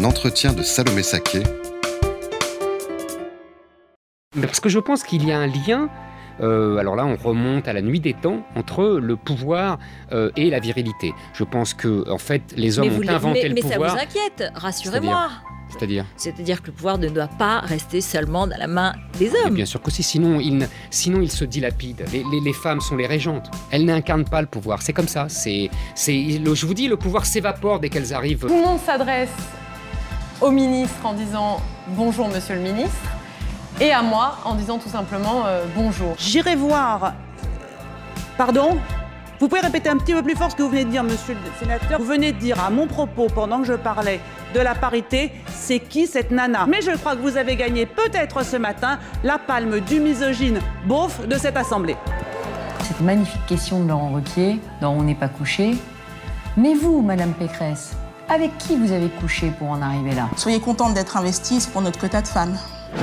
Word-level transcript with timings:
Un 0.00 0.04
entretien 0.04 0.54
de 0.54 0.62
Salomé 0.62 1.02
Saké. 1.02 1.42
Parce 4.40 4.58
que 4.58 4.70
je 4.70 4.78
pense 4.78 5.02
qu'il 5.02 5.28
y 5.28 5.30
a 5.30 5.38
un 5.38 5.46
lien 5.46 5.90
euh, 6.40 6.78
alors 6.78 6.96
là, 6.96 7.04
on 7.04 7.16
remonte 7.16 7.68
à 7.68 7.74
la 7.74 7.82
nuit 7.82 8.00
des 8.00 8.14
temps 8.14 8.42
entre 8.56 8.98
le 8.98 9.16
pouvoir 9.16 9.78
euh, 10.12 10.30
et 10.36 10.48
la 10.48 10.58
virilité. 10.58 11.12
Je 11.34 11.44
pense 11.44 11.74
que, 11.74 12.10
en 12.10 12.16
fait, 12.16 12.40
les 12.56 12.78
hommes 12.78 12.88
ont 12.88 13.08
inventé 13.08 13.46
le 13.46 13.54
pouvoir. 13.56 13.78
Mais 13.78 13.88
ça 13.88 13.94
vous 13.94 14.00
inquiète, 14.00 14.52
rassurez-moi. 14.54 15.28
C'est-à-dire 15.68 16.06
C'est-à-dire 16.16 16.62
que 16.62 16.68
le 16.68 16.72
pouvoir 16.72 16.96
ne 16.96 17.10
doit 17.10 17.28
pas 17.28 17.60
rester 17.60 18.00
seulement 18.00 18.46
dans 18.46 18.56
la 18.56 18.68
main 18.68 18.94
des 19.18 19.30
hommes. 19.34 19.52
bien 19.52 19.66
sûr 19.66 19.82
que 19.82 19.90
si, 19.90 20.02
sinon 20.02 20.40
il, 20.40 20.66
sinon 20.90 21.20
il 21.20 21.30
se 21.30 21.44
dilapide. 21.44 22.06
Les, 22.10 22.24
les, 22.42 22.52
femmes 22.54 22.80
sont 22.80 22.96
les 22.96 23.06
régentes. 23.06 23.50
Elles 23.70 23.84
n'incarnent 23.84 24.24
pas 24.24 24.40
le 24.40 24.48
pouvoir. 24.48 24.80
C'est 24.80 24.94
comme 24.94 25.08
ça. 25.08 25.28
C'est, 25.28 25.68
c'est, 25.94 26.40
je 26.42 26.66
vous 26.66 26.74
dis, 26.74 26.88
le 26.88 26.96
pouvoir 26.96 27.26
s'évapore 27.26 27.80
dès 27.80 27.90
qu'elles 27.90 28.14
arrivent. 28.14 28.46
Tout 28.46 28.48
le 28.48 28.64
monde 28.64 28.80
s'adresse 28.80 29.28
au 30.40 30.50
ministre 30.50 31.04
en 31.04 31.12
disant 31.12 31.60
bonjour 31.88 32.28
monsieur 32.28 32.54
le 32.54 32.62
ministre 32.62 32.96
et 33.80 33.92
à 33.92 34.02
moi 34.02 34.38
en 34.44 34.54
disant 34.54 34.78
tout 34.78 34.88
simplement 34.88 35.44
euh, 35.46 35.64
bonjour. 35.74 36.14
J'irai 36.18 36.56
voir. 36.56 37.14
Pardon 38.36 38.78
vous 39.40 39.48
pouvez 39.48 39.62
répéter 39.62 39.88
un 39.88 39.96
petit 39.96 40.12
peu 40.12 40.22
plus 40.22 40.36
fort 40.36 40.50
ce 40.50 40.56
que 40.56 40.62
vous 40.62 40.68
venez 40.68 40.84
de 40.84 40.90
dire, 40.90 41.02
monsieur 41.02 41.32
le 41.32 41.40
sénateur. 41.58 41.98
Vous 41.98 42.04
venez 42.04 42.32
de 42.32 42.38
dire 42.38 42.62
à 42.62 42.68
mon 42.68 42.86
propos, 42.86 43.26
pendant 43.34 43.60
que 43.62 43.66
je 43.66 43.72
parlais 43.72 44.20
de 44.54 44.60
la 44.60 44.74
parité, 44.74 45.32
c'est 45.46 45.78
qui 45.78 46.06
cette 46.06 46.30
nana? 46.30 46.66
Mais 46.68 46.82
je 46.82 46.90
crois 46.90 47.16
que 47.16 47.22
vous 47.22 47.38
avez 47.38 47.56
gagné 47.56 47.86
peut-être 47.86 48.44
ce 48.44 48.58
matin 48.58 48.98
la 49.24 49.38
palme 49.38 49.80
du 49.80 49.98
misogyne 49.98 50.60
beauf 50.86 51.26
de 51.26 51.38
cette 51.38 51.56
assemblée. 51.56 51.96
Cette 52.82 53.00
magnifique 53.00 53.46
question 53.46 53.80
de 53.82 53.88
Laurent 53.88 54.10
Requier, 54.10 54.60
dont 54.82 54.90
On 54.90 55.04
n'est 55.04 55.14
pas 55.14 55.28
couché. 55.28 55.74
Mais 56.58 56.74
vous, 56.74 57.00
Madame 57.00 57.32
Pécresse, 57.32 57.96
avec 58.30 58.56
qui 58.58 58.76
vous 58.76 58.92
avez 58.92 59.08
couché 59.08 59.50
pour 59.50 59.68
en 59.68 59.82
arriver 59.82 60.14
là 60.14 60.28
Soyez 60.36 60.60
contente 60.60 60.94
d'être 60.94 61.16
investie, 61.16 61.60
c'est 61.60 61.72
pour 61.72 61.82
notre 61.82 61.98
quota 61.98 62.22
de 62.22 62.28
femmes. 62.28 62.56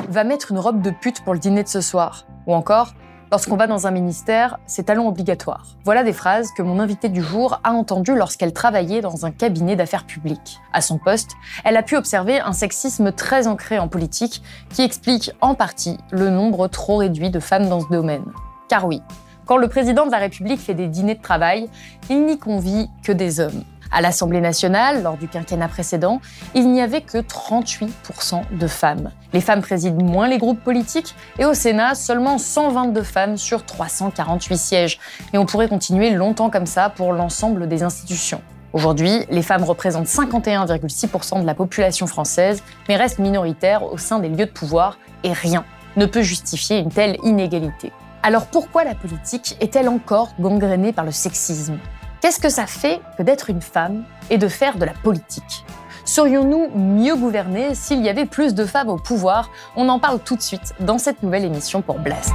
Va 0.10 0.24
mettre 0.24 0.52
une 0.52 0.60
robe 0.60 0.82
de 0.82 0.90
pute 0.90 1.22
pour 1.24 1.34
le 1.34 1.40
dîner 1.40 1.64
de 1.64 1.68
ce 1.68 1.82
soir. 1.82 2.26
Ou 2.48 2.56
encore, 2.56 2.94
Lorsqu'on 3.30 3.58
va 3.58 3.68
dans 3.68 3.88
un 3.88 3.92
ministère, 3.92 4.58
c'est 4.68 4.84
talon 4.84 5.06
obligatoire. 5.06 5.66
Voilà 5.84 6.06
des 6.06 6.14
phrases 6.14 6.52
que 6.56 6.62
mon 6.62 6.80
invitée 6.80 7.10
du 7.10 7.22
jour 7.22 7.60
a 7.66 7.74
entendues 7.74 8.16
lorsqu'elle 8.16 8.54
travaillait 8.54 9.02
dans 9.02 9.26
un 9.26 9.32
cabinet 9.32 9.76
d'affaires 9.76 10.06
publiques. 10.06 10.62
À 10.72 10.80
son 10.80 10.98
poste, 10.98 11.32
elle 11.66 11.76
a 11.76 11.84
pu 11.84 11.98
observer 11.98 12.40
un 12.40 12.54
sexisme 12.54 13.12
très 13.12 13.46
ancré 13.48 13.80
en 13.80 13.90
politique 13.90 14.42
qui 14.70 14.82
explique 14.82 15.32
en 15.42 15.56
partie 15.56 15.98
le 16.12 16.30
nombre 16.30 16.70
trop 16.70 16.96
réduit 16.96 17.30
de 17.30 17.42
femmes 17.42 17.68
dans 17.68 17.82
ce 17.82 17.90
domaine. 17.90 18.24
Car 18.70 18.88
oui, 18.88 19.02
quand 19.46 19.58
le 19.58 19.68
président 19.68 20.06
de 20.06 20.12
la 20.12 20.20
République 20.20 20.62
fait 20.62 20.74
des 20.74 20.88
dîners 20.88 21.16
de 21.16 21.22
travail, 21.22 21.70
il 22.10 22.26
n'y 22.26 22.40
convie 22.40 22.90
que 23.04 23.12
des 23.12 23.42
hommes. 23.42 23.66
À 23.92 24.02
l'Assemblée 24.02 24.42
nationale, 24.42 25.04
lors 25.04 25.18
du 25.18 25.28
quinquennat 25.28 25.68
précédent, 25.68 26.20
il 26.56 26.72
n'y 26.72 26.82
avait 26.82 27.02
que 27.02 27.20
38% 27.20 28.58
de 28.58 28.68
femmes. 28.68 29.12
Les 29.34 29.42
femmes 29.42 29.62
président 29.62 30.04
moins 30.04 30.28
les 30.28 30.38
groupes 30.38 30.62
politiques 30.62 31.16
et 31.40 31.46
au 31.46 31.54
Sénat, 31.54 31.96
seulement 31.96 32.38
122 32.38 33.02
femmes 33.04 33.38
sur 33.38 33.66
348 33.66 34.58
sièges. 34.58 35.00
Et 35.34 35.38
on 35.38 35.46
pourrait 35.46 35.70
continuer 35.70 36.12
longtemps 36.12 36.50
comme 36.50 36.66
ça 36.66 36.90
pour 36.90 37.14
l'ensemble 37.14 37.68
des 37.68 37.84
institutions. 37.84 38.42
Aujourd'hui, 38.74 39.26
les 39.30 39.42
femmes 39.42 39.64
représentent 39.64 40.08
51,6% 40.08 41.42
de 41.42 41.46
la 41.46 41.56
population 41.56 42.06
française, 42.06 42.62
mais 42.90 42.98
restent 42.98 43.20
minoritaires 43.20 43.84
au 43.84 43.98
sein 43.98 44.20
des 44.20 44.30
lieux 44.30 44.46
de 44.46 44.52
pouvoir 44.52 44.98
et 45.24 45.32
rien 45.32 45.64
ne 45.96 46.06
peut 46.06 46.22
justifier 46.22 46.80
une 46.80 46.92
telle 46.92 47.18
inégalité. 47.24 47.92
Alors 48.24 48.48
pourquoi 48.48 48.84
la 48.84 48.94
politique 48.94 49.56
est-elle 49.62 49.88
encore 49.88 50.30
gangrénée 50.40 50.92
par 50.92 51.06
le 51.06 51.12
sexisme? 51.12 51.78
Qu'est-ce 52.28 52.42
que 52.42 52.50
ça 52.50 52.68
fait 52.68 53.00
que 53.18 53.24
d'être 53.24 53.50
une 53.50 53.62
femme 53.62 54.04
et 54.30 54.38
de 54.38 54.50
faire 54.50 54.78
de 54.78 54.84
la 54.84 54.92
politique? 54.92 55.64
Serions-nous 56.04 56.78
mieux 56.78 57.16
gouvernés 57.16 57.74
s'il 57.74 58.04
y 58.04 58.10
avait 58.10 58.26
plus 58.26 58.54
de 58.54 58.66
femmes 58.66 58.90
au 58.90 58.98
pouvoir? 58.98 59.50
On 59.78 59.88
en 59.88 59.98
parle 59.98 60.20
tout 60.20 60.36
de 60.36 60.42
suite 60.42 60.74
dans 60.82 60.98
cette 60.98 61.24
nouvelle 61.24 61.46
émission 61.46 61.82
pour 61.82 62.00
Blast. 62.00 62.34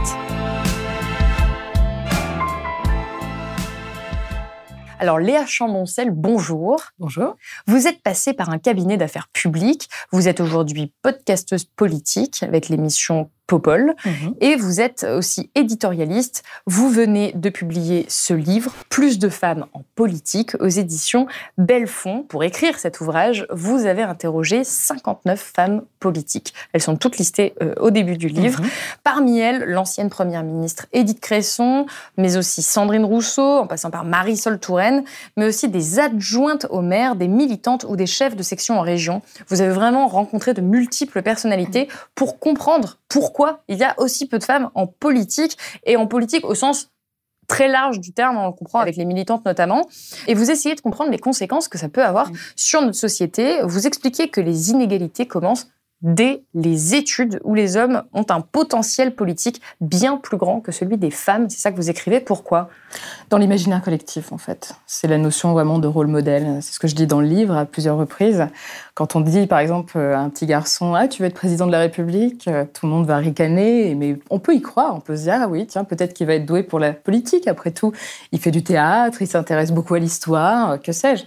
Alors 4.98 5.19
Léa 5.19 5.44
Chamboncel, 5.44 6.10
bonjour. 6.10 6.81
Bonjour. 6.98 7.36
Vous 7.66 7.86
êtes 7.86 8.02
passée 8.02 8.32
par 8.32 8.48
un 8.48 8.58
cabinet 8.58 8.97
d'affaires 8.97 9.28
publiques. 9.34 9.91
Vous 10.10 10.26
êtes 10.26 10.41
aujourd'hui 10.41 10.94
podcasteuse 11.02 11.64
politique 11.64 12.42
avec 12.42 12.70
l'émission 12.70 13.31
Popol. 13.47 13.94
Mhm. 14.04 14.34
Et 14.41 14.56
vous 14.56 14.80
êtes 14.80 15.04
aussi 15.04 15.50
éditorialiste. 15.54 16.42
Vous 16.66 16.88
venez 16.88 17.32
de 17.34 17.50
publier 17.50 18.06
ce 18.08 18.34
livre, 18.34 18.72
Plus 18.88 19.19
de 19.19 19.28
femmes 19.28 19.66
en 19.75 19.82
politique, 19.94 20.54
aux 20.60 20.69
éditions 20.69 21.26
Bellefond. 21.58 22.22
Pour 22.22 22.44
écrire 22.44 22.78
cet 22.78 23.00
ouvrage, 23.00 23.47
vous 23.50 23.86
avez 23.86 24.02
interrogé 24.02 24.64
59 24.64 25.52
femmes 25.54 25.82
politiques. 26.00 26.54
Elles 26.72 26.82
sont 26.82 26.97
toutes 26.97 27.19
listées 27.19 27.54
euh, 27.62 27.75
au 27.81 27.91
début 27.91 28.16
du 28.16 28.28
livre. 28.28 28.60
Mhm. 28.60 28.69
Parmi 29.04 29.38
elles, 29.38 29.64
l'ancienne 29.64 30.08
première 30.08 30.44
ministre 30.44 30.86
Édith 30.92 31.20
Cresson, 31.20 31.86
mais 32.16 32.36
aussi 32.36 32.62
Sandrine 32.62 33.04
Rousseau, 33.04 33.58
en 33.58 33.66
passant 33.66 33.91
par 33.91 34.04
Marisol 34.04 34.58
Touraine, 34.58 35.04
mais 35.36 35.47
aussi 35.47 35.69
des 35.69 35.98
adjointes 35.98 36.66
au 36.70 36.81
maire, 36.81 37.16
des 37.16 37.28
militantes 37.28 37.84
ou 37.88 37.97
des 37.97 38.06
chefs 38.06 38.36
de 38.36 38.42
section 38.42 38.78
en 38.78 38.82
région. 38.82 39.22
Vous 39.48 39.60
avez 39.60 39.72
vraiment 39.72 40.06
rencontré 40.06 40.54
de 40.54 40.60
multiples 40.60 41.22
personnalités 41.22 41.88
pour 42.14 42.38
comprendre 42.38 42.98
pourquoi 43.08 43.31
il 43.69 43.78
y 43.78 43.84
a 43.84 43.94
aussi 43.98 44.26
peu 44.26 44.38
de 44.38 44.44
femmes 44.44 44.70
en 44.75 44.87
politique, 44.87 45.56
et 45.84 45.97
en 45.97 46.06
politique 46.06 46.44
au 46.44 46.54
sens 46.54 46.91
très 47.48 47.69
large 47.69 48.00
du 48.00 48.12
terme, 48.12 48.38
on 48.38 48.47
le 48.47 48.53
comprend 48.53 48.78
avec 48.78 48.97
les 48.97 49.04
militantes 49.04 49.44
notamment, 49.44 49.88
et 50.26 50.34
vous 50.34 50.50
essayez 50.50 50.75
de 50.75 50.81
comprendre 50.81 51.10
les 51.10 51.19
conséquences 51.19 51.69
que 51.69 51.78
ça 51.78 51.88
peut 51.88 52.03
avoir 52.03 52.31
sur 52.56 52.81
notre 52.81 52.97
société. 52.97 53.60
Vous 53.65 53.87
expliquez 53.87 54.28
que 54.28 54.41
les 54.41 54.70
inégalités 54.70 55.26
commencent 55.26 55.69
dès 56.02 56.42
les 56.54 56.94
études 56.94 57.40
où 57.44 57.54
les 57.54 57.76
hommes 57.76 58.02
ont 58.12 58.26
un 58.28 58.40
potentiel 58.40 59.14
politique 59.14 59.62
bien 59.80 60.16
plus 60.16 60.36
grand 60.36 60.60
que 60.60 60.72
celui 60.72 60.98
des 60.98 61.10
femmes. 61.10 61.48
C'est 61.48 61.60
ça 61.60 61.70
que 61.70 61.76
vous 61.76 61.90
écrivez. 61.90 62.20
Pourquoi? 62.20 62.68
Dans 63.30 63.38
l'imaginaire 63.38 63.82
collectif, 63.82 64.32
en 64.32 64.38
fait. 64.38 64.74
C'est 64.86 65.08
la 65.08 65.18
notion 65.18 65.52
vraiment 65.52 65.78
de 65.78 65.86
rôle 65.86 66.08
modèle. 66.08 66.58
C'est 66.60 66.74
ce 66.74 66.78
que 66.78 66.88
je 66.88 66.94
dis 66.94 67.06
dans 67.06 67.20
le 67.20 67.26
livre 67.26 67.56
à 67.56 67.64
plusieurs 67.64 67.96
reprises. 67.96 68.46
Quand 68.94 69.16
on 69.16 69.20
dit, 69.20 69.46
par 69.46 69.60
exemple, 69.60 69.96
à 69.98 70.20
un 70.20 70.28
petit 70.28 70.46
garçon 70.46 70.94
Ah, 70.94 71.08
tu 71.08 71.22
veux 71.22 71.28
être 71.28 71.34
président 71.34 71.66
de 71.66 71.72
la 71.72 71.80
République 71.80 72.48
Tout 72.74 72.86
le 72.86 72.92
monde 72.92 73.06
va 73.06 73.16
ricaner. 73.16 73.94
Mais 73.94 74.19
on 74.30 74.38
peut 74.38 74.54
y 74.54 74.60
croire. 74.60 74.94
On 74.96 75.00
peut 75.00 75.16
se 75.16 75.22
dire 75.22 75.38
Ah 75.42 75.48
oui, 75.48 75.66
tiens, 75.66 75.84
peut-être 75.84 76.12
qu'il 76.14 76.26
va 76.26 76.34
être 76.34 76.46
doué 76.46 76.62
pour 76.62 76.78
la 76.78 76.92
politique. 76.92 77.46
Après 77.46 77.70
tout, 77.70 77.92
il 78.32 78.40
fait 78.40 78.50
du 78.50 78.62
théâtre, 78.62 79.22
il 79.22 79.28
s'intéresse 79.28 79.72
beaucoup 79.72 79.94
à 79.94 79.98
l'histoire, 79.98 80.80
que 80.80 80.92
sais-je. 80.92 81.24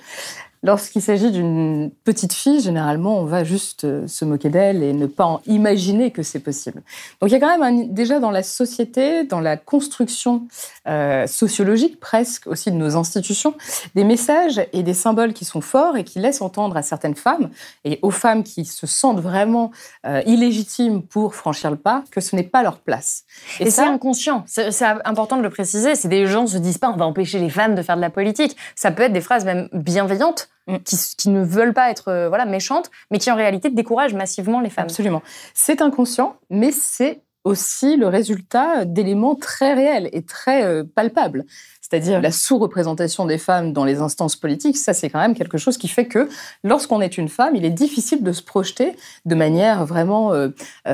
Lorsqu'il 0.65 1.03
s'agit 1.03 1.29
d'une 1.29 1.91
petite 2.05 2.33
fille, 2.33 2.59
généralement, 2.59 3.19
on 3.19 3.25
va 3.25 3.43
juste 3.43 3.83
euh, 3.83 4.07
se 4.07 4.25
moquer 4.25 4.49
d'elle 4.49 4.81
et 4.81 4.93
ne 4.93 5.05
pas 5.05 5.25
en 5.25 5.41
imaginer 5.45 6.09
que 6.09 6.23
c'est 6.23 6.39
possible. 6.39 6.81
Donc 7.21 7.29
il 7.29 7.33
y 7.33 7.35
a 7.35 7.39
quand 7.39 7.55
même 7.59 7.93
déjà 7.93 8.19
dans 8.19 8.31
la 8.31 8.41
société, 8.41 9.25
dans 9.25 9.39
la 9.39 9.57
construction 9.57 10.47
euh, 10.87 11.27
sociologique 11.27 11.99
presque 11.99 12.47
aussi 12.47 12.71
de 12.71 12.77
nos 12.77 12.95
institutions, 12.95 13.53
des 13.93 14.03
messages 14.03 14.59
et 14.73 14.81
des 14.81 14.95
symboles 14.95 15.33
qui 15.33 15.45
sont 15.45 15.61
forts 15.61 15.97
et 15.97 16.03
qui 16.03 16.17
laissent 16.17 16.41
entendre 16.41 16.75
à 16.77 16.81
certaines 16.81 17.13
femmes 17.13 17.51
et 17.83 17.99
aux 18.01 18.09
femmes 18.09 18.41
qui 18.41 18.65
se 18.65 18.87
sentent 18.87 19.19
vraiment 19.19 19.69
euh, 20.07 20.23
illégitimes 20.25 21.03
pour 21.03 21.35
franchir 21.35 21.69
le 21.69 21.77
pas 21.77 22.03
que 22.09 22.21
ce 22.21 22.35
n'est 22.35 22.41
pas 22.41 22.63
leur 22.63 22.79
place. 22.79 23.25
Et, 23.59 23.69
c'est 23.69 23.83
inconscient. 23.83 24.43
C'est 24.47 24.83
important 25.05 25.37
de 25.37 25.43
le 25.43 25.51
préciser. 25.51 25.93
C'est 25.93 26.07
des 26.07 26.25
gens 26.25 26.43
ne 26.43 26.47
se 26.47 26.57
disent 26.57 26.79
pas 26.79 26.89
on 26.89 26.97
va 26.97 27.05
empêcher 27.05 27.37
les 27.37 27.51
femmes 27.51 27.75
de 27.75 27.83
faire 27.83 27.97
de 27.97 28.01
la 28.01 28.09
politique. 28.09 28.57
Ça 28.75 28.89
peut 28.89 29.03
être 29.03 29.13
des 29.13 29.21
phrases 29.21 29.45
même 29.45 29.69
bienveillantes 29.71 30.49
Mm. 30.67 30.77
qui, 31.17 31.29
ne 31.29 31.43
veulent 31.43 31.73
pas 31.73 31.91
être 31.91 32.07
euh, 32.07 32.27
voilà 32.27 32.45
méchantes, 32.45 32.89
mais 33.11 33.19
qui 33.19 33.29
en 33.29 33.35
réalité 33.35 33.69
découragent 33.69 34.15
massivement 34.15 34.61
les 34.61 34.71
femmes. 34.71 34.85
Absolument. 34.85 35.21
C'est 35.53 35.81
inconscient, 35.81 36.37
mais 36.49 36.71
c'est 36.71 37.21
aussi 37.43 37.95
le 37.97 38.07
résultat 38.07 38.85
d'éléments 38.85 39.35
très 39.35 39.75
réels 39.75 40.09
et 40.11 40.23
très 40.23 40.65
euh, 40.65 40.83
palpables. 40.83 41.45
C'est-à-dire 41.81 42.19
la 42.19 42.31
sous-représentation 42.31 43.25
des 43.25 43.37
femmes 43.37 43.71
dans 43.71 43.85
les 43.85 43.99
instances 43.99 44.35
politiques, 44.35 44.75
ça 44.75 44.95
c'est 44.95 45.11
quand 45.11 45.19
même 45.19 45.35
quelque 45.35 45.59
chose 45.59 45.77
qui 45.77 45.87
fait 45.87 46.07
que 46.07 46.27
lorsqu'on 46.63 46.99
est 46.99 47.19
une 47.19 47.29
femme, 47.29 47.55
il 47.55 47.63
est 47.63 47.69
difficile 47.69 48.23
de 48.23 48.31
se 48.31 48.41
projeter 48.41 48.95
de 49.25 49.35
manière 49.35 49.85
vraiment 49.85 50.33
euh, 50.33 50.49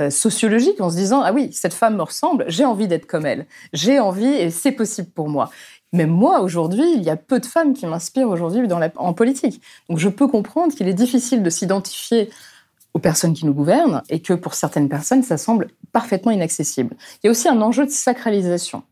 sociologique 0.09 0.81
en 0.81 0.89
se 0.89 0.97
disant 0.97 1.21
ah 1.21 1.31
oui 1.31 1.53
cette 1.53 1.73
femme 1.73 1.95
me 1.95 2.03
ressemble, 2.03 2.43
j'ai 2.49 2.65
envie 2.65 2.89
d'être 2.89 3.05
comme 3.05 3.25
elle, 3.25 3.45
j'ai 3.71 4.01
envie 4.01 4.25
et 4.25 4.49
c'est 4.49 4.73
possible 4.73 5.09
pour 5.11 5.29
moi. 5.29 5.49
Même 5.93 6.09
moi, 6.09 6.41
aujourd'hui, 6.41 6.93
il 6.95 7.03
y 7.03 7.09
a 7.09 7.17
peu 7.17 7.39
de 7.39 7.45
femmes 7.45 7.73
qui 7.73 7.85
m'inspirent 7.85 8.29
aujourd'hui 8.29 8.61
en 8.95 9.13
politique. 9.13 9.61
Donc 9.89 9.97
je 9.99 10.09
peux 10.09 10.27
comprendre 10.27 10.73
qu'il 10.73 10.87
est 10.87 10.93
difficile 10.93 11.43
de 11.43 11.49
s'identifier 11.49 12.29
aux 12.93 12.99
personnes 12.99 13.33
qui 13.33 13.45
nous 13.45 13.53
gouvernent 13.53 14.01
et 14.09 14.21
que 14.21 14.33
pour 14.33 14.53
certaines 14.53 14.89
personnes, 14.89 15.23
ça 15.23 15.37
semble 15.37 15.67
parfaitement 15.91 16.31
inaccessible. 16.31 16.95
Il 17.23 17.27
y 17.27 17.27
a 17.27 17.31
aussi 17.31 17.47
un 17.47 17.61
enjeu 17.61 17.85
de 17.85 17.91
sacralisation. 17.91 18.83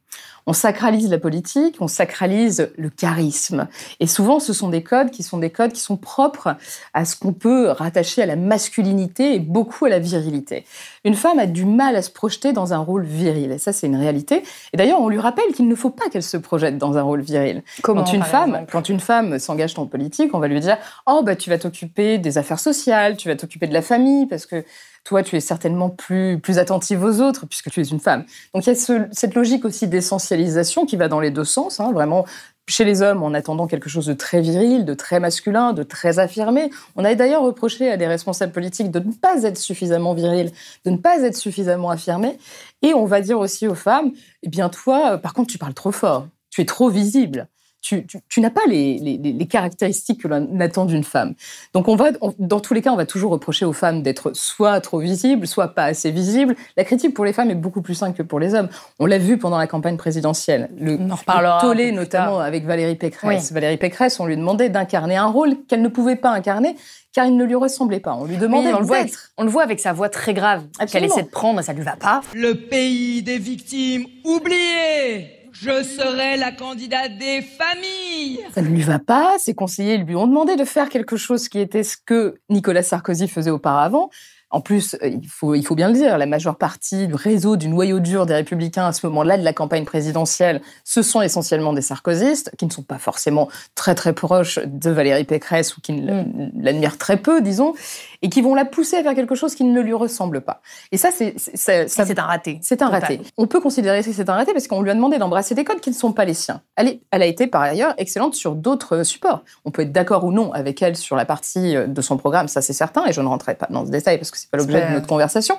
On 0.49 0.53
sacralise 0.53 1.11
la 1.11 1.19
politique, 1.19 1.75
on 1.79 1.87
sacralise 1.87 2.71
le 2.75 2.89
charisme. 2.89 3.67
Et 3.99 4.07
souvent, 4.07 4.39
ce 4.39 4.51
sont 4.51 4.69
des 4.69 4.81
codes 4.81 5.11
qui 5.11 5.21
sont 5.21 5.37
des 5.37 5.51
codes 5.51 5.73
qui 5.73 5.79
sont 5.79 5.95
propres 5.95 6.55
à 6.95 7.05
ce 7.05 7.15
qu'on 7.15 7.33
peut 7.33 7.69
rattacher 7.69 8.23
à 8.23 8.25
la 8.25 8.35
masculinité 8.35 9.35
et 9.35 9.39
beaucoup 9.39 9.85
à 9.85 9.89
la 9.89 9.99
virilité. 9.99 10.65
Une 11.05 11.13
femme 11.13 11.37
a 11.37 11.45
du 11.45 11.65
mal 11.65 11.95
à 11.95 12.01
se 12.01 12.09
projeter 12.09 12.51
dans 12.51 12.73
un 12.73 12.79
rôle 12.79 13.03
viril. 13.03 13.51
Et 13.51 13.59
ça, 13.59 13.73
c'est 13.73 13.85
une 13.85 13.95
réalité. 13.95 14.41
Et 14.73 14.77
d'ailleurs, 14.77 14.99
on 15.01 15.09
lui 15.09 15.19
rappelle 15.19 15.53
qu'il 15.53 15.67
ne 15.67 15.75
faut 15.75 15.91
pas 15.91 16.09
qu'elle 16.09 16.23
se 16.23 16.37
projette 16.37 16.79
dans 16.79 16.97
un 16.97 17.03
rôle 17.03 17.21
viril. 17.21 17.61
Comment, 17.83 18.03
quand 18.03 18.13
une 18.13 18.23
femme, 18.23 18.65
quand 18.71 18.89
une 18.89 18.99
femme 18.99 19.37
s'engage 19.37 19.77
en 19.77 19.85
politique, 19.85 20.33
on 20.33 20.39
va 20.39 20.47
lui 20.47 20.59
dire 20.61 20.79
"Oh 21.05 21.21
bah 21.23 21.35
tu 21.35 21.51
vas 21.51 21.59
t'occuper 21.59 22.17
des 22.17 22.39
affaires 22.39 22.59
sociales, 22.59 23.17
tu 23.17 23.27
vas 23.27 23.35
t'occuper 23.35 23.67
de 23.67 23.73
la 23.73 23.83
famille 23.83 24.25
parce 24.25 24.47
que 24.47 24.65
toi, 25.03 25.23
tu 25.23 25.35
es 25.35 25.39
certainement 25.39 25.89
plus, 25.89 26.39
plus 26.39 26.57
attentive 26.57 27.03
aux 27.03 27.21
autres 27.21 27.45
puisque 27.45 27.69
tu 27.69 27.81
es 27.81 27.83
une 27.83 27.99
femme. 27.99 28.25
Donc 28.53 28.65
il 28.65 28.73
y 28.73 28.77
a 28.77 29.05
cette 29.11 29.35
logique 29.35 29.65
aussi 29.65 29.87
d'essentialisation 29.87 30.85
qui 30.85 30.95
va 30.95 31.07
dans 31.07 31.19
les 31.19 31.31
deux 31.31 31.43
sens, 31.43 31.79
hein, 31.79 31.91
vraiment 31.91 32.25
chez 32.69 32.85
les 32.85 33.01
hommes 33.01 33.23
en 33.23 33.33
attendant 33.33 33.67
quelque 33.67 33.89
chose 33.89 34.05
de 34.05 34.13
très 34.13 34.41
viril, 34.41 34.85
de 34.85 34.93
très 34.93 35.19
masculin, 35.19 35.73
de 35.73 35.83
très 35.83 36.19
affirmé. 36.19 36.69
On 36.95 37.03
a 37.03 37.15
d'ailleurs 37.15 37.41
reproché 37.41 37.89
à 37.89 37.97
des 37.97 38.07
responsables 38.07 38.51
politiques 38.51 38.91
de 38.91 38.99
ne 38.99 39.11
pas 39.11 39.43
être 39.43 39.57
suffisamment 39.57 40.13
viril, 40.13 40.51
de 40.85 40.91
ne 40.91 40.97
pas 40.97 41.21
être 41.21 41.35
suffisamment 41.35 41.89
affirmé. 41.89 42.37
Et 42.81 42.93
on 42.93 43.05
va 43.05 43.21
dire 43.21 43.39
aussi 43.39 43.67
aux 43.67 43.75
femmes, 43.75 44.11
eh 44.43 44.49
bien 44.49 44.69
toi, 44.69 45.17
par 45.17 45.33
contre, 45.33 45.51
tu 45.51 45.57
parles 45.57 45.73
trop 45.73 45.91
fort, 45.91 46.27
tu 46.51 46.61
es 46.61 46.65
trop 46.65 46.89
visible 46.89 47.47
tu, 47.81 48.41
n'as 48.41 48.49
pas 48.49 48.61
les, 48.67 49.47
caractéristiques 49.49 50.21
que 50.21 50.27
l'on 50.27 50.59
attend 50.59 50.85
d'une 50.85 51.03
femme. 51.03 51.33
Donc, 51.73 51.87
on 51.87 51.95
va, 51.95 52.11
dans 52.37 52.59
tous 52.59 52.73
les 52.73 52.81
cas, 52.81 52.91
on 52.91 52.95
va 52.95 53.05
toujours 53.05 53.31
reprocher 53.31 53.65
aux 53.65 53.73
femmes 53.73 54.03
d'être 54.03 54.31
soit 54.33 54.79
trop 54.81 54.99
visibles, 54.99 55.47
soit 55.47 55.69
pas 55.69 55.85
assez 55.85 56.11
visibles. 56.11 56.55
La 56.77 56.83
critique 56.83 57.13
pour 57.13 57.25
les 57.25 57.33
femmes 57.33 57.49
est 57.49 57.55
beaucoup 57.55 57.81
plus 57.81 57.95
simple 57.95 58.17
que 58.17 58.23
pour 58.23 58.39
les 58.39 58.53
hommes. 58.53 58.69
On 58.99 59.05
l'a 59.05 59.17
vu 59.17 59.37
pendant 59.37 59.57
la 59.57 59.67
campagne 59.67 59.97
présidentielle. 59.97 60.69
Le, 60.77 60.97
on 60.99 61.09
en 61.09 61.15
reparlera. 61.15 61.61
tollé, 61.61 61.91
notamment 61.91 62.39
avec 62.39 62.65
Valérie 62.65 62.95
Pécresse. 62.95 63.51
Valérie 63.51 63.77
Pécresse, 63.77 64.19
on 64.19 64.25
lui 64.25 64.37
demandait 64.37 64.69
d'incarner 64.69 65.15
un 65.15 65.27
rôle 65.27 65.55
qu'elle 65.67 65.81
ne 65.81 65.87
pouvait 65.87 66.15
pas 66.15 66.31
incarner 66.31 66.75
car 67.11 67.25
il 67.25 67.35
ne 67.35 67.43
lui 67.43 67.55
ressemblait 67.55 67.99
pas. 67.99 68.13
On 68.13 68.25
lui 68.25 68.37
demandait 68.37 68.71
on, 68.71 68.79
le 68.79 68.85
voit, 68.85 68.99
on 69.37 69.43
le 69.43 69.49
voit 69.49 69.63
avec 69.63 69.79
sa 69.79 69.93
voix 69.93 70.09
très 70.09 70.33
grave 70.33 70.63
qu'elle 70.91 71.03
essaie 71.03 71.23
de 71.23 71.29
prendre 71.29 71.59
et 71.59 71.63
ça 71.63 71.73
lui 71.73 71.81
va 71.81 71.95
pas. 71.95 72.21
Le 72.35 72.53
pays 72.53 73.23
des 73.23 73.39
victimes 73.39 74.05
oubliées 74.23 75.38
je 75.61 75.83
serai 75.83 76.37
la 76.37 76.51
candidate 76.51 77.17
des 77.17 77.41
familles. 77.41 78.39
Ça 78.53 78.61
ne 78.61 78.67
lui 78.67 78.81
va 78.81 78.99
pas. 78.99 79.33
Ses 79.39 79.53
conseillers 79.53 79.97
lui 79.97 80.15
ont 80.15 80.27
demandé 80.27 80.55
de 80.55 80.63
faire 80.63 80.89
quelque 80.89 81.17
chose 81.17 81.49
qui 81.49 81.59
était 81.59 81.83
ce 81.83 81.97
que 81.97 82.39
Nicolas 82.49 82.83
Sarkozy 82.83 83.27
faisait 83.27 83.51
auparavant. 83.51 84.09
En 84.51 84.61
plus, 84.61 84.95
euh, 85.03 85.07
il 85.07 85.27
faut, 85.27 85.53
il 85.53 85.63
faut 85.63 85.75
bien 85.75 85.89
le 85.89 85.93
dire, 85.93 86.17
la 86.17 86.25
majeure 86.25 86.57
partie 86.57 87.07
du 87.07 87.13
réseau 87.13 87.55
du 87.55 87.67
noyau 87.67 87.99
dur 87.99 88.25
des 88.25 88.33
républicains 88.33 88.87
à 88.87 88.93
ce 88.93 89.05
moment-là 89.05 89.37
de 89.37 89.43
la 89.43 89.53
campagne 89.53 89.85
présidentielle, 89.85 90.61
ce 90.83 91.03
sont 91.03 91.21
essentiellement 91.21 91.71
des 91.71 91.83
sarkozystes, 91.83 92.51
qui 92.57 92.65
ne 92.65 92.71
sont 92.71 92.81
pas 92.81 92.97
forcément 92.97 93.47
très 93.75 93.93
très 93.93 94.13
proches 94.13 94.57
de 94.65 94.89
Valérie 94.89 95.25
Pécresse 95.25 95.77
ou 95.77 95.81
qui 95.81 95.93
mm. 95.93 96.51
l'admirent 96.55 96.97
très 96.97 97.17
peu, 97.17 97.41
disons, 97.41 97.75
et 98.21 98.29
qui 98.29 98.41
vont 98.41 98.55
la 98.55 98.65
pousser 98.65 98.97
à 98.97 99.03
faire 99.03 99.15
quelque 99.15 99.35
chose 99.35 99.55
qui 99.55 99.63
ne 99.63 99.81
lui 99.81 99.93
ressemble 99.93 100.41
pas. 100.41 100.61
Et 100.91 100.97
ça, 100.97 101.09
c'est 101.11 101.35
c'est 101.37 102.19
un 102.19 102.23
raté. 102.23 102.59
C'est 102.61 102.81
un 102.81 102.89
raté. 102.89 103.21
On 103.37 103.47
peut 103.47 103.61
considérer 103.61 104.03
que 104.03 104.11
c'est 104.11 104.29
un 104.29 104.33
raté 104.33 104.53
parce 104.53 104.67
qu'on 104.67 104.81
lui 104.81 104.91
a 104.91 104.93
demandé 104.93 105.17
d'embrasser 105.17 105.55
des 105.55 105.63
codes 105.63 105.79
qui 105.79 105.89
ne 105.89 105.95
sont 105.95 106.11
pas 106.11 106.25
les 106.25 106.33
siens. 106.33 106.61
Elle, 106.75 106.99
elle 107.11 107.21
a 107.21 107.25
été 107.25 107.47
par 107.47 107.61
ailleurs 107.61 107.93
excellente 107.97 108.35
sur 108.35 108.55
d'autres 108.55 109.03
supports. 109.03 109.43
On 109.65 109.71
peut 109.71 109.83
être 109.83 109.91
d'accord 109.91 110.23
ou 110.23 110.31
non 110.31 110.51
avec 110.53 110.81
elle 110.81 110.95
sur 110.95 111.15
la 111.15 111.25
partie 111.25 111.75
euh, 111.75 111.87
de 111.87 112.01
son 112.01 112.17
programme, 112.17 112.47
ça 112.47 112.61
c'est 112.61 112.73
certain, 112.73 113.05
et 113.05 113.13
je 113.13 113.21
ne 113.21 113.27
rentrerai 113.27 113.55
pas 113.55 113.67
dans 113.69 113.85
ce 113.85 113.91
détail 113.91 114.17
parce 114.17 114.31
que 114.31 114.37
c'est 114.37 114.49
pas 114.49 114.57
l'objet 114.57 114.87
de 114.87 114.93
notre 114.93 115.07
conversation. 115.07 115.57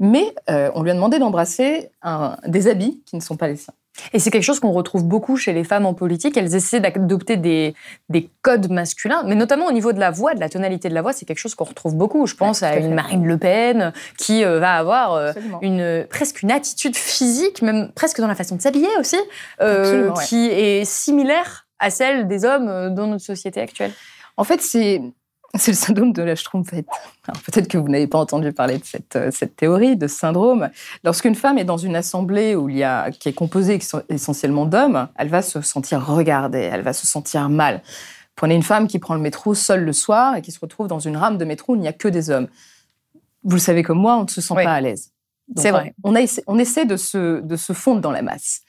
Mais 0.00 0.34
euh, 0.50 0.70
on 0.74 0.82
lui 0.82 0.90
a 0.90 0.94
demandé 0.94 1.18
d'embrasser 1.18 1.90
des 2.46 2.68
habits 2.68 3.02
qui 3.06 3.16
ne 3.16 3.20
sont 3.20 3.36
pas 3.36 3.48
les 3.48 3.56
siens. 3.56 3.74
Et 4.12 4.18
c'est 4.18 4.30
quelque 4.30 4.42
chose 4.44 4.60
qu'on 4.60 4.72
retrouve 4.72 5.04
beaucoup 5.04 5.36
chez 5.36 5.52
les 5.52 5.64
femmes 5.64 5.86
en 5.86 5.94
politique. 5.94 6.36
Elles 6.36 6.54
essaient 6.54 6.80
d'adopter 6.80 7.36
des, 7.36 7.74
des, 8.08 8.30
codes 8.42 8.70
masculins, 8.70 9.22
mais 9.24 9.34
notamment 9.34 9.66
au 9.66 9.72
niveau 9.72 9.92
de 9.92 10.00
la 10.00 10.10
voix, 10.10 10.34
de 10.34 10.40
la 10.40 10.48
tonalité 10.48 10.88
de 10.88 10.94
la 10.94 11.02
voix, 11.02 11.12
c'est 11.12 11.24
quelque 11.24 11.38
chose 11.38 11.54
qu'on 11.54 11.64
retrouve 11.64 11.94
beaucoup. 11.94 12.26
Je 12.26 12.34
pense 12.34 12.62
à 12.62 12.76
une 12.76 12.94
Marine 12.94 13.24
Le 13.24 13.38
Pen 13.38 13.92
qui 14.18 14.44
euh, 14.44 14.58
va 14.58 14.74
avoir 14.74 15.14
euh, 15.14 15.32
une, 15.62 16.06
presque 16.10 16.42
une 16.42 16.50
attitude 16.50 16.96
physique, 16.96 17.62
même 17.62 17.90
presque 17.94 18.20
dans 18.20 18.26
la 18.26 18.34
façon 18.34 18.56
de 18.56 18.60
s'habiller 18.60 18.88
aussi, 18.98 19.18
qui 20.28 20.46
est 20.46 20.84
similaire 20.84 21.66
à 21.78 21.90
celle 21.90 22.28
des 22.28 22.44
hommes 22.44 22.94
dans 22.94 23.06
notre 23.06 23.24
société 23.24 23.60
actuelle. 23.60 23.92
En 24.36 24.44
fait, 24.44 24.60
c'est 24.60 25.00
c'est 25.56 25.70
le 25.70 25.76
syndrome 25.76 26.12
de 26.12 26.22
la 26.22 26.34
Schtroumpfette. 26.34 26.86
Peut-être 27.46 27.68
que 27.68 27.78
vous 27.78 27.88
n'avez 27.88 28.06
pas 28.06 28.18
entendu 28.18 28.52
parler 28.52 28.78
de 28.78 28.84
cette, 28.84 29.16
euh, 29.16 29.30
cette 29.30 29.56
théorie, 29.56 29.96
de 29.96 30.06
ce 30.06 30.16
syndrome. 30.16 30.70
Lorsqu'une 31.04 31.34
femme 31.34 31.58
est 31.58 31.64
dans 31.64 31.76
une 31.76 31.96
assemblée 31.96 32.56
où 32.56 32.68
il 32.68 32.76
y 32.76 32.82
a, 32.82 33.10
qui 33.10 33.28
est 33.28 33.32
composée 33.32 33.78
essentiellement 34.08 34.66
d'hommes, 34.66 35.08
elle 35.16 35.28
va 35.28 35.42
se 35.42 35.60
sentir 35.60 36.04
regardée, 36.06 36.58
elle 36.58 36.82
va 36.82 36.92
se 36.92 37.06
sentir 37.06 37.48
mal. 37.48 37.82
Prenez 38.36 38.54
une 38.56 38.62
femme 38.62 38.88
qui 38.88 38.98
prend 38.98 39.14
le 39.14 39.20
métro 39.20 39.54
seule 39.54 39.84
le 39.84 39.92
soir 39.92 40.36
et 40.36 40.42
qui 40.42 40.50
se 40.50 40.58
retrouve 40.58 40.88
dans 40.88 40.98
une 40.98 41.16
rame 41.16 41.38
de 41.38 41.44
métro 41.44 41.74
où 41.74 41.76
il 41.76 41.80
n'y 41.82 41.88
a 41.88 41.92
que 41.92 42.08
des 42.08 42.30
hommes. 42.30 42.48
Vous 43.44 43.56
le 43.56 43.60
savez 43.60 43.82
comme 43.82 43.98
moi, 43.98 44.16
on 44.16 44.24
ne 44.24 44.28
se 44.28 44.40
sent 44.40 44.54
pas 44.54 44.72
à 44.72 44.80
l'aise. 44.80 45.12
C'est 45.56 45.70
vrai. 45.70 45.94
On, 46.02 46.16
a, 46.16 46.20
on 46.46 46.58
essaie 46.58 46.86
de 46.86 46.96
se, 46.96 47.40
de 47.40 47.56
se 47.56 47.72
fondre 47.74 48.00
dans 48.00 48.10
la 48.10 48.22
masse. 48.22 48.62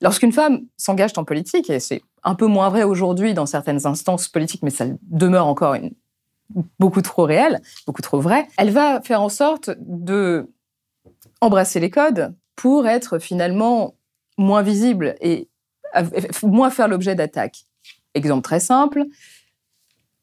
Lorsqu'une 0.00 0.32
femme 0.32 0.62
s'engage 0.76 1.12
en 1.16 1.24
politique, 1.24 1.68
et 1.68 1.78
c'est 1.78 2.02
un 2.24 2.34
peu 2.34 2.46
moins 2.46 2.70
vrai 2.70 2.84
aujourd'hui 2.84 3.34
dans 3.34 3.46
certaines 3.46 3.86
instances 3.86 4.28
politiques, 4.28 4.62
mais 4.62 4.70
ça 4.70 4.86
demeure 5.02 5.46
encore 5.46 5.74
une 5.74 5.92
beaucoup 6.78 7.02
trop 7.02 7.24
réelle, 7.24 7.60
beaucoup 7.86 8.02
trop 8.02 8.20
vraie, 8.20 8.46
elle 8.56 8.70
va 8.70 9.00
faire 9.00 9.22
en 9.22 9.28
sorte 9.28 9.70
de 9.78 10.48
embrasser 11.40 11.80
les 11.80 11.90
codes 11.90 12.34
pour 12.56 12.86
être 12.86 13.18
finalement 13.18 13.94
moins 14.38 14.62
visible 14.62 15.16
et 15.20 15.48
moins 16.42 16.70
faire 16.70 16.88
l'objet 16.88 17.14
d'attaques. 17.14 17.64
Exemple 18.14 18.42
très 18.42 18.60
simple, 18.60 19.04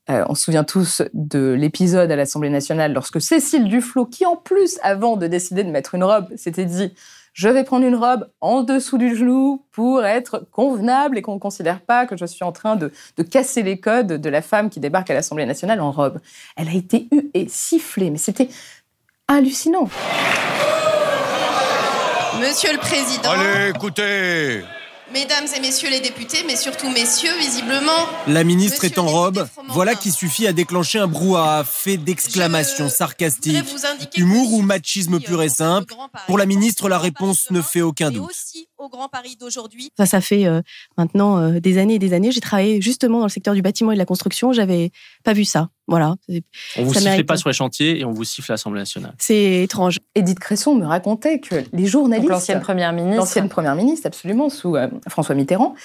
euh, 0.09 0.25
on 0.27 0.35
se 0.35 0.43
souvient 0.43 0.63
tous 0.63 1.03
de 1.13 1.51
l'épisode 1.51 2.11
à 2.11 2.15
l'Assemblée 2.15 2.49
nationale 2.49 2.93
lorsque 2.93 3.21
Cécile 3.21 3.67
Duflot, 3.67 4.05
qui 4.05 4.25
en 4.25 4.35
plus, 4.35 4.79
avant 4.81 5.17
de 5.17 5.27
décider 5.27 5.63
de 5.63 5.69
mettre 5.69 5.93
une 5.93 6.03
robe, 6.03 6.35
s'était 6.35 6.65
dit 6.65 6.93
je 7.33 7.49
vais 7.49 7.63
prendre 7.63 7.85
une 7.85 7.95
robe 7.95 8.29
en 8.41 8.63
dessous 8.63 8.97
du 8.97 9.15
genou 9.15 9.65
pour 9.71 10.05
être 10.05 10.47
convenable 10.51 11.17
et 11.17 11.21
qu'on 11.21 11.35
ne 11.35 11.39
considère 11.39 11.81
pas 11.81 12.05
que 12.05 12.17
je 12.17 12.25
suis 12.25 12.43
en 12.43 12.51
train 12.51 12.75
de, 12.75 12.91
casser 13.29 13.63
les 13.63 13.79
codes 13.79 14.13
de 14.13 14.29
la 14.29 14.41
femme 14.41 14.69
qui 14.69 14.79
débarque 14.79 15.09
à 15.09 15.13
l'Assemblée 15.13 15.45
nationale 15.45 15.81
en 15.81 15.91
robe. 15.91 16.19
Elle 16.55 16.69
a 16.69 16.73
été 16.73 17.07
eue 17.11 17.29
et 17.33 17.47
sifflée, 17.47 18.09
mais 18.09 18.17
c'était 18.17 18.49
hallucinant. 19.27 19.89
Monsieur 22.39 22.71
le 22.71 22.79
Président. 22.79 23.29
Allez, 23.31 23.69
écoutez 23.69 24.63
Mesdames 25.13 25.47
et 25.55 25.59
messieurs 25.59 25.89
les 25.89 26.01
députés, 26.01 26.43
mais 26.45 26.55
surtout 26.55 26.89
messieurs, 26.89 27.35
visiblement. 27.39 28.07
La 28.27 28.43
ministre 28.43 28.85
est 28.85 28.97
en 28.99 29.07
robe. 29.07 29.47
Voilà 29.69 29.95
qui 29.95 30.11
suffit 30.11 30.45
à 30.47 30.53
déclencher 30.53 30.99
un 30.99 31.07
brouhaha 31.07 31.63
fait 31.63 31.97
d'exclamations 31.97 32.89
sarcastiques, 32.89 33.65
humour 34.15 34.53
ou 34.53 34.61
machisme 34.61 35.19
pur 35.19 35.41
et 35.41 35.49
simple. 35.49 35.93
Pour 36.27 36.37
la 36.37 36.45
ministre, 36.45 36.89
la 36.89 36.99
réponse 36.99 37.49
ne 37.49 37.61
fait 37.61 37.81
aucun 37.81 38.11
doute 38.11 38.29
au 38.79 38.87
Grand 38.87 39.09
Paris 39.09 39.35
d'aujourd'hui. 39.39 39.91
Ça, 39.97 40.05
ça 40.05 40.21
fait 40.21 40.45
euh, 40.45 40.61
maintenant 40.97 41.37
euh, 41.37 41.59
des 41.59 41.77
années 41.77 41.95
et 41.95 41.99
des 41.99 42.13
années. 42.13 42.31
J'ai 42.31 42.39
travaillé 42.39 42.81
justement 42.81 43.19
dans 43.19 43.25
le 43.25 43.29
secteur 43.29 43.53
du 43.53 43.61
bâtiment 43.61 43.91
et 43.91 43.95
de 43.95 43.99
la 43.99 44.05
construction. 44.05 44.53
J'avais 44.53 44.91
pas 45.23 45.33
vu 45.33 45.43
ça. 45.43 45.69
Voilà. 45.87 46.15
On 46.77 46.83
vous 46.83 46.93
siffle 46.93 47.25
pas 47.25 47.35
sur 47.35 47.49
les 47.49 47.53
chantiers 47.53 47.99
et 47.99 48.05
on 48.05 48.11
vous 48.11 48.23
siffle 48.23 48.51
à 48.51 48.53
l'Assemblée 48.53 48.79
nationale. 48.79 49.13
C'est 49.19 49.63
étrange. 49.63 49.99
Edith 50.15 50.39
Cresson 50.39 50.75
me 50.75 50.85
racontait 50.85 51.39
que 51.39 51.55
les 51.73 51.85
journalistes. 51.87 52.29
L'ancienne 52.29 52.61
première 52.61 52.93
ministre. 52.93 53.17
L'ancienne 53.17 53.49
première 53.49 53.75
ministre, 53.75 54.07
absolument, 54.07 54.49
sous 54.49 54.77
euh, 54.77 54.87
François 55.09 55.35
Mitterrand. 55.35 55.75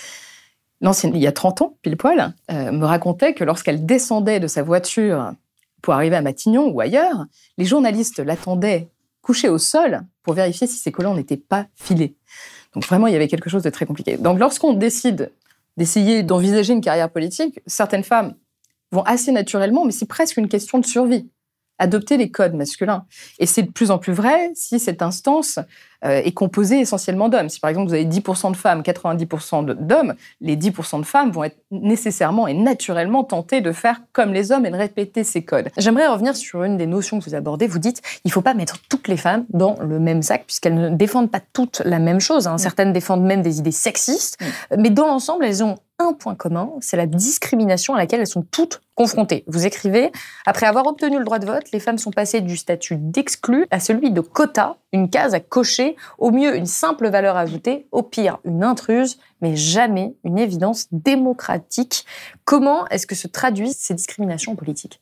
L'ancienne, 0.81 1.13
il 1.15 1.23
y 1.23 1.27
a 1.27 1.33
30 1.33 1.63
ans, 1.63 1.77
pile 1.83 1.97
poil, 1.97 2.35
me 2.51 2.85
racontait 2.85 3.33
que 3.33 3.43
lorsqu'elle 3.43 3.87
descendait 3.87 4.39
de 4.39 4.47
sa 4.47 4.63
voiture 4.63 5.33
pour 5.81 5.95
arriver 5.95 6.17
à 6.17 6.21
Matignon 6.21 6.69
ou 6.69 6.81
ailleurs, 6.81 7.25
les 7.57 7.65
journalistes 7.65 8.19
l'attendaient 8.19 8.91
couché 9.25 9.49
au 9.49 9.59
sol 9.59 10.03
pour 10.23 10.35
vérifier 10.35 10.67
si 10.67 10.77
ses 10.77 10.93
collants 10.93 11.15
n'étaient 11.15 11.39
pas 11.39 11.67
filés. 11.75 12.17
Donc 12.75 12.87
vraiment, 12.87 13.07
il 13.07 13.13
y 13.13 13.17
avait 13.17 13.29
quelque 13.29 13.49
chose 13.49 13.63
de 13.63 13.71
très 13.71 13.87
compliqué. 13.87 14.17
Donc 14.17 14.39
lorsqu'on 14.39 14.73
décide 14.75 15.33
d'essayer 15.77 16.23
d'envisager 16.23 16.73
une 16.73 16.81
carrière 16.81 17.11
politique, 17.11 17.61
certaines 17.67 18.05
femmes 18.05 18.35
vont 18.93 19.03
assez 19.03 19.33
naturellement, 19.33 19.85
mais 19.85 19.93
c'est 19.93 20.07
presque 20.07 20.37
une 20.37 20.49
question 20.49 20.79
de 20.79 20.87
survie, 20.87 21.29
adopter 21.79 22.17
les 22.17 22.31
codes 22.31 22.55
masculins. 22.55 23.07
Et 23.39 23.47
c'est 23.47 23.63
de 23.63 23.71
plus 23.71 23.91
en 23.91 23.99
plus 23.99 24.13
vrai 24.13 24.51
si 24.55 24.79
cette 24.79 25.03
instance 25.03 25.59
euh, 26.05 26.23
est 26.25 26.33
composée 26.33 26.81
essentiellement 26.81 27.29
d'hommes. 27.29 27.49
Si 27.49 27.61
par 27.61 27.71
exemple 27.71 27.89
vous 27.89 27.95
avez 27.95 28.05
10% 28.05 28.53
de 28.53 28.57
femmes, 28.57 28.83
90% 28.83 29.75
d'hommes, 29.75 30.15
les 30.41 30.57
10% 30.57 31.01
de 31.01 31.07
femmes 31.07 31.31
vont 31.31 31.45
être 31.45 31.57
nécessairement 31.71 32.47
et 32.47 32.55
naturellement 32.55 33.25
tentées 33.25 33.61
de 33.61 33.73
faire 33.73 34.01
comme 34.13 34.33
les 34.33 34.53
hommes 34.53 34.67
et 34.67 34.71
de 34.71 34.77
répéter 34.77 35.25
ces 35.25 35.45
codes. 35.45 35.71
J'aimerais 35.77 36.07
revenir 36.07 36.37
sur 36.37 36.63
une 36.65 36.77
des 36.77 36.87
notions 36.87 37.19
que 37.19 37.25
vous 37.25 37.35
abordez. 37.35 37.67
Vous 37.67 37.79
dites 37.79 38.03
il 38.25 38.29
ne 38.29 38.33
faut 38.33 38.43
pas 38.43 38.55
mettre 38.55 38.79
toutes 38.89 39.09
les 39.09 39.17
femmes 39.17 39.45
dans 39.51 39.77
le 39.81 39.99
même 39.99 40.23
sac 40.23 40.45
puisqu'elles 40.47 40.75
ne 40.75 40.91
défendent 40.91 41.31
pas 41.31 41.41
toutes 41.53 41.83
la 41.85 41.99
même 41.99 42.21
chose. 42.21 42.47
Hein. 42.47 42.55
Mm. 42.55 42.59
Certaines 42.59 42.93
défendent 42.93 43.25
même 43.25 43.43
des 43.43 43.59
idées 43.59 43.73
sexistes, 43.73 44.39
mm. 44.41 44.77
mais 44.81 44.91
dans 44.91 45.07
l'ensemble, 45.07 45.45
elles 45.45 45.65
ont 45.65 45.77
un 45.99 46.13
point 46.13 46.35
commun, 46.35 46.71
c'est 46.81 46.97
la 46.97 47.07
discrimination 47.07 47.95
à 47.95 47.99
laquelle 47.99 48.21
elles 48.21 48.27
sont 48.27 48.45
toutes 48.51 48.81
confrontées. 48.95 49.45
Vous 49.47 49.65
écrivez, 49.65 50.11
après 50.45 50.67
avoir 50.67 50.87
obtenu 50.87 51.19
le 51.19 51.25
droit 51.25 51.39
de 51.39 51.47
vote, 51.47 51.71
les 51.73 51.81
femmes 51.81 51.99
sont 51.99 52.11
passées 52.11 52.41
du 52.41 52.57
statut 52.57 52.97
d'exclus 52.97 53.67
à 53.71 53.79
celui 53.79 54.11
de 54.11 54.21
quota, 54.21 54.77
une 54.93 55.09
case 55.09 55.35
à 55.35 55.41
cocher, 55.41 55.94
au 56.19 56.31
mieux 56.31 56.57
une 56.57 56.67
simple 56.67 57.09
valeur 57.09 57.37
ajoutée, 57.37 57.87
au 57.93 58.03
pire 58.03 58.39
une 58.45 58.63
intruse, 58.63 59.19
mais 59.41 59.57
jamais 59.57 60.15
une 60.25 60.39
évidence 60.39 60.89
démocratique. 60.93 62.05
Comment 62.45 62.87
est-ce 62.89 63.07
que 63.07 63.15
se 63.15 63.29
traduisent 63.29 63.79
ces 63.79 63.95
discriminations 63.95 64.57
politiques? 64.57 65.01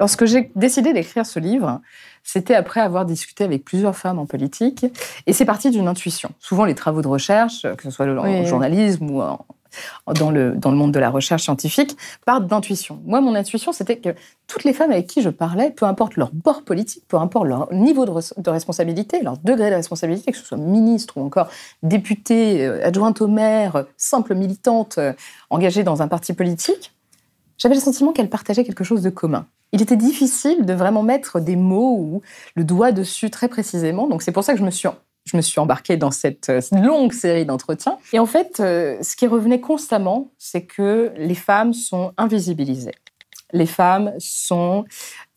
Lorsque 0.00 0.26
j'ai 0.26 0.52
décidé 0.54 0.92
d'écrire 0.92 1.26
ce 1.26 1.40
livre, 1.40 1.80
c'était 2.22 2.54
après 2.54 2.80
avoir 2.80 3.04
discuté 3.04 3.42
avec 3.42 3.64
plusieurs 3.64 3.96
femmes 3.96 4.18
en 4.18 4.26
politique, 4.26 4.86
et 5.26 5.32
c'est 5.32 5.44
parti 5.44 5.70
d'une 5.70 5.88
intuition. 5.88 6.30
Souvent, 6.38 6.64
les 6.64 6.76
travaux 6.76 7.02
de 7.02 7.08
recherche, 7.08 7.62
que 7.62 7.82
ce 7.82 7.90
soit 7.90 8.06
en 8.06 8.44
journalisme 8.44 9.10
ou 9.10 9.20
en, 9.20 9.44
dans 10.14 10.30
le, 10.30 10.52
dans 10.52 10.70
le 10.70 10.76
monde 10.76 10.92
de 10.92 10.98
la 10.98 11.10
recherche 11.10 11.42
scientifique 11.42 11.96
partent 12.24 12.46
d'intuition. 12.46 13.00
Moi, 13.04 13.20
mon 13.20 13.34
intuition, 13.34 13.72
c'était 13.72 13.96
que 13.98 14.14
toutes 14.46 14.64
les 14.64 14.72
femmes 14.72 14.90
avec 14.90 15.06
qui 15.06 15.22
je 15.22 15.28
parlais, 15.28 15.70
peu 15.70 15.84
importe 15.86 16.16
leur 16.16 16.30
bord 16.32 16.62
politique, 16.62 17.04
peu 17.06 17.18
importe 17.18 17.46
leur 17.46 17.72
niveau 17.72 18.06
de, 18.06 18.50
responsabilité, 18.50 19.22
leur 19.22 19.36
degré 19.38 19.70
de 19.70 19.74
responsabilité, 19.76 20.32
que 20.32 20.38
ce 20.38 20.44
soit 20.44 20.58
ministre 20.58 21.18
ou 21.18 21.24
encore 21.24 21.48
députée, 21.82 22.66
euh, 22.66 22.86
adjointe 22.86 23.20
au 23.20 23.28
maire, 23.28 23.84
simple 23.96 24.34
militante 24.34 24.98
euh, 24.98 25.12
engagée 25.50 25.84
dans 25.84 26.02
un 26.02 26.08
parti 26.08 26.32
politique, 26.32 26.92
j'avais 27.58 27.74
le 27.74 27.80
sentiment 27.80 28.12
qu'elles 28.12 28.30
partageaient 28.30 28.64
quelque 28.64 28.84
chose 28.84 29.02
de 29.02 29.10
commun. 29.10 29.46
Il 29.72 29.82
était 29.82 29.96
difficile 29.96 30.64
de 30.64 30.72
vraiment 30.72 31.02
mettre 31.02 31.40
des 31.40 31.56
mots 31.56 31.96
ou 31.98 32.22
le 32.54 32.64
doigt 32.64 32.92
dessus 32.92 33.30
très 33.30 33.48
précisément. 33.48 34.06
Donc 34.06 34.22
c'est 34.22 34.32
pour 34.32 34.44
ça 34.44 34.54
que 34.54 34.58
je 34.58 34.64
me 34.64 34.70
suis 34.70 34.88
je 35.28 35.36
me 35.36 35.42
suis 35.42 35.60
embarquée 35.60 35.96
dans 35.96 36.10
cette 36.10 36.48
euh, 36.48 36.60
longue 36.72 37.12
série 37.12 37.44
d'entretiens. 37.44 37.98
Et 38.12 38.18
en 38.18 38.26
fait, 38.26 38.60
euh, 38.60 38.96
ce 39.02 39.16
qui 39.16 39.26
revenait 39.26 39.60
constamment, 39.60 40.30
c'est 40.38 40.64
que 40.64 41.12
les 41.16 41.34
femmes 41.34 41.74
sont 41.74 42.12
invisibilisées. 42.16 42.94
Les 43.52 43.66
femmes 43.66 44.12
sont 44.18 44.84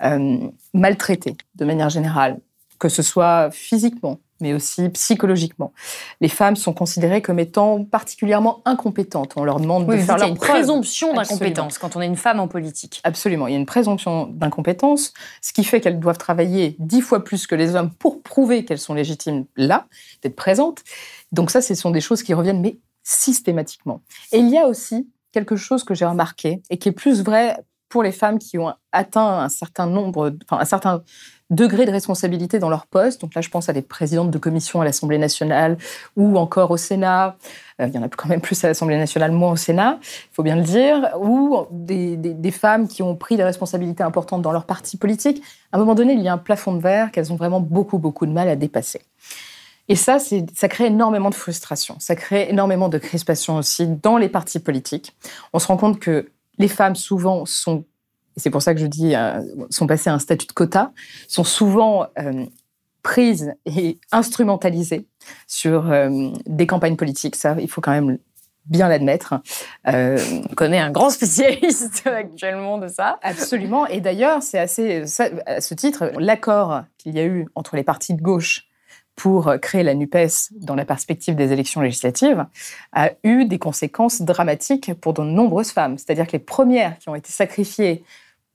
euh, 0.04 0.38
maltraitées 0.74 1.36
de 1.56 1.66
manière 1.66 1.90
générale, 1.90 2.40
que 2.80 2.90
ce 2.90 3.02
soit 3.02 3.50
physiquement, 3.52 4.20
mais 4.42 4.54
aussi 4.54 4.90
psychologiquement. 4.90 5.74
Les 6.20 6.28
femmes 6.28 6.56
sont 6.56 6.74
considérées 6.74 7.22
comme 7.22 7.40
étant 7.40 7.84
particulièrement 7.84 8.62
incompétentes. 8.66 9.34
On 9.36 9.44
leur 9.44 9.60
demande 9.60 9.86
de 9.86 9.98
faire 9.98 10.18
leur 10.18 10.28
Il 10.28 10.30
y 10.30 10.32
a 10.32 10.34
une 10.34 10.38
présomption 10.38 11.14
d'incompétence 11.14 11.78
quand 11.78 11.96
on 11.96 12.02
est 12.02 12.08
une 12.08 12.18
femme 12.18 12.40
en 12.40 12.48
politique. 12.48 13.02
Absolument, 13.04 13.48
il 13.48 13.52
y 13.52 13.56
a 13.56 13.60
une 13.60 13.66
présomption 13.66 14.28
d'incompétence, 14.28 15.14
ce 15.42 15.54
qui 15.54 15.64
fait 15.64 15.82
qu'elles 15.82 16.00
doivent 16.00 16.18
travailler 16.18 16.76
dix 16.80 17.02
fois 17.02 17.24
plus 17.24 17.48
que 17.48 17.56
les 17.56 17.76
hommes 17.76 17.92
pour 17.92 18.22
prouver 18.22 18.66
qu'elles 18.66 18.80
sont 18.80 18.94
légitimes 18.94 19.46
là, 19.56 19.88
d'être 20.22 20.36
présentes. 20.36 20.84
Donc 21.32 21.52
ça, 21.52 21.62
ce 21.62 21.76
sont 21.76 21.92
des 21.92 22.02
choses 22.02 22.24
qui 22.24 22.34
reviennent, 22.34 22.62
mais 22.62 22.78
systématiquement. 23.04 24.02
Et 24.32 24.40
il 24.40 24.50
y 24.50 24.58
a 24.58 24.68
aussi 24.68 25.10
quelque 25.32 25.56
chose 25.56 25.84
que 25.84 25.94
j'ai 25.94 26.06
remarqué 26.06 26.62
et 26.70 26.78
qui 26.78 26.90
est 26.90 26.94
plus 26.94 27.24
vrai 27.24 27.58
pour 27.90 28.04
les 28.04 28.12
femmes 28.12 28.40
qui 28.40 28.58
ont 28.58 28.74
atteint 28.92 29.40
un 29.40 29.50
certain 29.50 29.86
nombre, 29.86 30.34
enfin 30.46 30.62
un 30.62 30.66
certain 30.66 31.04
degré 31.52 31.86
de 31.86 31.92
responsabilité 31.92 32.58
dans 32.58 32.70
leur 32.70 32.88
poste. 32.88 33.22
Donc 33.22 33.36
là, 33.36 33.42
je 33.42 33.50
pense 33.50 33.70
à 33.70 33.74
des 33.74 33.82
présidentes 33.82 34.32
de 34.32 34.38
commission 34.40 34.82
à 34.82 34.86
l'Assemblée 34.86 35.20
nationale 35.20 35.78
ou 36.16 36.38
encore 36.38 36.72
au 36.72 36.78
Sénat. 36.78 37.36
Euh, 37.80 37.88
il 37.88 37.94
y 37.94 37.98
en 37.98 38.04
a 38.04 38.10
quand 38.10 38.30
même 38.30 38.42
plus 38.42 38.64
à 38.64 38.70
l'Assemblée 38.70 38.98
nationale, 38.98 39.32
moins 39.32 39.52
au 39.52 39.56
Sénat, 39.58 40.00
il 40.02 40.34
faut 40.34 40.44
bien 40.44 40.56
le 40.56 40.64
dire. 40.64 41.12
Ou 41.22 41.68
des, 41.72 42.52
femmes 42.52 42.88
qui 42.88 43.04
ont 43.04 43.16
pris 43.16 43.38
des 43.38 43.44
responsabilités 43.44 44.04
importantes 44.04 44.42
dans 44.42 44.52
leur 44.52 44.66
parti 44.66 44.98
politique. 44.98 45.42
À 45.72 45.78
un 45.78 45.80
moment 45.80 45.96
donné, 45.96 46.14
il 46.14 46.22
y 46.22 46.28
a 46.28 46.34
un 46.34 46.38
plafond 46.38 46.74
de 46.74 46.82
verre 46.82 47.12
qu'elles 47.12 47.32
ont 47.32 47.38
vraiment 47.38 47.60
beaucoup, 47.60 47.98
beaucoup 47.98 48.26
de 48.26 48.32
mal 48.32 48.48
à 48.48 48.56
dépasser. 48.56 49.02
Et 49.88 49.96
ça, 49.96 50.20
ça 50.20 50.68
crée 50.70 50.86
énormément 50.86 51.30
de 51.30 51.36
frustration. 51.36 51.96
Ça 52.00 52.16
crée 52.16 52.50
énormément 52.50 52.88
de 52.88 52.98
crispation 52.98 53.58
aussi 53.58 53.88
dans 53.88 54.18
les 54.18 54.30
partis 54.30 54.60
politiques. 54.60 55.16
On 55.54 55.60
se 55.60 55.68
rend 55.68 55.78
compte 55.78 56.00
que 56.00 56.30
les 56.60 56.68
femmes, 56.68 56.96
souvent, 56.96 57.46
sont 57.46 57.84
c'est 58.38 58.50
pour 58.50 58.62
ça 58.62 58.74
que 58.74 58.80
je 58.80 58.88
dis, 58.88 59.16
euh, 59.16 59.42
sont 59.70 59.88
passées 59.88 60.10
à 60.10 60.14
un 60.14 60.20
statut 60.20 60.48
de 60.48 60.52
quota, 60.52 60.92
sont 61.28 61.44
souvent 61.44 62.08
euh, 62.20 62.46
prises 63.04 63.54
et 63.66 63.98
instrumentalisées 64.12 65.08
sur 65.48 65.92
euh, 65.92 66.30
des 66.46 66.68
campagnes 66.68 66.96
politiques. 66.96 67.36
Ça, 67.36 67.56
il 67.60 67.70
faut 67.70 67.82
quand 67.82 67.92
même 67.92 68.18
bien 68.66 68.88
l'admettre. 68.88 69.42
On 69.86 70.56
connaît 70.56 70.80
un 70.80 70.92
grand 70.92 71.10
spécialiste 71.10 72.04
actuellement 72.06 72.78
de 72.78 72.88
ça. 72.88 73.20
Absolument. 73.24 73.88
Et 73.88 74.02
d'ailleurs, 74.02 74.44
c'est 74.44 74.60
assez, 74.60 75.04
à 75.48 75.62
ce 75.62 75.74
titre, 75.74 76.12
l'accord 76.20 76.84
qu'il 77.00 77.16
y 77.16 77.20
a 77.20 77.26
eu 77.26 77.48
entre 77.56 77.76
les 77.76 77.84
partis 77.84 78.14
de 78.14 78.22
gauche 78.22 78.68
pour 79.16 79.54
créer 79.62 79.84
la 79.84 79.94
NUPES 79.94 80.54
dans 80.62 80.76
la 80.76 80.86
perspective 80.86 81.36
des 81.36 81.52
élections 81.52 81.82
législatives 81.82 82.46
a 82.94 83.12
eu 83.24 83.46
des 83.46 83.60
conséquences 83.60 84.22
dramatiques 84.22 84.94
pour 84.96 85.14
de 85.14 85.22
nombreuses 85.22 85.72
femmes. 85.72 85.98
C'est-à-dire 85.98 86.28
que 86.28 86.34
les 86.34 86.40
premières 86.40 86.98
qui 87.00 87.10
ont 87.10 87.16
été 87.16 87.32
sacrifiées 87.32 88.04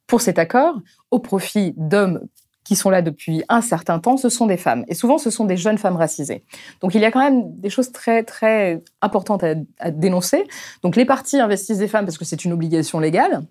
pour 0.06 0.20
cet 0.20 0.38
accord 0.38 0.80
au 1.10 1.18
profit 1.18 1.74
d'hommes 1.76 2.26
qui 2.66 2.74
sont 2.74 2.90
là 2.90 3.00
depuis 3.00 3.44
un 3.48 3.60
certain 3.60 4.00
temps, 4.00 4.16
ce 4.16 4.28
sont 4.28 4.46
des 4.46 4.56
femmes. 4.56 4.84
Et 4.88 4.94
souvent, 4.94 5.18
ce 5.18 5.30
sont 5.30 5.44
des 5.44 5.56
jeunes 5.56 5.78
femmes 5.78 5.96
racisées. 5.96 6.42
Donc, 6.80 6.96
il 6.96 7.00
y 7.00 7.04
a 7.04 7.12
quand 7.12 7.20
même 7.20 7.54
des 7.60 7.70
choses 7.70 7.92
très, 7.92 8.24
très 8.24 8.82
importantes 9.00 9.44
à, 9.78 9.90
dénoncer. 9.92 10.44
Donc, 10.82 10.96
les 10.96 11.04
partis 11.04 11.38
investissent 11.38 11.78
des 11.78 11.86
femmes 11.86 12.04
parce 12.04 12.18
que 12.18 12.24
c'est 12.24 12.44
une 12.44 12.52
obligation 12.52 12.98
légale. 12.98 13.42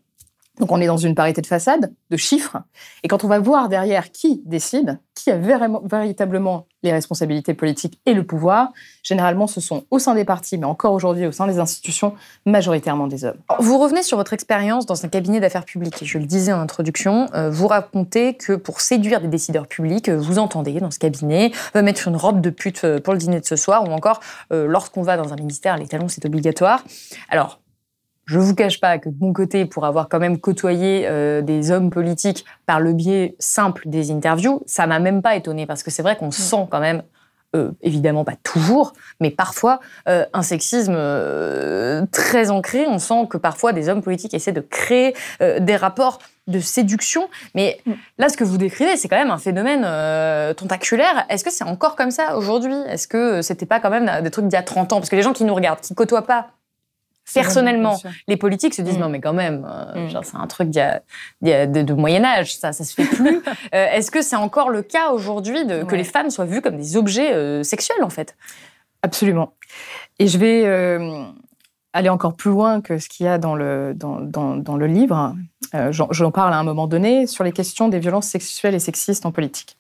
Donc 0.60 0.72
on 0.72 0.80
est 0.80 0.88
dans 0.88 0.98
une 0.98 1.16
parité 1.16 1.42
de 1.42 1.48
façade, 1.48 1.94
de 2.10 2.18
chiffres. 2.18 2.58
Et 3.04 3.08
quand 3.08 3.24
on 3.24 3.28
va 3.28 3.40
voir 3.40 3.70
derrière 3.70 4.12
qui 4.12 4.42
décide, 4.46 5.00
qui 5.14 5.32
a 5.32 5.38
véritablement 5.38 6.68
les 6.84 6.92
responsabilités 6.92 7.54
politiques 7.54 8.00
et 8.06 8.14
le 8.14 8.24
pouvoir, 8.24 8.72
généralement 9.04 9.48
ce 9.48 9.60
sont 9.60 9.86
au 9.92 10.00
sein 10.00 10.14
des 10.16 10.24
partis, 10.24 10.58
mais 10.58 10.66
encore 10.66 10.94
aujourd'hui 10.94 11.26
au 11.26 11.32
sein 11.32 11.48
des 11.48 11.60
institutions, 11.60 12.14
majoritairement 12.46 13.08
des 13.08 13.26
hommes. 13.26 13.38
Vous 13.60 13.78
revenez 13.78 14.04
sur 14.04 14.18
votre 14.18 14.34
expérience 14.34 14.86
dans 14.86 15.06
un 15.06 15.10
cabinet 15.10 15.40
d'affaires 15.40 15.66
publiques. 15.66 16.04
Je 16.04 16.18
le 16.18 16.26
disais 16.26 16.54
en 16.54 16.60
introduction, 16.60 17.28
euh, 17.34 17.50
vous 17.50 17.68
racontez 17.68 18.36
que 18.36 18.54
pour 18.54 18.82
séduire 18.82 19.22
des 19.22 19.28
décideurs 19.28 19.68
publics, 19.68 20.10
euh, 20.10 20.18
vous 20.18 20.40
entendez 20.40 20.80
dans 20.80 20.92
ce 20.92 21.00
cabinet 21.00 21.52
euh, 21.76 21.82
mettre 21.82 22.08
une 22.08 22.16
robe 22.18 22.42
de 22.42 22.50
pute 22.50 22.86
pour 23.00 23.14
le 23.14 23.20
dîner 23.20 23.40
de 23.40 23.46
ce 23.46 23.56
soir, 23.56 23.88
ou 23.88 23.92
encore 23.92 24.20
lorsqu'on 24.52 25.02
va 25.02 25.18
dans 25.18 25.34
un 25.34 25.36
ministère, 25.36 25.78
les 25.78 25.88
talons 25.88 26.08
c'est 26.08 26.26
obligatoire. 26.26 26.84
Alors 27.30 27.60
je 28.26 28.40
vous 28.40 28.56
cache 28.56 28.80
pas 28.80 28.98
que 28.98 29.10
de 29.10 29.16
mon 29.20 29.34
côté, 29.34 29.66
pour 29.66 29.86
avoir 29.86 30.10
quand 30.10 30.20
même 30.20 30.40
côtoyé 30.40 31.04
euh, 31.06 31.42
des 31.42 31.72
hommes 31.72 31.90
politiques 31.90 32.46
par 32.66 32.80
le 32.80 32.94
biais 32.94 33.36
simple 33.40 33.84
des 33.86 34.12
interviews, 34.12 34.64
ça 34.66 34.88
m'a 34.88 35.00
même 35.00 35.22
pas 35.22 35.36
étonné 35.36 35.66
parce 35.66 35.84
que 35.84 35.92
c'est 35.92 36.02
vrai 36.02 36.18
qu'on 36.18 36.28
mm. 36.28 36.32
sent 36.32 36.68
quand 36.72 36.80
même, 36.80 37.04
euh, 37.56 37.72
évidemment 37.82 38.24
pas 38.24 38.36
toujours, 38.44 38.94
mais 39.20 39.30
parfois 39.30 39.80
euh, 40.10 40.26
un 40.34 40.42
sexisme 40.42 40.98
très 42.12 42.50
ancré. 42.50 42.88
On 42.88 42.98
sent 42.98 43.28
que 43.30 43.38
parfois 43.38 43.74
des 43.74 43.90
hommes 43.90 44.02
politiques 44.02 44.34
essaient 44.34 44.52
de 44.52 44.62
créer 44.62 45.14
des 45.40 45.76
rapports 45.76 46.20
de 46.48 46.60
séduction. 46.60 47.30
Mais 47.54 47.80
mm. 47.86 47.92
là, 48.18 48.30
ce 48.30 48.38
que 48.38 48.44
vous 48.44 48.58
décrivez, 48.58 48.98
c'est 48.98 49.08
quand 49.08 49.18
même 49.18 49.32
un 49.32 49.38
phénomène 49.38 49.84
tentaculaire. 50.56 51.26
Est-ce 51.30 51.44
que 51.44 51.52
c'est 51.52 51.64
encore 51.64 51.96
comme 51.96 52.12
ça 52.12 52.38
aujourd'hui? 52.38 52.76
Est-ce 52.90 53.08
que 53.08 53.44
c'était 53.44 53.68
pas 53.68 53.80
quand 53.80 53.92
même 53.92 54.24
des 54.24 54.32
trucs 54.32 54.48
d'il 54.48 54.56
y 54.56 54.60
a 54.60 54.64
30 54.64 54.94
ans? 54.94 54.98
Parce 54.98 55.10
que 55.10 55.16
les 55.16 55.22
gens 55.22 55.34
qui 55.34 55.44
nous 55.44 55.54
regardent, 55.54 55.82
qui 55.82 55.94
côtoient 55.94 56.26
pas 56.26 56.48
personnellement, 57.36 57.98
les 58.28 58.38
politiques 58.38 58.74
se 58.74 58.82
disent 58.82 58.98
mm. 58.98 59.02
non 59.02 59.10
mais 59.10 59.22
quand 59.22 59.34
même, 59.34 59.68
euh, 59.70 60.08
mm. 60.08 60.22
c'est 60.24 60.38
un 60.38 60.48
truc 60.48 60.70
de, 60.72 61.94
Moyen 61.94 62.24
Âge, 62.24 62.56
ça, 62.56 62.74
ça 62.74 62.84
se 62.84 62.94
fait 62.94 63.06
plus. 63.06 63.42
Euh, 63.74 63.88
est-ce 63.92 64.12
que 64.12 64.22
c'est 64.22 64.36
encore 64.36 64.70
le 64.70 64.82
cas 64.82 65.10
aujourd'hui 65.12 65.66
que 65.88 65.96
les 65.96 66.04
femmes 66.04 66.30
soient 66.30 66.46
vues 66.46 66.62
comme 66.62 66.78
des 66.78 66.98
objets 66.98 67.34
euh, 67.34 67.64
sexuels 67.64 68.04
en 68.04 68.10
fait? 68.10 68.36
Absolument. 69.02 69.54
Et 70.20 70.28
je 70.28 70.38
vais 70.38 70.66
aller 71.94 72.10
encore 72.10 72.36
plus 72.36 72.52
loin 72.52 72.82
que 72.82 72.98
ce 72.98 73.10
qu'il 73.10 73.26
y 73.26 73.30
a 73.30 73.38
dans 73.38 73.56
le, 73.56 73.94
dans, 73.96 74.20
dans 74.20 74.78
le 74.78 74.88
livre. 74.88 75.36
J'en 75.92 76.32
parle 76.32 76.54
à 76.54 76.58
un 76.58 76.64
moment 76.64 76.88
donné 76.88 77.28
sur 77.28 77.44
les 77.44 77.52
questions 77.52 77.88
des 77.88 78.00
violences 78.00 78.28
sexuelles 78.28 78.76
et 78.76 78.80
sexistes 78.80 79.26
en 79.26 79.32
politique. 79.32 79.75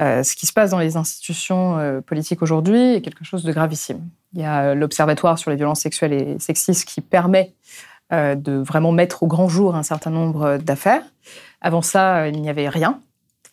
Ce 0.00 0.34
qui 0.34 0.46
se 0.46 0.52
passe 0.52 0.70
dans 0.70 0.78
les 0.78 0.96
institutions 0.96 2.02
politiques 2.06 2.42
aujourd'hui 2.42 2.94
est 2.94 3.00
quelque 3.02 3.24
chose 3.24 3.44
de 3.44 3.52
gravissime. 3.52 4.00
Il 4.32 4.40
y 4.40 4.44
a 4.44 4.70
euh, 4.70 4.74
l'Observatoire 4.74 5.38
sur 5.38 5.50
les 5.50 5.56
violences 5.56 5.80
sexuelles 5.80 6.12
et 6.12 6.38
sexistes 6.38 6.86
qui 6.86 7.00
permet 7.00 7.54
euh, 8.12 8.34
de 8.34 8.52
vraiment 8.52 8.92
mettre 8.92 9.22
au 9.22 9.26
grand 9.26 9.48
jour 9.48 9.74
un 9.74 9.82
certain 9.82 10.10
nombre 10.10 10.58
d'affaires. 10.58 11.02
Avant 11.60 11.82
ça, 11.82 12.28
il 12.28 12.40
n'y 12.40 12.48
avait 12.48 12.68
rien. 12.68 13.00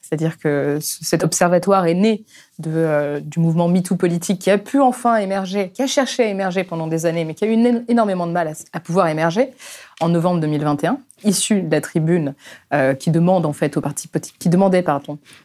C'est-à-dire 0.08 0.38
que 0.38 0.78
cet 0.80 1.26
observatoire 1.26 1.86
est 1.86 1.94
né 1.94 2.24
de, 2.60 3.20
du 3.20 3.40
mouvement 3.40 3.68
MeToo 3.68 3.98
politique 3.98 4.40
qui 4.40 4.50
a 4.50 4.58
pu 4.58 4.80
enfin 4.80 5.18
émerger, 5.18 5.72
qui 5.74 5.82
a 5.82 5.88
cherché 5.88 6.24
à 6.24 6.28
émerger 6.28 6.64
pendant 6.64 6.88
des 6.88 7.06
années, 7.06 7.26
mais 7.26 7.34
qui 7.34 7.44
a 7.44 7.48
eu 7.48 7.84
énormément 7.90 8.26
de 8.26 8.32
mal 8.32 8.54
à, 8.72 8.80
pouvoir 8.80 9.10
émerger 9.10 9.50
en 10.00 10.08
novembre 10.08 10.40
2021, 10.40 11.00
issu 11.26 11.62
de 11.62 11.70
la 11.70 11.82
tribune 11.82 12.36
euh, 12.74 12.94
qui 12.94 13.12
demande 13.12 13.46
en 13.46 13.52
fait 13.52 13.76
aux 13.76 13.82
partis 13.82 14.10
qui 14.40 14.48
demandait 14.48 14.86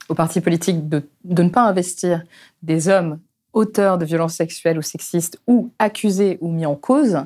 aux 0.09 0.15
partis 0.15 0.41
politiques 0.41 0.89
de 0.89 1.03
ne 1.25 1.49
pas 1.49 1.63
investir 1.63 2.23
des 2.63 2.89
hommes 2.89 3.19
auteurs 3.53 3.99
de 3.99 4.05
violences 4.05 4.35
sexuelles 4.35 4.79
ou 4.79 4.83
sexistes 4.83 5.41
ou 5.49 5.73
accusés 5.81 6.39
ou 6.41 6.53
mis 6.53 6.67
en 6.67 6.77
cause 6.77 7.25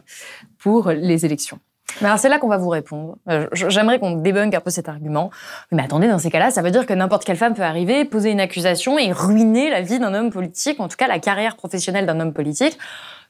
pour 0.58 0.90
les 0.90 1.26
élections. 1.26 1.58
Alors 2.02 2.18
c'est 2.18 2.28
là 2.28 2.38
qu'on 2.38 2.48
va 2.48 2.58
vous 2.58 2.68
répondre. 2.68 3.16
Euh, 3.28 3.46
j'aimerais 3.52 3.98
qu'on 3.98 4.16
débunk 4.16 4.54
un 4.54 4.60
peu 4.60 4.70
cet 4.70 4.88
argument. 4.88 5.30
Mais 5.72 5.82
attendez, 5.82 6.08
dans 6.08 6.18
ces 6.18 6.30
cas-là, 6.30 6.50
ça 6.50 6.62
veut 6.62 6.70
dire 6.70 6.86
que 6.86 6.92
n'importe 6.92 7.24
quelle 7.24 7.36
femme 7.36 7.54
peut 7.54 7.62
arriver, 7.62 8.04
poser 8.04 8.30
une 8.30 8.40
accusation 8.40 8.98
et 8.98 9.12
ruiner 9.12 9.70
la 9.70 9.80
vie 9.80 9.98
d'un 9.98 10.12
homme 10.14 10.30
politique, 10.30 10.80
en 10.80 10.88
tout 10.88 10.96
cas 10.96 11.08
la 11.08 11.18
carrière 11.18 11.56
professionnelle 11.56 12.06
d'un 12.06 12.20
homme 12.20 12.32
politique. 12.32 12.78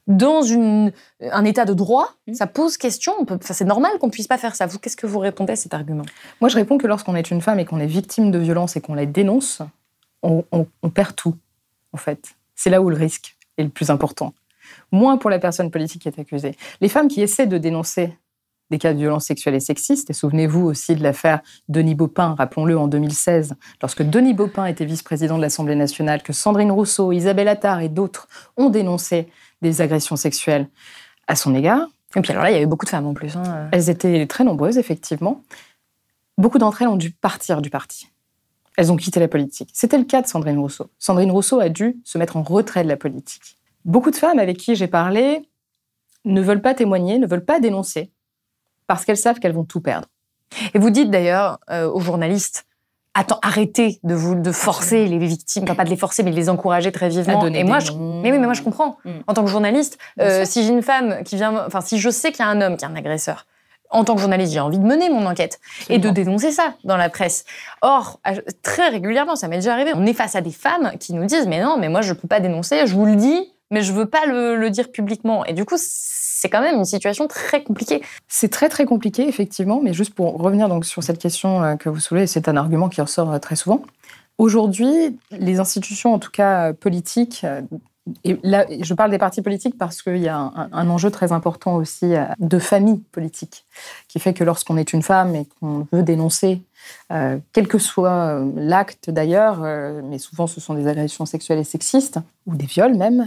Dans 0.08 0.40
une, 0.42 0.92
un 1.20 1.44
état 1.44 1.64
de 1.64 1.74
droit, 1.74 2.14
mmh. 2.28 2.34
ça 2.34 2.46
pose 2.46 2.76
question. 2.76 3.12
c'est 3.40 3.64
normal 3.64 3.90
qu'on 3.98 4.08
puisse 4.08 4.28
pas 4.28 4.38
faire 4.38 4.54
ça. 4.54 4.66
Vous, 4.66 4.78
qu'est-ce 4.78 4.96
que 4.96 5.06
vous 5.06 5.18
répondez 5.18 5.54
à 5.54 5.56
cet 5.56 5.74
argument? 5.74 6.04
Moi, 6.40 6.48
je 6.48 6.54
réponds 6.54 6.78
que 6.78 6.86
lorsqu'on 6.86 7.16
est 7.16 7.32
une 7.32 7.40
femme 7.40 7.58
et 7.58 7.64
qu'on 7.64 7.80
est 7.80 7.86
victime 7.86 8.30
de 8.30 8.38
violence 8.38 8.76
et 8.76 8.80
qu'on 8.80 8.94
les 8.94 9.06
dénonce, 9.06 9.62
on, 10.22 10.44
on 10.52 10.90
perd 10.90 11.16
tout, 11.16 11.34
en 11.92 11.96
fait. 11.96 12.36
C'est 12.54 12.70
là 12.70 12.80
où 12.80 12.88
le 12.88 12.96
risque 12.96 13.36
est 13.58 13.64
le 13.64 13.68
plus 13.68 13.90
important. 13.90 14.32
Moins 14.92 15.16
pour 15.16 15.28
la 15.28 15.40
personne 15.40 15.72
politique 15.72 16.02
qui 16.02 16.08
est 16.08 16.20
accusée. 16.20 16.56
Les 16.80 16.88
femmes 16.88 17.08
qui 17.08 17.20
essaient 17.20 17.46
de 17.46 17.58
dénoncer 17.58 18.16
des 18.70 18.78
cas 18.78 18.92
de 18.92 18.98
violences 18.98 19.26
sexuelles 19.26 19.54
et 19.54 19.60
sexistes. 19.60 20.10
Et 20.10 20.12
souvenez-vous 20.12 20.64
aussi 20.64 20.94
de 20.94 21.02
l'affaire 21.02 21.40
Denis 21.68 21.94
Baupin, 21.94 22.34
rappelons-le, 22.36 22.78
en 22.78 22.88
2016, 22.88 23.54
lorsque 23.80 24.02
Denis 24.02 24.34
Baupin 24.34 24.66
était 24.66 24.84
vice-président 24.84 25.36
de 25.36 25.42
l'Assemblée 25.42 25.76
nationale, 25.76 26.22
que 26.22 26.32
Sandrine 26.32 26.72
Rousseau, 26.72 27.12
Isabelle 27.12 27.48
Attard 27.48 27.80
et 27.80 27.88
d'autres 27.88 28.28
ont 28.56 28.70
dénoncé 28.70 29.28
des 29.62 29.80
agressions 29.80 30.16
sexuelles 30.16 30.68
à 31.26 31.36
son 31.36 31.54
égard. 31.54 31.86
Et 32.14 32.20
puis 32.20 32.32
alors 32.32 32.44
là, 32.44 32.50
il 32.50 32.54
y 32.54 32.56
avait 32.56 32.66
beaucoup 32.66 32.86
de 32.86 32.90
femmes 32.90 33.06
en 33.06 33.14
plus. 33.14 33.36
Hein. 33.36 33.68
Elles 33.72 33.90
étaient 33.90 34.26
très 34.26 34.44
nombreuses, 34.44 34.78
effectivement. 34.78 35.42
Beaucoup 36.38 36.58
d'entre 36.58 36.82
elles 36.82 36.88
ont 36.88 36.96
dû 36.96 37.10
partir 37.10 37.62
du 37.62 37.70
parti. 37.70 38.08
Elles 38.76 38.92
ont 38.92 38.96
quitté 38.96 39.20
la 39.20 39.28
politique. 39.28 39.70
C'était 39.72 39.98
le 39.98 40.04
cas 40.04 40.22
de 40.22 40.26
Sandrine 40.26 40.58
Rousseau. 40.58 40.90
Sandrine 40.98 41.30
Rousseau 41.30 41.60
a 41.60 41.68
dû 41.68 41.96
se 42.04 42.18
mettre 42.18 42.36
en 42.36 42.42
retrait 42.42 42.84
de 42.84 42.88
la 42.88 42.96
politique. 42.96 43.56
Beaucoup 43.84 44.10
de 44.10 44.16
femmes 44.16 44.38
avec 44.38 44.58
qui 44.58 44.74
j'ai 44.74 44.86
parlé 44.86 45.48
ne 46.24 46.42
veulent 46.42 46.60
pas 46.60 46.74
témoigner, 46.74 47.18
ne 47.18 47.26
veulent 47.26 47.44
pas 47.44 47.60
dénoncer, 47.60 48.10
parce 48.86 49.04
qu'elles 49.04 49.16
savent 49.16 49.38
qu'elles 49.38 49.54
vont 49.54 49.64
tout 49.64 49.80
perdre. 49.80 50.08
Et 50.74 50.78
vous 50.78 50.90
dites 50.90 51.10
d'ailleurs 51.10 51.58
euh, 51.70 51.90
aux 51.90 52.00
journalistes, 52.00 52.66
attends, 53.14 53.38
arrêtez 53.42 53.98
de 54.04 54.14
vous 54.14 54.34
de 54.34 54.52
forcer 54.52 55.06
les 55.06 55.18
victimes, 55.18 55.64
enfin 55.64 55.74
pas 55.74 55.84
de 55.84 55.90
les 55.90 55.96
forcer, 55.96 56.22
mais 56.22 56.30
de 56.30 56.36
les 56.36 56.48
encourager 56.48 56.92
très 56.92 57.08
vivement. 57.08 57.46
Et 57.46 57.64
moi, 57.64 57.78
je, 57.78 57.92
mais 57.92 58.30
oui, 58.30 58.38
mais 58.38 58.46
moi 58.46 58.54
je 58.54 58.62
comprends. 58.62 58.98
Mm. 59.04 59.10
En 59.26 59.34
tant 59.34 59.44
que 59.44 59.50
journaliste, 59.50 59.98
euh, 60.20 60.44
si 60.44 60.62
j'ai 60.62 60.72
une 60.72 60.82
femme 60.82 61.22
qui 61.24 61.36
vient, 61.36 61.64
enfin 61.66 61.80
si 61.80 61.98
je 61.98 62.10
sais 62.10 62.30
qu'il 62.30 62.44
y 62.44 62.48
a 62.48 62.50
un 62.50 62.60
homme 62.60 62.76
qui 62.76 62.84
est 62.84 62.88
un 62.88 62.96
agresseur, 62.96 63.46
en 63.90 64.04
tant 64.04 64.14
que 64.16 64.20
journaliste, 64.20 64.52
j'ai 64.52 64.60
envie 64.60 64.78
de 64.78 64.84
mener 64.84 65.08
mon 65.10 65.26
enquête 65.26 65.60
et 65.88 65.98
de 65.98 66.10
dénoncer 66.10 66.50
ça 66.50 66.74
dans 66.82 66.96
la 66.96 67.08
presse. 67.08 67.44
Or, 67.82 68.20
très 68.62 68.88
régulièrement, 68.88 69.36
ça 69.36 69.46
m'est 69.46 69.56
déjà 69.56 69.72
arrivé, 69.72 69.92
on 69.94 70.04
est 70.06 70.12
face 70.12 70.34
à 70.34 70.40
des 70.40 70.50
femmes 70.50 70.92
qui 70.98 71.14
nous 71.14 71.24
disent 71.24 71.46
mais 71.46 71.62
non, 71.62 71.76
mais 71.78 71.88
moi 71.88 72.02
je 72.02 72.12
peux 72.12 72.28
pas 72.28 72.40
dénoncer, 72.40 72.86
je 72.86 72.94
vous 72.94 73.06
le 73.06 73.14
dis, 73.14 73.52
mais 73.70 73.82
je 73.82 73.92
veux 73.92 74.06
pas 74.06 74.26
le, 74.26 74.56
le 74.56 74.70
dire 74.70 74.90
publiquement. 74.90 75.44
Et 75.44 75.52
du 75.52 75.64
coup, 75.64 75.76
c'est 76.38 76.50
quand 76.50 76.60
même 76.60 76.76
une 76.76 76.84
situation 76.84 77.26
très 77.26 77.62
compliquée. 77.62 78.02
C'est 78.28 78.50
très 78.50 78.68
très 78.68 78.84
compliqué, 78.84 79.26
effectivement, 79.26 79.80
mais 79.82 79.94
juste 79.94 80.12
pour 80.12 80.36
revenir 80.38 80.68
donc 80.68 80.84
sur 80.84 81.02
cette 81.02 81.18
question 81.18 81.62
euh, 81.62 81.76
que 81.76 81.88
vous 81.88 81.98
soulevez, 81.98 82.26
c'est 82.26 82.48
un 82.48 82.56
argument 82.56 82.90
qui 82.90 83.00
ressort 83.00 83.32
euh, 83.32 83.38
très 83.38 83.56
souvent. 83.56 83.82
Aujourd'hui, 84.36 85.18
les 85.30 85.60
institutions, 85.60 86.12
en 86.12 86.18
tout 86.18 86.30
cas 86.30 86.68
euh, 86.68 86.72
politiques, 86.74 87.46
et 88.22 88.38
là, 88.42 88.66
je 88.68 88.94
parle 88.94 89.10
des 89.10 89.18
partis 89.18 89.40
politiques 89.40 89.78
parce 89.78 90.02
qu'il 90.02 90.18
y 90.18 90.28
a 90.28 90.52
un, 90.72 90.90
enjeu 90.90 91.10
très 91.10 91.32
important 91.32 91.74
aussi 91.74 92.12
de 92.38 92.58
famille 92.60 92.98
politique, 93.10 93.66
qui 94.06 94.20
fait 94.20 94.32
que 94.32 94.44
lorsqu'on 94.44 94.76
est 94.76 94.92
une 94.92 95.02
femme 95.02 95.34
et 95.34 95.48
qu'on 95.58 95.88
veut 95.90 96.04
dénoncer, 96.04 96.62
quel 97.08 97.66
que 97.66 97.78
soit 97.78 98.44
l'acte 98.54 99.10
d'ailleurs, 99.10 99.58
mais 100.04 100.18
souvent 100.18 100.46
ce 100.46 100.60
sont 100.60 100.74
des 100.74 100.86
agressions 100.86 101.26
sexuelles 101.26 101.58
et 101.58 101.64
sexistes, 101.64 102.20
ou 102.46 102.54
des 102.54 102.66
viols 102.66 102.94
même, 102.94 103.26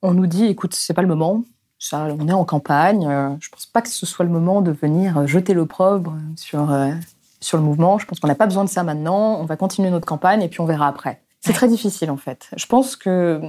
on 0.00 0.14
nous 0.14 0.26
dit, 0.26 0.46
écoute, 0.46 0.74
c'est 0.74 0.94
pas 0.94 1.02
le 1.02 1.08
moment, 1.08 1.42
ça, 1.78 2.08
on 2.18 2.28
est 2.28 2.32
en 2.32 2.44
campagne. 2.44 3.06
Euh, 3.06 3.28
je 3.40 3.48
ne 3.48 3.52
pense 3.52 3.66
pas 3.66 3.82
que 3.82 3.88
ce 3.88 4.06
soit 4.06 4.24
le 4.24 4.30
moment 4.30 4.62
de 4.62 4.70
venir 4.70 5.18
euh, 5.18 5.26
jeter 5.26 5.52
l'opprobre 5.54 6.14
sur, 6.36 6.70
euh, 6.70 6.92
sur 7.40 7.58
le 7.58 7.64
mouvement. 7.64 7.98
Je 7.98 8.06
pense 8.06 8.20
qu'on 8.20 8.28
n'a 8.28 8.34
pas 8.34 8.46
besoin 8.46 8.64
de 8.64 8.70
ça 8.70 8.82
maintenant. 8.82 9.38
On 9.40 9.44
va 9.44 9.56
continuer 9.56 9.90
notre 9.90 10.06
campagne 10.06 10.42
et 10.42 10.48
puis 10.48 10.60
on 10.60 10.66
verra 10.66 10.88
après. 10.88 11.20
C'est 11.40 11.52
très 11.52 11.68
difficile 11.68 12.10
en 12.10 12.16
fait. 12.16 12.48
Je 12.56 12.66
pense 12.66 12.96
que 12.96 13.40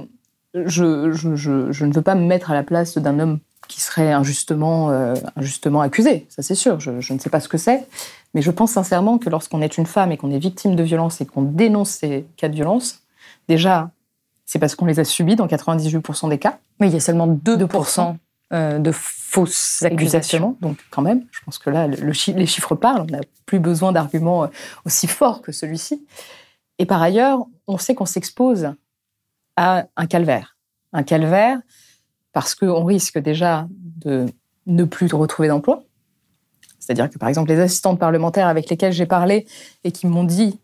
je, 0.54 1.10
je, 1.12 1.34
je, 1.34 1.84
ne 1.84 1.92
veux 1.92 2.02
pas 2.02 2.14
me 2.14 2.24
mettre 2.24 2.50
à 2.50 2.54
la 2.54 2.62
place 2.62 2.96
d'un 2.96 3.18
homme 3.18 3.40
qui 3.66 3.80
serait 3.80 4.12
injustement, 4.12 4.90
injustement 5.34 5.80
accusé. 5.80 6.26
Ça 6.28 6.42
c'est 6.42 6.54
sûr. 6.54 6.78
Je, 6.78 7.12
ne 7.12 7.18
sais 7.18 7.28
pas 7.28 7.40
ce 7.40 7.48
que 7.48 7.58
c'est. 7.58 7.88
Mais 8.34 8.42
je 8.42 8.52
pense 8.52 8.70
sincèrement 8.70 9.18
que 9.18 9.28
lorsqu'on 9.30 9.62
est 9.62 9.78
une 9.78 9.86
femme 9.86 10.12
et 10.12 10.16
qu'on 10.16 10.30
est 10.30 10.38
victime 10.38 10.76
de 10.76 10.82
violence 10.84 11.20
et 11.20 11.26
qu'on 11.26 11.42
dénonce 11.42 11.90
ces 11.90 12.24
cas 12.36 12.48
de 12.48 12.54
violence, 12.54 13.00
déjà, 13.48 13.90
c'est 14.48 14.58
parce 14.58 14.74
qu'on 14.74 14.86
les 14.86 14.98
a 14.98 15.04
subis 15.04 15.36
dans 15.36 15.46
98% 15.46 16.30
des 16.30 16.38
cas. 16.38 16.58
Mais 16.80 16.88
il 16.88 16.94
y 16.94 16.96
a 16.96 17.00
seulement 17.00 17.28
2%, 17.28 18.16
euh, 18.54 18.78
de 18.78 18.92
fausses 18.92 19.82
accusations. 19.82 20.56
Donc 20.62 20.78
quand 20.90 21.02
même, 21.02 21.26
je 21.30 21.40
pense 21.44 21.58
que 21.58 21.68
là, 21.68 21.86
les 21.86 22.46
chiffres 22.46 22.74
parlent. 22.74 23.02
On 23.02 23.12
n'a 23.12 23.20
plus 23.44 23.58
besoin 23.58 23.92
d'arguments 23.92 24.44
euh, 24.44 24.48
aussi 24.86 25.06
forts 25.06 25.42
que 25.42 25.52
celui-ci. 25.52 26.02
Et 26.78 26.86
par 26.86 27.02
ailleurs, 27.02 27.44
on 27.66 27.76
sait 27.76 27.94
qu'on 27.94 28.06
s'expose 28.06 28.72
à 29.56 29.84
un 29.96 30.06
calvaire. 30.06 30.56
Un 30.94 31.02
calvaire 31.02 31.60
parce 32.32 32.54
qu'on 32.54 32.84
risque 32.84 33.18
déjà 33.18 33.68
de 33.98 34.24
ne 34.64 34.84
plus 34.84 35.12
retrouver 35.12 35.48
d'emploi. 35.48 35.82
C'est-à-dire 36.78 37.10
que, 37.10 37.18
par 37.18 37.28
exemple, 37.28 37.50
les 37.50 37.60
assistantes 37.60 37.98
parlementaires 37.98 38.46
avec 38.46 38.70
lesquelles 38.70 38.94
j'ai 38.94 39.04
parlé 39.04 39.46
et 39.84 39.92
qui 39.92 40.06
m'ont 40.06 40.24
dit 40.24 40.58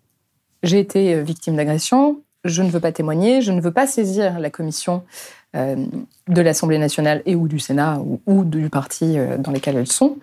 j'ai 0.62 0.78
été 0.78 1.16
euh, 1.16 1.22
victime 1.22 1.56
d'agression, 1.56 2.23
je 2.44 2.62
ne 2.62 2.70
veux 2.70 2.80
pas 2.80 2.92
témoigner, 2.92 3.40
je 3.40 3.52
ne 3.52 3.60
veux 3.60 3.72
pas 3.72 3.86
saisir 3.86 4.38
la 4.38 4.50
commission 4.50 5.04
euh, 5.56 5.86
de 6.28 6.40
l'Assemblée 6.42 6.78
nationale 6.78 7.22
et 7.26 7.34
ou 7.34 7.48
du 7.48 7.58
Sénat 7.58 8.00
ou, 8.26 8.44
du 8.44 8.68
parti 8.68 9.18
euh, 9.18 9.38
dans 9.38 9.50
lesquels 9.50 9.76
elles 9.76 9.90
sont, 9.90 10.18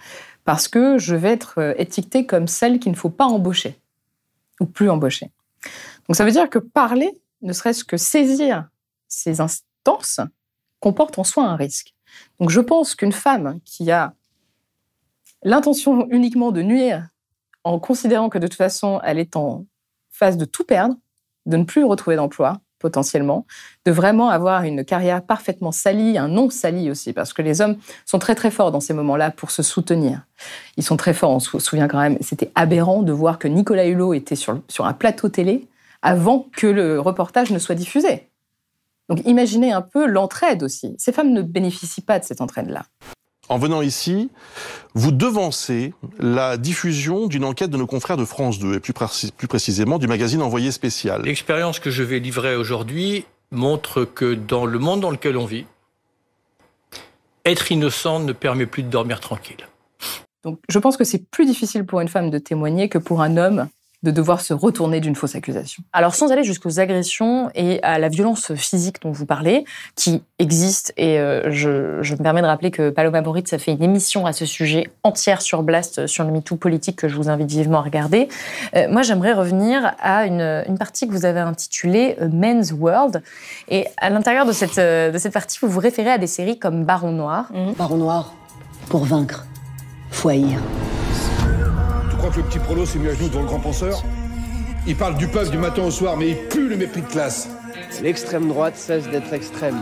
parce 0.45 0.67
que 0.67 0.97
je 0.97 1.15
vais 1.15 1.31
être 1.31 1.60
euh, 1.60 1.73
étiquetée 1.77 2.25
comme 2.25 2.47
celle 2.47 2.79
qu'il 2.79 2.91
ne 2.91 2.97
faut 2.97 3.10
pas 3.10 3.25
embaucher 3.25 3.79
ou 4.60 4.65
plus 4.65 4.89
embaucher. 4.89 5.31
Donc 6.07 6.15
ça 6.15 6.23
veut 6.23 6.31
dire 6.31 6.49
que 6.49 6.60
parler, 6.60 7.19
ne 7.41 7.53
serait-ce 7.53 7.84
que 7.84 7.97
saisir 7.97 8.69
ces 9.07 9.41
instances, 9.41 10.21
comporte 10.79 11.17
en 11.17 11.23
soi 11.23 11.45
un 11.45 11.55
risque. 11.55 11.93
Donc 12.39 12.49
je 12.49 12.60
pense 12.60 12.95
qu'une 12.95 13.12
femme 13.12 13.60
qui 13.65 13.89
a 13.91 14.13
l'intention 15.43 16.07
uniquement 16.10 16.51
de 16.51 16.62
nuire 16.62 17.07
en 17.63 17.79
considérant 17.79 18.29
que 18.29 18.38
de 18.38 18.47
toute 18.47 18.57
façon 18.57 18.99
elle 19.03 19.17
est 19.17 19.36
en 19.36 19.65
phase 20.10 20.38
de 20.38 20.45
tout 20.45 20.63
perdre, 20.63 20.95
de 21.45 21.58
ne 21.58 21.63
plus 21.63 21.84
retrouver 21.84 22.15
d'emploi 22.15 22.60
potentiellement, 22.82 23.45
de 23.86 23.91
vraiment 23.91 24.30
avoir 24.30 24.63
une 24.63 24.84
carrière 24.84 25.21
parfaitement 25.21 25.71
salie, 25.71 26.17
un 26.17 26.27
nom 26.27 26.49
sali 26.49 26.89
aussi, 26.89 27.13
parce 27.13 27.32
que 27.32 27.41
les 27.41 27.62
hommes 27.62 27.77
sont 28.06 28.19
très 28.19 28.36
très 28.36 28.51
forts 28.51 28.71
dans 28.71 28.80
ces 28.80 28.93
moments-là 28.93 29.32
pour 29.32 29.51
se 29.51 29.63
soutenir. 29.63 30.25
Ils 30.77 30.84
sont 30.84 30.97
très 30.97 31.13
forts, 31.13 31.32
on 31.32 31.39
se 31.39 31.60
souvient 31.60 31.88
quand 31.88 31.99
même, 31.99 32.17
c'était 32.21 32.51
aberrant 32.56 33.04
de 33.04 33.12
voir 33.12 33.38
que 33.38 33.47
Nicolas 33.47 33.86
Hulot 33.86 34.15
était 34.15 34.36
sur, 34.36 34.60
sur 34.67 34.86
un 34.86 34.93
plateau 34.93 35.30
télé 35.30 35.67
avant 36.01 36.47
que 36.51 36.67
le 36.67 36.99
reportage 36.99 37.51
ne 37.51 37.60
soit 37.60 37.75
diffusé. 37.75 38.27
Donc 39.10 39.21
imaginez 39.25 39.71
un 39.71 39.82
peu 39.82 40.08
l'entraide 40.08 40.63
aussi. 40.63 40.95
Ces 40.97 41.12
femmes 41.12 41.32
ne 41.32 41.41
bénéficient 41.41 42.01
pas 42.01 42.17
de 42.17 42.23
cette 42.23 42.41
entraide-là. 42.41 42.84
En 43.51 43.57
venant 43.57 43.81
ici, 43.81 44.29
vous 44.93 45.11
devancez 45.11 45.93
la 46.19 46.55
diffusion 46.55 47.27
d'une 47.27 47.43
enquête 47.43 47.69
de 47.69 47.75
nos 47.75 47.85
confrères 47.85 48.15
de 48.15 48.23
France 48.23 48.59
2, 48.59 48.75
et 48.75 48.79
plus, 48.79 48.93
précisément 48.93 49.99
du 49.99 50.07
magazine 50.07 50.41
Envoyé 50.41 50.71
spécial. 50.71 51.23
L'expérience 51.23 51.81
que 51.81 51.91
je 51.91 52.01
vais 52.01 52.19
livrer 52.19 52.55
aujourd'hui 52.55 53.25
montre 53.51 54.05
que 54.05 54.35
dans 54.35 54.65
le 54.65 54.79
monde 54.79 55.01
dans 55.01 55.11
lequel 55.11 55.35
on 55.35 55.43
vit, 55.43 55.65
être 57.43 57.73
innocent 57.73 58.21
ne 58.21 58.31
permet 58.31 58.67
plus 58.67 58.83
de 58.83 58.89
dormir 58.89 59.19
tranquille. 59.19 59.67
Donc, 60.45 60.61
je 60.69 60.79
pense 60.79 60.95
que 60.95 61.03
c'est 61.03 61.29
plus 61.29 61.45
difficile 61.45 61.85
pour 61.85 61.99
une 61.99 62.07
femme 62.07 62.29
de 62.29 62.37
témoigner 62.37 62.87
que 62.87 62.99
pour 62.99 63.21
un 63.21 63.35
homme 63.35 63.67
de 64.03 64.11
devoir 64.11 64.41
se 64.41 64.53
retourner 64.53 64.99
d'une 64.99 65.15
fausse 65.15 65.35
accusation. 65.35 65.83
Alors 65.93 66.15
sans 66.15 66.31
aller 66.31 66.43
jusqu'aux 66.43 66.79
agressions 66.79 67.51
et 67.53 67.81
à 67.83 67.99
la 67.99 68.09
violence 68.09 68.53
physique 68.55 69.01
dont 69.01 69.11
vous 69.11 69.25
parlez, 69.25 69.65
qui 69.95 70.23
existe, 70.39 70.93
et 70.97 71.19
euh, 71.19 71.51
je, 71.51 72.01
je, 72.01 72.15
me 72.15 72.23
permets 72.23 72.41
de 72.41 72.47
rappeler 72.47 72.71
que 72.71 72.89
Paloma 72.89 73.21
Moritz 73.21 73.53
a 73.53 73.59
fait 73.59 73.71
une 73.71 73.83
émission 73.83 74.25
à 74.25 74.33
ce 74.33 74.45
sujet 74.45 74.89
entière 75.03 75.41
sur 75.41 75.61
Blast, 75.61 75.99
euh, 75.99 76.07
sur 76.07 76.23
le 76.23 76.31
MeToo 76.31 76.55
politique, 76.55 76.95
que 76.95 77.07
je 77.07 77.15
vous 77.15 77.29
invite 77.29 77.49
vivement 77.49 77.79
à 77.79 77.81
regarder. 77.83 78.27
Euh, 78.75 78.87
moi, 78.89 79.03
j'aimerais 79.03 79.33
revenir 79.33 79.93
à 79.99 80.25
une, 80.25 80.41
une, 80.67 80.77
partie 80.77 81.07
que 81.07 81.11
vous 81.13 81.25
avez 81.25 81.39
intitulée 81.39 82.17
Men's 82.31 82.71
World. 82.71 83.21
Et 83.69 83.85
à 83.97 84.09
l'intérieur 84.09 84.45
de 84.45 84.51
cette, 84.51 84.77
de 84.77 85.17
cette 85.17 85.33
partie, 85.33 85.59
vous 85.61 85.67
vous 85.67 85.79
référez 85.79 86.11
à 86.11 86.17
des 86.17 86.27
séries 86.27 86.57
comme 86.57 86.85
Baron 86.85 87.11
Noir. 87.11 87.51
Baron 87.77 87.97
Noir, 87.97 88.33
pour 88.89 89.05
vaincre, 89.05 89.45
faut 90.09 90.29
haïr 90.29 90.59
crois 92.21 92.31
que 92.31 92.38
le 92.38 92.43
petit 92.43 92.60
prolo 92.60 92.86
s'est 92.86 92.99
mis 92.99 93.07
à 93.07 93.15
genoux 93.15 93.29
devant 93.29 93.41
le 93.41 93.47
grand 93.47 93.60
penseur 93.60 94.03
Il 94.86 94.95
parle 94.95 95.17
du 95.17 95.27
peuple 95.27 95.49
du 95.49 95.57
matin 95.57 95.81
au 95.81 95.89
soir, 95.89 96.17
mais 96.17 96.29
il 96.29 96.38
pue 96.49 96.69
le 96.69 96.77
mépris 96.77 97.01
de 97.01 97.07
classe. 97.07 97.49
L'extrême 98.03 98.47
droite 98.47 98.75
cesse 98.75 99.10
d'être 99.10 99.34
extrême. 99.34 99.79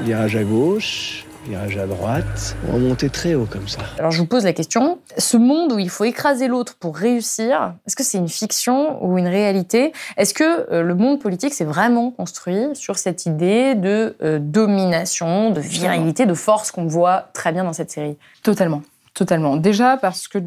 Virage 0.00 0.36
à 0.36 0.44
gauche, 0.44 1.26
virage 1.48 1.76
à 1.76 1.88
droite, 1.88 2.56
remonter 2.72 3.10
très 3.10 3.34
haut 3.34 3.48
comme 3.50 3.66
ça. 3.66 3.80
Alors 3.98 4.12
je 4.12 4.18
vous 4.18 4.26
pose 4.26 4.44
la 4.44 4.52
question, 4.52 5.00
ce 5.18 5.36
monde 5.36 5.72
où 5.72 5.80
il 5.80 5.90
faut 5.90 6.04
écraser 6.04 6.46
l'autre 6.46 6.76
pour 6.78 6.96
réussir, 6.96 7.74
est-ce 7.88 7.96
que 7.96 8.04
c'est 8.04 8.18
une 8.18 8.28
fiction 8.28 9.04
ou 9.04 9.18
une 9.18 9.26
réalité? 9.26 9.92
Est-ce 10.16 10.32
que 10.32 10.72
euh, 10.72 10.82
le 10.84 10.94
monde 10.94 11.18
politique 11.18 11.54
s'est 11.54 11.64
vraiment 11.64 12.12
construit 12.12 12.68
sur 12.74 12.98
cette 12.98 13.26
idée 13.26 13.74
de 13.74 14.14
euh, 14.22 14.38
domination, 14.40 15.50
de 15.50 15.60
virilité, 15.60 16.24
de 16.24 16.34
force 16.34 16.70
qu'on 16.70 16.86
voit 16.86 17.30
très 17.32 17.50
bien 17.50 17.64
dans 17.64 17.72
cette 17.72 17.90
série? 17.90 18.16
Totalement, 18.44 18.82
totalement. 19.12 19.56
Déjà 19.56 19.96
parce 19.96 20.28
que 20.28 20.38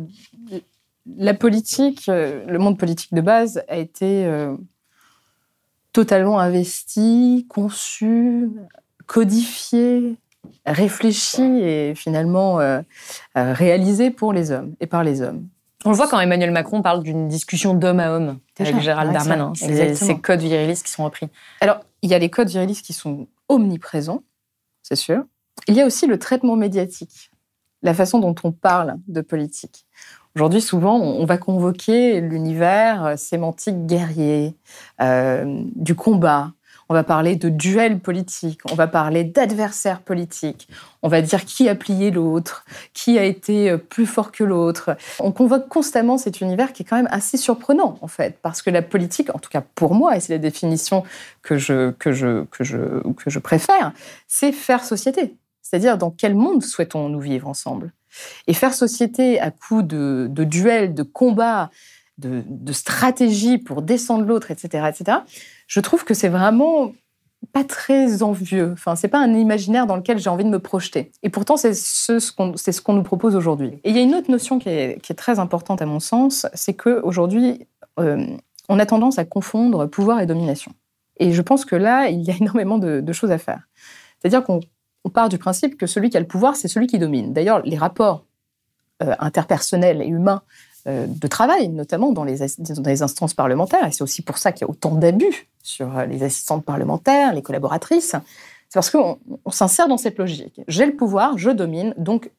la 1.15 1.33
politique, 1.33 2.09
euh, 2.09 2.45
le 2.47 2.59
monde 2.59 2.77
politique 2.77 3.13
de 3.13 3.21
base 3.21 3.63
a 3.67 3.77
été 3.77 4.27
totalement 5.93 6.39
investi, 6.39 7.47
conçu, 7.49 8.49
codifié, 9.07 10.17
réfléchi 10.65 11.41
et 11.41 11.95
finalement 11.95 12.59
euh, 12.59 12.81
euh, 13.37 13.53
réalisé 13.53 14.11
pour 14.11 14.33
les 14.33 14.51
hommes 14.51 14.75
et 14.79 14.87
par 14.87 15.03
les 15.03 15.21
hommes. 15.21 15.47
On 15.85 15.91
le 15.91 15.95
voit 15.95 16.07
quand 16.07 16.19
Emmanuel 16.19 16.51
Macron 16.51 16.81
parle 16.81 17.03
d'une 17.03 17.27
discussion 17.27 17.73
d'homme 17.73 17.99
à 17.99 18.11
homme 18.11 18.39
avec 18.59 18.79
Gérald 18.79 19.13
Darmanin. 19.13 19.53
C'est 19.55 19.95
ces 19.95 20.19
codes 20.19 20.41
virilistes 20.41 20.85
qui 20.85 20.91
sont 20.91 21.05
repris. 21.05 21.29
Alors, 21.61 21.79
il 22.01 22.09
y 22.09 22.13
a 22.13 22.19
les 22.19 22.29
codes 22.29 22.49
virilistes 22.49 22.85
qui 22.85 22.93
sont 22.93 23.27
omniprésents, 23.47 24.23
c'est 24.83 24.95
sûr. 24.95 25.23
Il 25.67 25.75
y 25.75 25.81
a 25.81 25.85
aussi 25.85 26.07
le 26.07 26.19
traitement 26.19 26.55
médiatique, 26.55 27.31
la 27.81 27.93
façon 27.93 28.19
dont 28.19 28.35
on 28.43 28.51
parle 28.51 28.97
de 29.07 29.21
politique. 29.21 29.85
Aujourd'hui, 30.37 30.61
souvent, 30.61 30.99
on 30.99 31.25
va 31.25 31.39
convoquer 31.39 32.21
l'univers 32.21 33.17
sémantique 33.17 33.87
guerrier, 33.87 34.55
euh, 35.01 35.63
du 35.75 35.95
combat, 35.95 36.51
on 36.89 36.93
va 36.93 37.03
parler 37.03 37.35
de 37.35 37.49
duel 37.49 37.99
politique, 37.99 38.59
on 38.71 38.75
va 38.75 38.85
parler 38.85 39.23
d'adversaire 39.23 39.99
politique, 39.99 40.69
on 41.01 41.07
va 41.07 41.23
dire 41.23 41.43
qui 41.43 41.67
a 41.67 41.73
plié 41.73 42.11
l'autre, 42.11 42.65
qui 42.93 43.17
a 43.17 43.23
été 43.23 43.71
euh, 43.71 43.77
plus 43.79 44.05
fort 44.05 44.31
que 44.31 44.43
l'autre. 44.43 44.95
On 45.19 45.31
convoque 45.31 45.69
constamment 45.69 46.19
cet 46.19 46.39
univers 46.39 46.71
qui 46.71 46.83
est 46.83 46.85
quand 46.85 46.97
même 46.97 47.09
assez 47.09 47.37
surprenant, 47.37 47.97
en 48.01 48.07
fait, 48.07 48.37
parce 48.43 48.61
que 48.61 48.69
la 48.69 48.83
politique, 48.83 49.33
en 49.33 49.39
tout 49.39 49.49
cas 49.49 49.63
pour 49.73 49.95
moi, 49.95 50.17
et 50.17 50.19
c'est 50.19 50.33
la 50.33 50.37
définition 50.37 51.03
que 51.41 51.57
je, 51.57 51.89
que 51.93 52.11
je, 52.11 52.43
que 52.51 52.63
je, 52.63 52.77
que 53.13 53.31
je 53.31 53.39
préfère, 53.39 53.91
c'est 54.27 54.51
faire 54.51 54.83
société. 54.83 55.35
C'est-à-dire 55.63 55.97
dans 55.97 56.11
quel 56.11 56.35
monde 56.35 56.61
souhaitons-nous 56.61 57.21
vivre 57.21 57.47
ensemble? 57.47 57.91
Et 58.47 58.53
faire 58.53 58.73
société 58.73 59.39
à 59.39 59.51
coup 59.51 59.81
de, 59.81 60.27
de 60.29 60.43
duels, 60.43 60.93
de 60.93 61.03
combats, 61.03 61.69
de, 62.17 62.43
de 62.47 62.73
stratégies 62.73 63.57
pour 63.57 63.81
descendre 63.81 64.25
l'autre, 64.25 64.51
etc., 64.51 64.89
etc., 64.89 65.19
je 65.67 65.79
trouve 65.79 66.03
que 66.05 66.13
c'est 66.13 66.29
vraiment 66.29 66.93
pas 67.53 67.63
très 67.63 68.23
envieux. 68.23 68.71
Enfin, 68.73 68.95
c'est 68.95 69.07
pas 69.07 69.19
un 69.19 69.33
imaginaire 69.33 69.85
dans 69.87 69.95
lequel 69.95 70.19
j'ai 70.19 70.29
envie 70.29 70.43
de 70.43 70.49
me 70.49 70.59
projeter. 70.59 71.11
Et 71.23 71.29
pourtant, 71.29 71.57
c'est 71.57 71.73
ce, 71.73 72.19
ce 72.19 72.31
qu'on 72.81 72.93
nous 72.93 73.03
propose 73.03 73.35
aujourd'hui. 73.35 73.79
Et 73.83 73.89
il 73.89 73.95
y 73.95 73.99
a 73.99 74.01
une 74.01 74.15
autre 74.15 74.31
notion 74.31 74.59
qui 74.59 74.69
est, 74.69 75.13
très 75.15 75.39
importante 75.39 75.81
à 75.81 75.85
mon 75.85 75.99
sens, 75.99 76.47
c'est 76.53 76.73
qu'aujourd'hui, 76.73 77.67
euh, 77.99 78.25
on 78.69 78.79
a 78.79 78.85
tendance 78.85 79.17
à 79.17 79.25
confondre 79.25 79.85
pouvoir 79.85 80.19
et 80.19 80.25
domination. 80.25 80.73
Et 81.19 81.31
je 81.31 81.41
pense 81.41 81.65
que 81.65 81.75
là, 81.75 82.09
il 82.09 82.21
y 82.21 82.31
a 82.31 82.35
énormément 82.39 82.77
de, 82.77 83.13
choses 83.13 83.31
à 83.31 83.37
faire. 83.37 83.67
C'est-à-dire 84.19 84.43
qu'on 84.43 84.59
part 85.09 85.29
du 85.29 85.37
principe 85.37 85.77
que 85.77 85.87
celui 85.87 86.09
qui 86.09 86.17
a 86.17 86.19
le 86.19 86.27
pouvoir, 86.27 86.55
c'est 86.55 86.67
celui 86.67 86.87
qui 86.87 86.99
domine. 86.99 87.33
D'ailleurs, 87.33 87.61
les 87.63 87.77
rapports 87.77 88.25
euh, 89.03 89.13
interpersonnels 89.19 90.01
et 90.01 90.07
humains 90.07 90.41
euh, 90.87 91.05
de 91.07 91.27
travail, 91.27 91.67
notamment 91.67 92.11
dans 92.11 92.23
les, 92.23 92.41
instances 93.03 93.35
parlementaires. 93.35 93.85
Et 93.85 93.91
c'est 93.91 94.01
aussi 94.01 94.23
pour 94.23 94.39
ça 94.39 94.51
qu'il 94.51 94.61
y 94.61 94.67
a 94.67 94.71
autant 94.71 94.95
d'abus 94.95 95.47
sur 95.61 95.95
euh, 95.95 96.07
les 96.07 96.23
assistantes 96.23 96.65
parlementaires, 96.65 97.31
les 97.31 97.43
collaboratrices. 97.43 98.15
C'est 98.69 98.73
parce 98.73 98.89
qu'on 98.89 99.19
s'insère 99.51 99.87
dans 99.87 99.97
cette 99.97 100.17
logique. 100.17 100.61
J'ai 100.67 100.87
le 100.87 100.95
pouvoir, 100.95 101.37
je 101.37 101.51
domine, 101.51 101.93
donc 101.99 102.31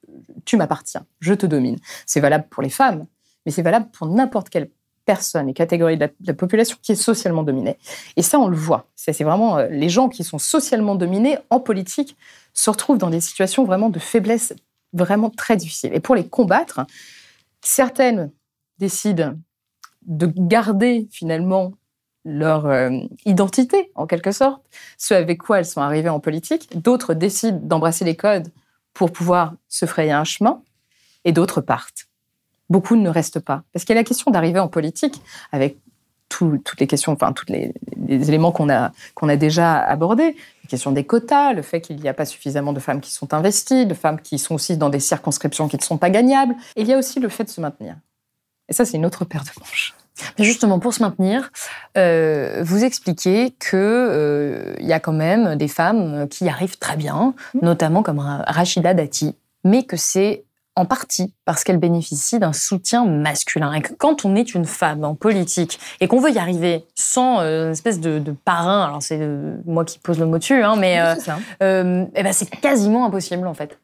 tu 0.44 0.56
m'appartiens, 0.56 1.06
je 1.20 1.32
te 1.32 1.46
domine. 1.46 1.76
C'est 2.06 2.18
valable 2.18 2.46
pour 2.50 2.64
les 2.64 2.70
femmes, 2.70 3.06
mais 3.46 3.52
c'est 3.52 3.62
valable 3.62 3.88
pour 3.92 4.08
n'importe 4.08 4.48
quelle 4.48 4.68
personne 5.04 5.48
et 5.48 5.54
catégorie 5.54 5.96
de 5.96 6.10
la, 6.26 6.34
population 6.34 6.76
qui 6.82 6.90
est 6.90 6.96
socialement 6.96 7.44
dominée. 7.44 7.78
Et 8.16 8.22
ça, 8.22 8.40
on 8.40 8.48
le 8.48 8.56
voit. 8.56 8.88
C'est 8.96 9.22
vraiment 9.22 9.58
les 9.58 9.88
gens 9.88 10.08
qui 10.08 10.24
sont 10.24 10.38
socialement 10.38 10.96
dominés 10.96 11.38
en 11.50 11.60
politique 11.60 12.16
se 12.58 12.70
retrouvent 12.70 12.98
dans 12.98 13.10
des 13.10 13.20
situations 13.20 13.64
vraiment 13.64 13.88
de 13.88 14.00
faiblesse 14.00 14.52
vraiment 14.92 15.30
très 15.30 15.56
difficiles. 15.56 15.94
Et 15.94 16.00
pour 16.00 16.16
les 16.16 16.26
combattre, 16.26 16.80
certaines 17.60 18.32
décident 18.78 19.34
de 20.02 20.26
garder 20.34 21.08
finalement 21.12 21.72
leur 22.24 22.66
euh, 22.66 22.90
identité, 23.24 23.92
en 23.94 24.08
quelque 24.08 24.32
sorte, 24.32 24.60
ce 24.96 25.14
avec 25.14 25.38
quoi 25.38 25.60
elles 25.60 25.66
sont 25.66 25.80
arrivées 25.80 26.08
en 26.08 26.18
politique. 26.18 26.76
D'autres 26.76 27.14
décident 27.14 27.60
d'embrasser 27.62 28.04
les 28.04 28.16
codes 28.16 28.48
pour 28.92 29.12
pouvoir 29.12 29.54
se 29.68 29.86
frayer 29.86 30.10
un 30.10 30.24
chemin, 30.24 30.60
et 31.24 31.30
d'autres 31.30 31.60
partent. 31.60 32.08
Beaucoup 32.70 32.96
ne 32.96 33.08
restent 33.08 33.40
pas. 33.40 33.62
Parce 33.72 33.84
qu'il 33.84 33.94
y 33.94 33.98
a 33.98 34.00
la 34.00 34.04
question 34.04 34.32
d'arriver 34.32 34.58
en 34.58 34.68
politique 34.68 35.22
avec 35.52 35.78
toutes 36.28 36.80
les 36.80 36.86
questions, 36.86 37.12
enfin, 37.12 37.32
tous 37.32 37.46
les, 37.48 37.72
éléments 38.08 38.52
qu'on 38.52 38.68
a, 38.68 38.92
qu'on 39.14 39.28
a 39.28 39.36
déjà 39.36 39.78
abordés. 39.78 40.36
La 40.68 40.72
question 40.72 40.92
des 40.92 41.04
quotas, 41.04 41.54
le 41.54 41.62
fait 41.62 41.80
qu'il 41.80 41.96
n'y 41.96 42.10
a 42.10 42.12
pas 42.12 42.26
suffisamment 42.26 42.74
de 42.74 42.78
femmes 42.78 43.00
qui 43.00 43.10
sont 43.10 43.32
investies, 43.32 43.86
de 43.86 43.94
femmes 43.94 44.20
qui 44.20 44.38
sont 44.38 44.54
aussi 44.54 44.76
dans 44.76 44.90
des 44.90 45.00
circonscriptions 45.00 45.66
qui 45.66 45.78
ne 45.78 45.82
sont 45.82 45.96
pas 45.96 46.10
gagnables. 46.10 46.54
Et 46.76 46.82
il 46.82 46.86
y 46.86 46.92
a 46.92 46.98
aussi 46.98 47.20
le 47.20 47.30
fait 47.30 47.44
de 47.44 47.48
se 47.48 47.62
maintenir. 47.62 47.96
Et 48.68 48.74
ça, 48.74 48.84
c'est 48.84 48.98
une 48.98 49.06
autre 49.06 49.24
paire 49.24 49.44
de 49.44 49.60
manches. 49.60 49.94
Mais 50.38 50.44
justement, 50.44 50.78
pour 50.78 50.92
se 50.92 51.02
maintenir, 51.02 51.50
euh, 51.96 52.62
vous 52.66 52.84
expliquez 52.84 53.52
qu'il 53.52 53.78
euh, 53.78 54.74
y 54.78 54.92
a 54.92 55.00
quand 55.00 55.14
même 55.14 55.56
des 55.56 55.68
femmes 55.68 56.28
qui 56.28 56.50
arrivent 56.50 56.76
très 56.76 56.98
bien, 56.98 57.32
mmh. 57.54 57.58
notamment 57.62 58.02
comme 58.02 58.18
Rachida 58.18 58.92
Dati, 58.92 59.36
mais 59.64 59.84
que 59.84 59.96
c'est 59.96 60.44
en 60.78 60.86
partie 60.86 61.34
parce 61.44 61.64
qu'elle 61.64 61.78
bénéficie 61.78 62.38
d'un 62.38 62.52
soutien 62.52 63.04
masculin. 63.04 63.72
Et 63.72 63.82
que 63.82 63.92
quand 63.94 64.24
on 64.24 64.34
est 64.36 64.54
une 64.54 64.64
femme 64.64 65.04
en 65.04 65.14
politique 65.14 65.78
et 66.00 66.08
qu'on 66.08 66.20
veut 66.20 66.30
y 66.30 66.38
arriver 66.38 66.86
sans 66.94 67.40
euh, 67.40 67.66
une 67.66 67.72
espèce 67.72 68.00
de, 68.00 68.20
parrain, 68.44 68.84
alors 68.84 69.02
c'est 69.02 69.20
moi 69.66 69.84
qui 69.84 69.98
pose 69.98 70.18
le 70.18 70.26
mot 70.26 70.38
dessus, 70.38 70.62
hein, 70.62 70.76
mais 70.76 70.98
eh 71.60 72.22
ben 72.22 72.32
c'est 72.32 72.50
quasiment 72.60 73.06
impossible 73.06 73.46
en 73.46 73.54
fait. 73.54 73.78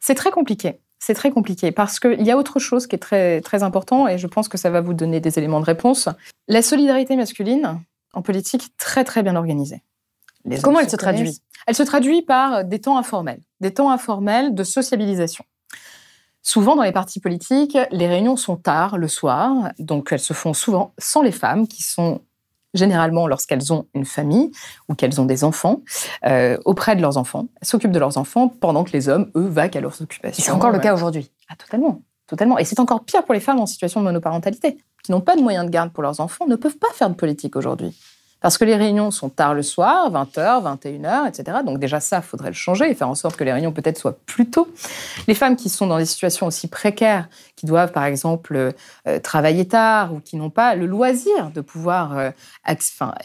C'est 0.00 0.14
très 0.14 0.30
compliqué 0.30 0.80
c'est 1.00 1.14
très 1.14 1.30
compliqué 1.30 1.72
parce 1.72 1.98
qu'il 1.98 2.22
y 2.22 2.30
a 2.30 2.36
autre 2.36 2.58
chose 2.58 2.86
qui 2.86 2.94
est 2.94 3.00
très, 3.00 3.40
très 3.40 3.62
important 3.62 4.06
et 4.06 4.18
je 4.18 4.26
pense 4.26 4.48
que 4.48 4.58
ça 4.58 4.70
va 4.70 4.82
vous 4.82 4.94
donner 4.94 5.18
des 5.18 5.38
éléments 5.38 5.60
de 5.60 5.64
réponse. 5.64 6.08
La 6.46 6.62
solidarité 6.62 7.16
masculine 7.16 7.80
en 8.12 8.22
politique 8.22 8.76
très 8.76 9.02
très 9.02 9.22
bien 9.22 9.34
organisée. 9.34 9.82
Comment 10.62 10.80
elle 10.80 10.90
se 10.90 10.96
traduit 10.96 11.40
Elle 11.66 11.74
se 11.74 11.82
traduit 11.82 12.22
par 12.22 12.64
des 12.64 12.80
temps 12.80 12.98
informels, 12.98 13.40
des 13.60 13.72
temps 13.72 13.90
informels 13.90 14.54
de 14.54 14.62
sociabilisation. 14.62 15.44
Souvent, 16.42 16.76
dans 16.76 16.82
les 16.82 16.92
partis 16.92 17.20
politiques, 17.20 17.76
les 17.90 18.06
réunions 18.06 18.36
sont 18.36 18.56
tard, 18.56 18.96
le 18.96 19.08
soir, 19.08 19.70
donc 19.78 20.10
elles 20.10 20.20
se 20.20 20.32
font 20.32 20.54
souvent 20.54 20.94
sans 20.98 21.22
les 21.22 21.32
femmes, 21.32 21.68
qui 21.68 21.82
sont 21.82 22.22
généralement 22.74 23.26
lorsqu'elles 23.26 23.72
ont 23.72 23.86
une 23.94 24.04
famille 24.04 24.50
ou 24.88 24.94
qu'elles 24.94 25.20
ont 25.20 25.24
des 25.24 25.44
enfants, 25.44 25.82
euh, 26.26 26.56
auprès 26.64 26.96
de 26.96 27.02
leurs 27.02 27.16
enfants, 27.16 27.48
s'occupent 27.62 27.92
de 27.92 27.98
leurs 27.98 28.16
enfants 28.16 28.48
pendant 28.48 28.84
que 28.84 28.92
les 28.92 29.08
hommes, 29.08 29.30
eux, 29.36 29.46
vaquent 29.46 29.76
à 29.76 29.80
leurs 29.80 30.00
occupations. 30.00 30.42
C'est 30.42 30.52
encore 30.52 30.70
le 30.70 30.78
cas 30.78 30.94
aujourd'hui. 30.94 31.30
Ah, 31.48 31.56
totalement. 31.56 32.02
Totalement. 32.26 32.58
Et 32.58 32.64
c'est 32.64 32.78
encore 32.78 33.04
pire 33.04 33.24
pour 33.24 33.34
les 33.34 33.40
femmes 33.40 33.58
en 33.58 33.66
situation 33.66 34.00
de 34.00 34.04
monoparentalité, 34.04 34.78
qui 35.02 35.10
n'ont 35.10 35.20
pas 35.20 35.34
de 35.34 35.42
moyens 35.42 35.66
de 35.66 35.70
garde 35.70 35.92
pour 35.92 36.02
leurs 36.02 36.20
enfants, 36.20 36.46
ne 36.46 36.56
peuvent 36.56 36.78
pas 36.78 36.92
faire 36.94 37.10
de 37.10 37.14
politique 37.14 37.56
aujourd'hui. 37.56 37.98
Parce 38.40 38.58
que 38.58 38.64
les 38.64 38.76
réunions 38.76 39.10
sont 39.10 39.28
tard 39.28 39.54
le 39.54 39.62
soir, 39.62 40.10
20h, 40.10 40.62
21h, 40.78 41.28
etc. 41.28 41.58
Donc 41.64 41.78
déjà 41.78 42.00
ça, 42.00 42.22
faudrait 42.22 42.48
le 42.48 42.54
changer 42.54 42.90
et 42.90 42.94
faire 42.94 43.08
en 43.08 43.14
sorte 43.14 43.36
que 43.36 43.44
les 43.44 43.52
réunions 43.52 43.72
peut-être 43.72 43.98
soient 43.98 44.18
plus 44.26 44.48
tôt. 44.48 44.68
Les 45.28 45.34
femmes 45.34 45.56
qui 45.56 45.68
sont 45.68 45.86
dans 45.86 45.98
des 45.98 46.06
situations 46.06 46.46
aussi 46.46 46.68
précaires, 46.68 47.28
qui 47.56 47.66
doivent 47.66 47.92
par 47.92 48.04
exemple 48.04 48.72
euh, 49.06 49.18
travailler 49.18 49.68
tard 49.68 50.14
ou 50.14 50.20
qui 50.20 50.36
n'ont 50.36 50.50
pas 50.50 50.74
le 50.74 50.86
loisir 50.86 51.50
de 51.54 51.60
pouvoir 51.60 52.16
euh, 52.18 52.30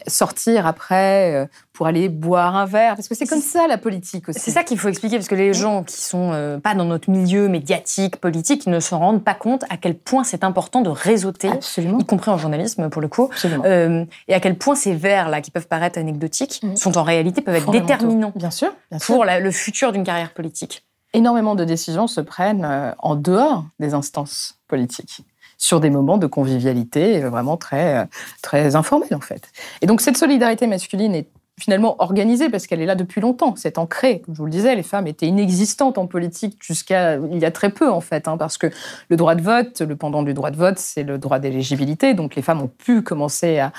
sortir 0.06 0.66
après 0.66 1.34
euh, 1.34 1.46
pour 1.76 1.86
aller 1.86 2.08
boire 2.08 2.56
un 2.56 2.64
verre, 2.64 2.96
parce 2.96 3.06
que 3.06 3.14
c'est 3.14 3.26
comme 3.26 3.40
ça 3.40 3.66
la 3.68 3.78
politique 3.78 4.28
aussi. 4.28 4.40
C'est 4.40 4.50
ça 4.50 4.64
qu'il 4.64 4.78
faut 4.78 4.88
expliquer, 4.88 5.16
parce 5.16 5.28
que 5.28 5.34
les 5.34 5.52
gens 5.52 5.84
qui 5.84 6.02
sont 6.02 6.58
pas 6.62 6.74
dans 6.74 6.84
notre 6.84 7.10
milieu 7.10 7.48
médiatique, 7.48 8.16
politique, 8.16 8.66
ne 8.66 8.80
se 8.80 8.94
rendent 8.94 9.22
pas 9.22 9.34
compte 9.34 9.64
à 9.70 9.76
quel 9.76 9.94
point 9.96 10.24
c'est 10.24 10.42
important 10.42 10.80
de 10.80 10.88
réseauter, 10.88 11.50
y 11.78 12.04
compris 12.04 12.30
en 12.30 12.38
journalisme 12.38 12.88
pour 12.88 13.02
le 13.02 13.08
coup, 13.08 13.30
et 13.54 14.34
à 14.34 14.40
quel 14.40 14.56
point 14.56 14.74
c'est 14.74 14.94
là 14.94 15.40
qui 15.40 15.50
peuvent 15.50 15.68
paraître 15.68 15.98
anecdotiques 15.98 16.62
sont 16.74 16.98
en 16.98 17.02
réalité 17.02 17.42
peuvent 17.42 17.56
être 17.56 17.70
déterminants 17.70 18.32
bien 18.34 18.50
sûr, 18.50 18.72
pour 19.00 19.24
le 19.24 19.50
futur 19.50 19.92
d'une 19.92 20.04
carrière 20.04 20.32
politique. 20.32 20.84
Énormément 21.12 21.54
de 21.54 21.64
décisions 21.64 22.08
se 22.08 22.20
prennent 22.20 22.64
euh, 22.64 22.92
en 22.98 23.14
dehors 23.14 23.64
des 23.78 23.94
instances 23.94 24.58
politiques 24.68 25.22
sur 25.56 25.80
des 25.80 25.88
moments 25.88 26.18
de 26.18 26.26
convivialité 26.26 27.22
euh, 27.22 27.30
vraiment 27.30 27.56
très, 27.56 27.98
euh, 27.98 28.04
très 28.42 28.76
informels 28.76 29.14
en 29.14 29.20
fait. 29.20 29.50
Et 29.80 29.86
donc 29.86 30.00
cette 30.00 30.16
solidarité 30.18 30.66
masculine 30.66 31.14
est 31.14 31.28
finalement 31.58 31.96
organisée 32.00 32.50
parce 32.50 32.66
qu'elle 32.66 32.82
est 32.82 32.86
là 32.86 32.94
depuis 32.94 33.22
longtemps. 33.22 33.54
C'est 33.56 33.78
ancré. 33.78 34.20
Comme 34.20 34.34
je 34.34 34.38
vous 34.38 34.44
le 34.44 34.50
disais, 34.50 34.74
les 34.74 34.82
femmes 34.82 35.06
étaient 35.06 35.26
inexistantes 35.26 35.96
en 35.96 36.06
politique 36.06 36.58
jusqu'à 36.60 37.16
il 37.16 37.38
y 37.38 37.46
a 37.46 37.50
très 37.50 37.70
peu 37.70 37.90
en 37.90 38.02
fait, 38.02 38.28
hein, 38.28 38.36
parce 38.36 38.58
que 38.58 38.70
le 39.08 39.16
droit 39.16 39.34
de 39.34 39.40
vote, 39.40 39.80
le 39.80 39.96
pendant 39.96 40.22
du 40.22 40.34
droit 40.34 40.50
de 40.50 40.56
vote, 40.56 40.78
c'est 40.78 41.02
le 41.02 41.16
droit 41.16 41.38
d'éligibilité. 41.38 42.12
Donc 42.12 42.34
les 42.34 42.42
femmes 42.42 42.60
ont 42.60 42.68
pu 42.68 43.00
commencer 43.00 43.58
à, 43.58 43.72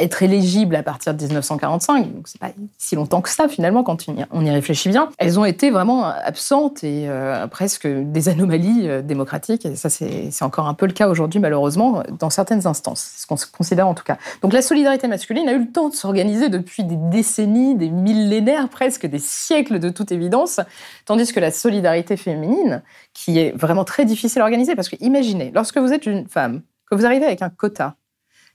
être 0.00 0.22
éligibles 0.22 0.76
à 0.76 0.82
partir 0.82 1.14
de 1.14 1.24
1945. 1.24 2.14
Donc 2.14 2.28
c'est 2.28 2.40
pas 2.40 2.50
si 2.78 2.96
longtemps 2.96 3.20
que 3.20 3.28
ça 3.28 3.48
finalement 3.48 3.82
quand 3.82 4.06
on 4.30 4.44
y 4.44 4.50
réfléchit 4.50 4.90
bien. 4.90 5.08
Elles 5.18 5.38
ont 5.38 5.44
été 5.44 5.70
vraiment 5.70 6.04
absentes 6.04 6.84
et 6.84 7.06
euh, 7.08 7.46
presque 7.46 7.86
des 7.86 8.28
anomalies 8.28 8.88
euh, 8.88 9.02
démocratiques. 9.02 9.64
Et 9.66 9.76
ça 9.76 9.88
c'est 9.88 10.42
encore 10.42 10.66
un 10.66 10.74
peu 10.74 10.86
le 10.86 10.92
cas 10.92 11.08
aujourd'hui 11.08 11.40
malheureusement 11.40 12.02
dans 12.18 12.30
certaines 12.30 12.66
instances. 12.66 13.12
Ce 13.16 13.26
qu'on 13.26 13.36
considère 13.56 13.88
en 13.88 13.94
tout 13.94 14.04
cas. 14.04 14.18
Donc 14.42 14.52
la 14.52 14.62
solidarité 14.62 15.08
masculine 15.08 15.48
a 15.48 15.52
eu 15.52 15.60
le 15.60 15.70
temps 15.70 15.88
de 15.88 15.94
s'organiser 15.94 16.48
depuis 16.48 16.73
des 16.82 16.96
décennies, 16.96 17.76
des 17.76 17.90
millénaires 17.90 18.68
presque, 18.68 19.06
des 19.06 19.18
siècles 19.18 19.78
de 19.78 19.90
toute 19.90 20.10
évidence, 20.10 20.60
tandis 21.04 21.32
que 21.32 21.40
la 21.40 21.50
solidarité 21.50 22.16
féminine, 22.16 22.82
qui 23.12 23.38
est 23.38 23.52
vraiment 23.56 23.84
très 23.84 24.04
difficile 24.04 24.42
à 24.42 24.44
organiser, 24.44 24.74
parce 24.74 24.88
que 24.88 24.96
imaginez, 25.00 25.52
lorsque 25.54 25.78
vous 25.78 25.92
êtes 25.92 26.06
une 26.06 26.28
femme, 26.28 26.62
que 26.90 26.96
vous 26.96 27.06
arrivez 27.06 27.26
avec 27.26 27.42
un 27.42 27.50
quota, 27.50 27.96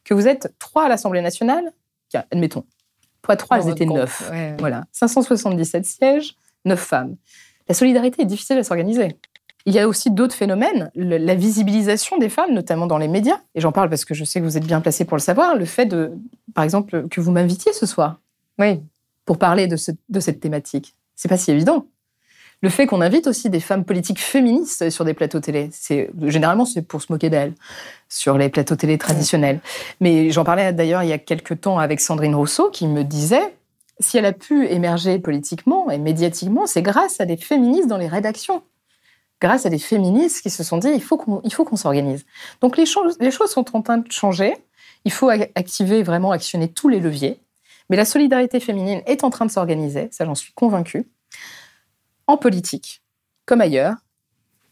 que 0.03 0.13
vous 0.13 0.27
êtes 0.27 0.53
trois 0.59 0.85
à 0.85 0.89
l'Assemblée 0.89 1.21
nationale, 1.21 1.71
admettons, 2.31 2.65
fois 3.25 3.35
trois, 3.35 3.59
elles 3.59 3.69
étaient 3.69 3.85
neuf. 3.85 4.29
Voilà, 4.59 4.85
577 4.91 5.85
sièges, 5.85 6.35
neuf 6.65 6.79
femmes. 6.79 7.15
La 7.67 7.75
solidarité 7.75 8.23
est 8.23 8.25
difficile 8.25 8.57
à 8.57 8.63
s'organiser. 8.63 9.17
Il 9.65 9.73
y 9.73 9.79
a 9.79 9.87
aussi 9.87 10.09
d'autres 10.09 10.35
phénomènes, 10.35 10.89
la 10.95 11.35
visibilisation 11.35 12.17
des 12.17 12.29
femmes, 12.29 12.53
notamment 12.53 12.87
dans 12.87 12.97
les 12.97 13.07
médias. 13.07 13.39
Et 13.55 13.61
j'en 13.61 13.71
parle 13.71 13.89
parce 13.89 14.05
que 14.05 14.13
je 14.13 14.23
sais 14.23 14.39
que 14.39 14.45
vous 14.45 14.57
êtes 14.57 14.65
bien 14.65 14.81
placé 14.81 15.05
pour 15.05 15.17
le 15.17 15.21
savoir. 15.21 15.55
Le 15.55 15.65
fait 15.65 15.85
de, 15.85 16.11
par 16.53 16.63
exemple, 16.63 17.07
que 17.09 17.19
vous 17.19 17.31
m'invitiez 17.31 17.73
ce 17.73 17.85
soir, 17.85 18.19
oui, 18.57 18.81
pour 19.25 19.37
parler 19.37 19.67
de, 19.67 19.75
cette 19.75 20.39
thématique, 20.39 20.95
c'est 21.15 21.27
pas 21.27 21.37
si 21.37 21.51
évident. 21.51 21.85
Le 22.61 22.69
fait 22.69 22.87
qu'on 22.87 22.99
invite 22.99 23.27
aussi 23.27 23.49
des 23.49 23.59
femmes 23.59 23.85
politiques 23.85 24.19
féministes 24.19 24.89
sur 24.89 25.05
des 25.05 25.13
plateaux 25.13 25.39
télé, 25.39 25.69
c'est 25.71 26.09
généralement 26.23 26.65
c'est 26.65 26.81
pour 26.81 27.01
se 27.01 27.11
moquer 27.11 27.29
d'elles 27.29 27.53
sur 28.09 28.37
les 28.37 28.49
plateaux 28.49 28.75
télé 28.75 28.97
traditionnels. 28.97 29.61
Mais 30.01 30.31
j'en 30.31 30.43
parlais 30.43 30.73
d'ailleurs 30.73 31.03
il 31.03 31.09
y 31.09 31.13
a 31.13 31.19
quelques 31.19 31.61
temps 31.61 31.79
avec 31.79 32.01
Sandrine 32.01 32.35
Rousseau 32.35 32.69
qui 32.69 32.85
me 32.87 33.03
disait 33.03 33.55
si 33.99 34.17
elle 34.17 34.25
a 34.25 34.33
pu 34.33 34.67
émerger 34.67 35.19
politiquement 35.19 35.89
et 35.89 35.97
médiatiquement, 35.97 36.65
c'est 36.65 36.81
grâce 36.81 37.21
à 37.21 37.25
des 37.25 37.37
féministes 37.37 37.87
dans 37.87 37.97
les 37.97 38.07
rédactions 38.07 38.61
grâce 39.41 39.65
à 39.65 39.69
des 39.69 39.79
féministes 39.79 40.41
qui 40.41 40.49
se 40.49 40.63
sont 40.63 40.77
dit 40.77 40.89
il 40.89 41.01
faut 41.01 41.17
qu'on, 41.17 41.75
s'organise. 41.75 42.25
Donc 42.61 42.77
les 42.77 42.85
choses, 42.85 43.17
les 43.19 43.31
choses 43.31 43.51
sont 43.51 43.75
en 43.75 43.81
train 43.81 43.97
de 43.97 44.11
changer. 44.11 44.55
Il 45.05 45.11
faut 45.11 45.29
activer, 45.29 46.03
vraiment 46.03 46.31
actionner 46.31 46.71
tous 46.71 46.89
les 46.89 46.99
leviers. 46.99 47.39
Mais 47.89 47.97
la 47.97 48.05
solidarité 48.05 48.59
féminine 48.59 49.01
est 49.05 49.23
en 49.23 49.29
train 49.29 49.45
de 49.45 49.51
s'organiser, 49.51 50.09
ça 50.11 50.25
j'en 50.25 50.35
suis 50.35 50.53
convaincue, 50.53 51.09
en 52.27 52.37
politique 52.37 53.01
comme 53.45 53.61
ailleurs, 53.61 53.95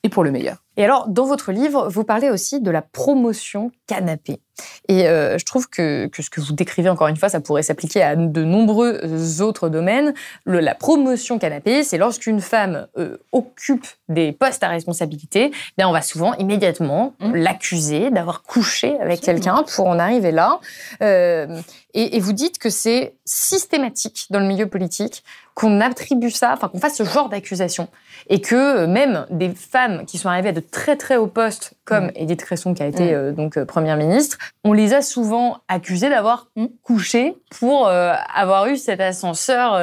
et 0.03 0.09
pour 0.09 0.23
le 0.23 0.29
meilleur. 0.29 0.63
Et 0.77 0.83
alors, 0.83 1.07
dans 1.07 1.25
votre 1.25 1.51
livre, 1.51 1.89
vous 1.89 2.03
parlez 2.03 2.29
aussi 2.29 2.61
de 2.61 2.71
la 2.71 2.81
promotion 2.81 3.71
canapé. 3.87 4.39
Et 4.87 5.07
euh, 5.07 5.37
je 5.37 5.45
trouve 5.45 5.69
que, 5.69 6.09
ce 6.17 6.29
que 6.29 6.41
vous 6.41 6.53
décrivez, 6.53 6.89
encore 6.89 7.07
une 7.07 7.17
fois, 7.17 7.29
ça 7.29 7.39
pourrait 7.39 7.63
s'appliquer 7.63 8.01
à 8.01 8.15
de 8.15 8.43
nombreux 8.43 9.41
autres 9.41 9.69
domaines. 9.69 10.13
la 10.45 10.75
promotion 10.75 11.39
canapé, 11.39 11.83
c'est 11.83 11.97
lorsqu'une 11.97 12.39
femme 12.39 12.87
euh, 12.97 13.17
occupe 13.31 13.85
des 14.09 14.31
postes 14.31 14.63
à 14.63 14.69
responsabilité, 14.69 15.51
ben 15.77 15.87
on 15.87 15.91
va 15.91 16.01
souvent 16.01 16.33
immédiatement 16.35 17.13
mmh. 17.19 17.35
l'accuser 17.35 18.09
d'avoir 18.11 18.43
couché 18.43 18.97
avec 18.99 19.21
quelqu'un 19.21 19.63
pour 19.75 19.87
en 19.87 19.99
arriver 19.99 20.31
là. 20.31 20.59
Euh, 21.01 21.61
et, 21.93 22.19
vous 22.19 22.33
dites 22.33 22.59
que 22.59 22.69
c'est 22.69 23.15
systématique 23.25 24.27
dans 24.29 24.39
le 24.39 24.45
milieu 24.45 24.67
politique 24.67 25.23
qu'on 25.55 25.81
attribue 25.81 26.29
ça, 26.29 26.53
enfin 26.53 26.67
qu'on 26.67 26.79
fasse 26.79 26.97
ce 26.97 27.03
genre 27.03 27.29
d'accusation. 27.29 27.87
Et 28.29 28.39
que 28.39 28.85
même 28.85 29.25
des 29.31 29.49
femmes 29.49 30.05
qui 30.05 30.19
sont 30.19 30.29
arrivées 30.29 30.49
à 30.49 30.53
de 30.53 30.59
très 30.71 30.95
très 30.95 31.17
hauts 31.17 31.27
postes, 31.27 31.73
comme 31.85 32.07
mm. 32.07 32.11
Edith 32.15 32.43
Cresson 32.43 32.73
qui 32.73 32.83
a 32.83 32.87
été 32.87 33.11
mm. 33.11 33.15
euh, 33.15 33.31
donc 33.31 33.57
euh, 33.57 33.65
première 33.65 33.97
ministre, 33.97 34.37
on 34.63 34.73
les 34.73 34.93
a 34.93 35.01
souvent 35.01 35.57
accusées 35.67 36.09
d'avoir 36.09 36.47
mm. 36.55 36.65
couché 36.83 37.35
pour 37.59 37.87
euh, 37.87 38.13
avoir 38.33 38.67
eu 38.67 38.77
cet 38.77 38.99
ascenseur 38.99 39.79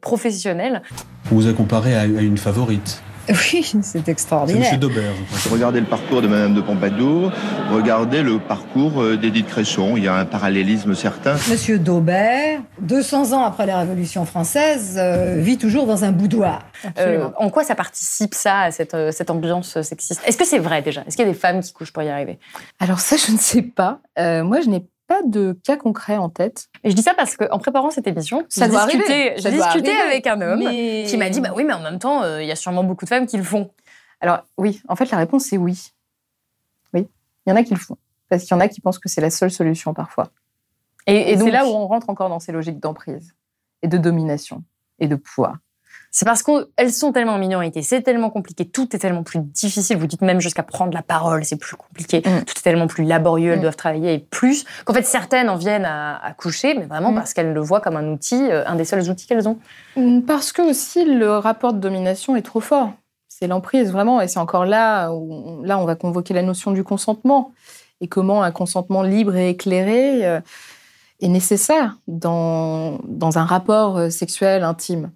professionnel. 0.00 0.82
On 1.30 1.34
vous 1.34 1.48
a 1.48 1.52
comparé 1.52 1.96
à 1.96 2.04
une 2.04 2.38
favorite. 2.38 3.02
Oui, 3.52 3.70
c'est 3.82 4.08
extraordinaire. 4.08 4.64
C'est 4.64 4.74
M. 4.74 4.80
Daubert. 4.80 5.12
Regardez 5.50 5.80
le 5.80 5.86
parcours 5.86 6.22
de 6.22 6.28
Mme 6.28 6.54
de 6.54 6.60
Pompadour, 6.60 7.32
regardez 7.70 8.22
le 8.22 8.38
parcours 8.38 9.02
euh, 9.02 9.16
d'Édith 9.16 9.46
Cresson. 9.46 9.94
Il 9.96 10.04
y 10.04 10.08
a 10.08 10.14
un 10.14 10.24
parallélisme 10.24 10.94
certain. 10.94 11.34
Monsieur 11.50 11.78
Daubert, 11.78 12.60
200 12.80 13.32
ans 13.32 13.44
après 13.44 13.66
la 13.66 13.78
Révolution 13.80 14.24
française, 14.24 14.96
euh, 14.98 15.36
vit 15.38 15.58
toujours 15.58 15.86
dans 15.86 16.04
un 16.04 16.12
boudoir. 16.12 16.62
Euh, 16.98 17.28
en 17.36 17.50
quoi 17.50 17.64
ça 17.64 17.74
participe, 17.74 18.34
ça, 18.34 18.60
à 18.60 18.70
cette, 18.70 18.96
cette 19.12 19.30
ambiance 19.30 19.80
sexiste? 19.82 20.22
Est-ce 20.26 20.36
que 20.36 20.46
c'est 20.46 20.58
vrai 20.58 20.82
déjà? 20.82 21.02
Est-ce 21.06 21.16
qu'il 21.16 21.26
y 21.26 21.28
a 21.28 21.32
des 21.32 21.38
femmes 21.38 21.60
qui 21.60 21.72
couchent 21.72 21.92
pour 21.92 22.02
y 22.02 22.08
arriver? 22.08 22.38
Alors 22.80 23.00
ça, 23.00 23.16
je 23.16 23.32
ne 23.32 23.38
sais 23.38 23.62
pas. 23.62 24.00
moi, 24.16 24.60
je 24.60 24.70
n'ai 24.70 24.84
pas 25.08 25.22
de 25.22 25.58
cas 25.64 25.76
concret 25.76 26.18
en 26.18 26.28
tête. 26.28 26.68
Et 26.84 26.90
je 26.90 26.94
dis 26.94 27.02
ça 27.02 27.14
parce 27.14 27.36
qu'en 27.36 27.58
préparant 27.58 27.90
cette 27.90 28.06
émission, 28.06 28.46
j'ai 28.54 28.68
discuté, 28.68 29.34
discuté 29.34 29.90
avec 29.90 30.26
un 30.28 30.40
homme 30.40 30.60
qui 30.60 31.16
m'a 31.16 31.30
dit 31.30 31.40
bah 31.40 31.50
oui, 31.56 31.64
mais 31.64 31.72
en 31.72 31.80
même 31.80 31.98
temps, 31.98 32.22
euh, 32.22 32.42
il 32.42 32.46
y 32.46 32.52
a 32.52 32.56
sûrement 32.56 32.84
beaucoup 32.84 33.04
de 33.04 33.08
femmes 33.08 33.26
qui 33.26 33.38
le 33.38 33.42
font. 33.42 33.72
Alors 34.20 34.44
oui, 34.58 34.82
en 34.86 34.94
fait, 34.94 35.10
la 35.10 35.16
réponse 35.16 35.46
c'est 35.46 35.56
oui. 35.56 35.92
Oui, 36.94 37.08
il 37.46 37.50
y 37.50 37.52
en 37.52 37.56
a 37.56 37.64
qui 37.64 37.74
le 37.74 37.80
font. 37.80 37.96
Parce 38.28 38.44
qu'il 38.44 38.52
y 38.52 38.54
en 38.54 38.60
a 38.60 38.68
qui 38.68 38.80
pensent 38.80 38.98
que 38.98 39.08
c'est 39.08 39.22
la 39.22 39.30
seule 39.30 39.50
solution 39.50 39.94
parfois. 39.94 40.28
Et, 41.06 41.32
et 41.32 41.38
c'est 41.38 41.50
là 41.50 41.64
où 41.64 41.70
on 41.70 41.86
rentre 41.86 42.10
encore 42.10 42.28
dans 42.28 42.38
ces 42.38 42.52
logiques 42.52 42.78
d'emprise 42.78 43.34
et 43.80 43.88
de 43.88 43.96
domination 43.96 44.62
et 44.98 45.08
de 45.08 45.16
pouvoir. 45.16 45.56
C'est 46.10 46.24
parce 46.24 46.42
qu'elles 46.42 46.92
sont 46.92 47.12
tellement 47.12 47.34
en 47.34 47.38
minorité, 47.38 47.82
c'est 47.82 48.00
tellement 48.02 48.30
compliqué, 48.30 48.64
tout 48.64 48.96
est 48.96 48.98
tellement 48.98 49.22
plus 49.22 49.40
difficile. 49.40 49.98
Vous 49.98 50.06
dites 50.06 50.22
même 50.22 50.40
jusqu'à 50.40 50.62
prendre 50.62 50.94
la 50.94 51.02
parole, 51.02 51.44
c'est 51.44 51.56
plus 51.56 51.76
compliqué, 51.76 52.18
mm. 52.20 52.44
tout 52.44 52.54
est 52.56 52.62
tellement 52.62 52.86
plus 52.86 53.04
laborieux, 53.04 53.52
elles 53.52 53.58
mm. 53.58 53.62
doivent 53.62 53.76
travailler 53.76 54.14
et 54.14 54.18
plus 54.18 54.64
qu'en 54.84 54.94
fait 54.94 55.02
certaines 55.02 55.50
en 55.50 55.56
viennent 55.56 55.84
à, 55.84 56.34
coucher, 56.38 56.74
mais 56.74 56.86
vraiment 56.86 57.12
mm. 57.12 57.16
parce 57.16 57.34
qu'elles 57.34 57.52
le 57.52 57.60
voient 57.60 57.80
comme 57.80 57.96
un 57.96 58.08
outil, 58.08 58.50
euh, 58.50 58.64
un 58.66 58.76
des 58.76 58.84
seuls 58.84 59.10
outils 59.10 59.26
qu'elles 59.26 59.48
ont. 59.48 59.58
Parce 60.26 60.52
que 60.52 60.62
aussi 60.62 61.04
le 61.04 61.36
rapport 61.36 61.74
de 61.74 61.78
domination 61.78 62.36
est 62.36 62.42
trop 62.42 62.60
fort. 62.60 62.92
C'est 63.28 63.46
l'emprise 63.46 63.92
vraiment, 63.92 64.20
et 64.20 64.28
c'est 64.28 64.40
encore 64.40 64.64
là 64.64 65.12
où 65.12 65.62
là 65.62 65.78
on 65.78 65.84
va 65.84 65.94
convoquer 65.94 66.34
la 66.34 66.42
notion 66.42 66.72
du 66.72 66.84
consentement 66.84 67.52
et 68.00 68.08
comment 68.08 68.42
un 68.42 68.50
consentement 68.50 69.02
libre 69.02 69.36
et 69.36 69.50
éclairé 69.50 70.26
euh, 70.26 70.40
est 71.20 71.28
nécessaire 71.28 71.98
dans, 72.06 72.98
dans 73.04 73.38
un 73.38 73.44
rapport 73.44 73.96
euh, 73.96 74.10
sexuel 74.10 74.62
intime 74.62 75.10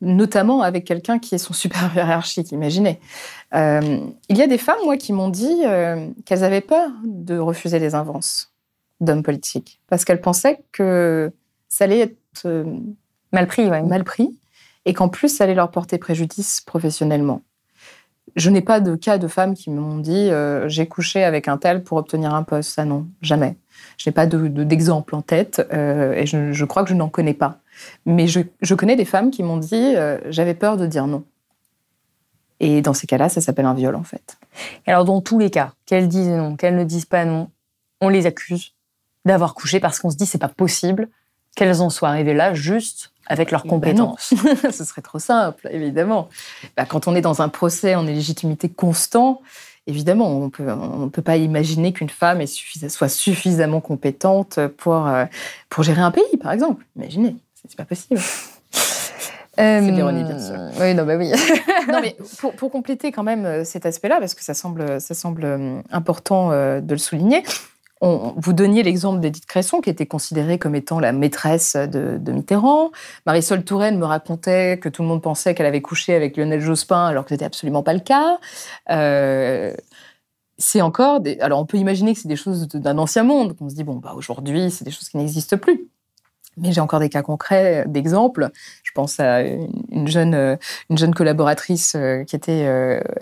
notamment 0.00 0.62
avec 0.62 0.84
quelqu'un 0.84 1.18
qui 1.18 1.34
est 1.34 1.38
son 1.38 1.52
supérieur 1.54 1.94
hiérarchique, 1.94 2.52
imaginez. 2.52 3.00
Euh, 3.54 4.00
il 4.28 4.36
y 4.36 4.42
a 4.42 4.46
des 4.46 4.58
femmes, 4.58 4.78
moi, 4.84 4.96
qui 4.96 5.12
m'ont 5.12 5.28
dit 5.28 5.62
euh, 5.64 6.08
qu'elles 6.24 6.44
avaient 6.44 6.60
peur 6.60 6.90
de 7.04 7.38
refuser 7.38 7.78
les 7.78 7.94
avances 7.94 8.52
d'hommes 9.00 9.22
politiques, 9.22 9.80
parce 9.88 10.04
qu'elles 10.04 10.20
pensaient 10.20 10.60
que 10.72 11.32
ça 11.68 11.84
allait 11.84 12.00
être 12.00 12.16
euh, 12.46 12.64
mal 13.32 13.46
pris, 13.46 13.68
mal 13.68 14.04
pris, 14.04 14.38
et 14.84 14.94
qu'en 14.94 15.08
plus, 15.08 15.28
ça 15.28 15.44
allait 15.44 15.54
leur 15.54 15.70
porter 15.70 15.98
préjudice 15.98 16.62
professionnellement. 16.62 17.42
Je 18.36 18.50
n'ai 18.50 18.60
pas 18.60 18.80
de 18.80 18.94
cas 18.94 19.18
de 19.18 19.28
femmes 19.28 19.54
qui 19.54 19.70
m'ont 19.70 19.98
dit 19.98 20.30
j'ai 20.66 20.86
couché 20.86 21.24
avec 21.24 21.48
un 21.48 21.56
tel 21.58 21.82
pour 21.82 21.98
obtenir 21.98 22.34
un 22.34 22.42
poste. 22.42 22.70
Ça, 22.70 22.84
non, 22.84 23.06
jamais. 23.22 23.56
Je 23.96 24.08
n'ai 24.08 24.12
pas 24.12 24.26
d'exemple 24.26 25.14
en 25.14 25.22
tête 25.22 25.60
et 25.70 26.26
je 26.26 26.64
crois 26.64 26.84
que 26.84 26.90
je 26.90 26.94
n'en 26.94 27.08
connais 27.08 27.34
pas. 27.34 27.60
Mais 28.06 28.26
je, 28.26 28.74
connais 28.74 28.96
des 28.96 29.04
femmes 29.04 29.30
qui 29.30 29.42
m'ont 29.42 29.56
dit 29.56 29.94
euh, 29.96 30.18
j'avais 30.30 30.54
peur 30.54 30.76
de 30.76 30.86
dire 30.86 31.06
non. 31.06 31.24
Et 32.60 32.82
dans 32.82 32.94
ces 32.94 33.06
cas-là, 33.06 33.28
ça 33.28 33.40
s'appelle 33.40 33.66
un 33.66 33.74
viol 33.74 33.94
en 33.94 34.02
fait. 34.02 34.38
alors 34.86 35.04
dans 35.04 35.20
tous 35.20 35.38
les 35.38 35.50
cas, 35.50 35.72
qu'elles 35.86 36.08
disent 36.08 36.28
non, 36.28 36.56
qu'elles 36.56 36.76
ne 36.76 36.84
disent 36.84 37.04
pas 37.04 37.24
non, 37.24 37.50
on 38.00 38.08
les 38.08 38.26
accuse 38.26 38.74
d'avoir 39.24 39.54
couché 39.54 39.80
parce 39.80 40.00
qu'on 40.00 40.10
se 40.10 40.16
dit 40.16 40.26
c'est 40.26 40.38
pas 40.38 40.48
possible 40.48 41.08
qu'elles 41.54 41.80
en 41.80 41.90
soient 41.90 42.08
arrivées 42.08 42.34
là 42.34 42.54
juste 42.54 43.12
avec 43.28 43.50
leurs 43.50 43.62
ben 43.62 43.70
compétences. 43.70 44.34
Ce 44.70 44.84
serait 44.84 45.02
trop 45.02 45.18
simple, 45.18 45.68
évidemment. 45.70 46.28
Bah, 46.76 46.84
quand 46.86 47.06
on 47.08 47.14
est 47.14 47.20
dans 47.20 47.42
un 47.42 47.48
procès 47.48 47.94
en 47.94 48.06
illégitimité 48.06 48.68
constant, 48.68 49.40
évidemment, 49.86 50.28
on 50.30 50.50
peut, 50.50 50.64
ne 50.64 50.72
on 50.72 51.08
peut 51.08 51.22
pas 51.22 51.36
imaginer 51.36 51.92
qu'une 51.92 52.10
femme 52.10 52.44
soit 52.46 53.08
suffisamment 53.08 53.80
compétente 53.80 54.58
pour, 54.78 55.06
euh, 55.06 55.24
pour 55.68 55.84
gérer 55.84 56.00
un 56.00 56.10
pays, 56.10 56.36
par 56.40 56.52
exemple. 56.52 56.84
Imaginez. 56.96 57.36
C'est 57.54 57.76
pas 57.76 57.84
possible. 57.84 58.20
C'est 59.58 59.80
l'ironie, 59.90 60.22
bien 60.22 60.38
sûr. 60.38 60.54
Euh, 60.54 60.70
oui, 60.80 60.94
non, 60.94 61.04
bah 61.04 61.16
oui. 61.16 61.32
non, 61.88 62.00
mais 62.00 62.16
pour, 62.38 62.54
pour, 62.54 62.70
compléter 62.70 63.10
quand 63.10 63.24
même 63.24 63.44
euh, 63.44 63.64
cet 63.64 63.86
aspect-là, 63.86 64.18
parce 64.20 64.34
que 64.34 64.44
ça 64.44 64.54
semble, 64.54 65.00
ça 65.00 65.14
semble 65.14 65.44
euh, 65.44 65.80
important 65.90 66.50
de 66.50 66.90
le 66.90 66.98
souligner, 66.98 67.42
on, 68.00 68.34
vous 68.36 68.52
donniez 68.52 68.82
l'exemple 68.82 69.20
d'Edith 69.20 69.46
Cresson, 69.46 69.80
qui 69.80 69.90
était 69.90 70.06
considérée 70.06 70.58
comme 70.58 70.74
étant 70.74 71.00
la 71.00 71.12
maîtresse 71.12 71.76
de, 71.76 72.18
de, 72.18 72.32
Mitterrand. 72.32 72.90
Marisol 73.26 73.64
Touraine 73.64 73.98
me 73.98 74.04
racontait 74.04 74.78
que 74.78 74.88
tout 74.88 75.02
le 75.02 75.08
monde 75.08 75.22
pensait 75.22 75.54
qu'elle 75.54 75.66
avait 75.66 75.82
couché 75.82 76.14
avec 76.14 76.36
Lionel 76.36 76.60
Jospin, 76.60 77.06
alors 77.06 77.24
que 77.24 77.30
ce 77.30 77.34
n'était 77.34 77.44
absolument 77.44 77.82
pas 77.82 77.94
le 77.94 78.00
cas. 78.00 78.38
c'est 80.58 80.80
encore. 80.80 81.20
Alors, 81.40 81.60
on 81.60 81.66
peut 81.66 81.78
imaginer 81.78 82.14
que 82.14 82.20
c'est 82.20 82.28
des 82.28 82.36
choses 82.36 82.68
d'un 82.68 82.98
ancien 82.98 83.22
monde, 83.22 83.56
qu'on 83.56 83.68
se 83.68 83.74
dit, 83.74 83.84
bon, 83.84 83.96
bah, 83.96 84.14
aujourd'hui, 84.16 84.70
c'est 84.70 84.84
des 84.84 84.90
choses 84.90 85.08
qui 85.08 85.16
n'existent 85.16 85.58
plus. 85.58 85.88
Mais 86.60 86.72
j'ai 86.72 86.80
encore 86.80 87.00
des 87.00 87.08
cas 87.08 87.22
concrets 87.22 87.84
d'exemples. 87.86 88.50
Je 88.82 88.90
pense 88.92 89.20
à 89.20 89.42
une 89.42 90.08
jeune, 90.08 90.58
une 90.90 90.98
jeune 90.98 91.14
collaboratrice 91.14 91.96
qui 92.26 92.36
était 92.36 92.66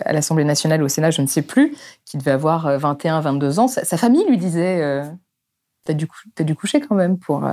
à 0.05 0.13
l'Assemblée 0.13 0.43
nationale, 0.43 0.81
au 0.83 0.87
Sénat, 0.87 1.11
je 1.11 1.21
ne 1.21 1.27
sais 1.27 1.41
plus, 1.41 1.75
qui 2.05 2.17
devait 2.17 2.31
avoir 2.31 2.77
21, 2.77 3.21
22 3.21 3.59
ans. 3.59 3.67
Sa, 3.67 3.97
famille 3.97 4.25
lui 4.27 4.37
disait 4.37 5.01
T'as 5.85 5.93
dû, 5.93 6.07
as 6.37 6.43
dû 6.43 6.55
coucher 6.55 6.81
quand 6.81 6.95
même 6.95 7.17
pour 7.17 7.43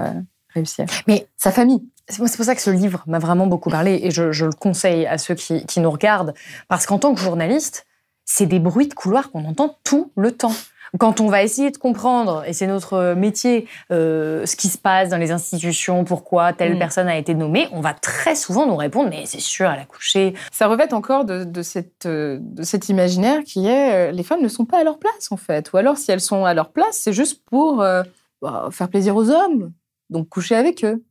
réussir. 0.55 0.87
Mais 1.07 1.27
sa 1.37 1.51
famille. 1.51 1.83
C'est 2.09 2.18
pour 2.18 2.29
ça 2.29 2.55
que 2.55 2.61
ce 2.61 2.70
livre 2.70 3.03
m'a 3.07 3.18
vraiment 3.18 3.47
beaucoup 3.47 3.70
parlé 3.70 4.01
et 4.03 4.11
je, 4.11 4.44
le 4.44 4.53
conseille 4.53 5.07
à 5.07 5.16
ceux 5.16 5.35
qui, 5.35 5.64
qui 5.64 5.81
nous 5.81 5.90
regardent. 5.90 6.35
Parce 6.68 6.85
qu'en 6.85 6.99
tant 6.99 7.14
que 7.14 7.20
journaliste, 7.20 7.87
c'est 8.25 8.47
des 8.47 8.59
bruits 8.59 8.88
de 8.88 8.94
couloir 8.94 9.31
qu'on 9.31 9.44
entend 9.44 9.79
tout 9.85 10.12
le 10.16 10.33
temps. 10.33 10.55
Quand 10.98 11.20
on 11.20 11.28
va 11.28 11.42
essayer 11.42 11.70
de 11.70 11.76
comprendre, 11.76 12.44
et 12.46 12.52
c'est 12.52 12.68
notre 12.68 13.14
métier, 13.14 13.66
euh, 13.90 14.46
ce 14.46 14.54
qui 14.54 14.68
se 14.68 14.78
passe 14.78 15.09
dans 15.09 15.16
les 15.16 15.33
institutions, 15.33 16.04
pourquoi 16.04 16.52
telle 16.52 16.76
mm. 16.76 16.78
personne 16.78 17.09
a 17.09 17.18
été 17.18 17.35
nommée, 17.35 17.68
on 17.72 17.80
va 17.80 17.94
très 17.94 18.37
souvent 18.37 18.66
nous 18.66 18.76
répondre 18.76 19.11
mais 19.11 19.26
c'est 19.26 19.40
sûr, 19.40 19.68
elle 19.70 19.80
a 19.80 19.87
couché. 19.87 20.35
Ça 20.52 20.68
revêt 20.68 20.92
encore 20.94 21.24
de, 21.24 21.62
cette, 21.62 22.07
de 22.07 22.62
cet 22.62 22.88
imaginaire 22.88 23.42
qui 23.44 23.66
est 23.66 24.11
euh, 24.11 24.12
les 24.12 24.22
femmes 24.22 24.42
ne 24.42 24.48
sont 24.48 24.64
pas 24.64 24.80
à 24.80 24.85
leur 24.85 24.98
place 24.98 25.33
en 25.33 25.37
fait. 25.37 25.72
Ou 25.72 25.78
alors 25.78 25.96
si 25.98 26.12
elles 26.12 26.20
sont 26.20 26.44
à 26.44 26.54
leur 26.54 26.70
place, 26.70 26.98
c'est 26.98 27.12
juste 27.12 27.42
pour 27.44 27.83
euh, 27.83 28.02
bah, 28.40 28.68
faire 28.70 28.88
plaisir 28.88 29.16
aux 29.16 29.30
hommes, 29.30 29.72
donc 30.11 30.28
coucher 30.28 30.54
avec 30.54 30.85
eux, 30.85 31.02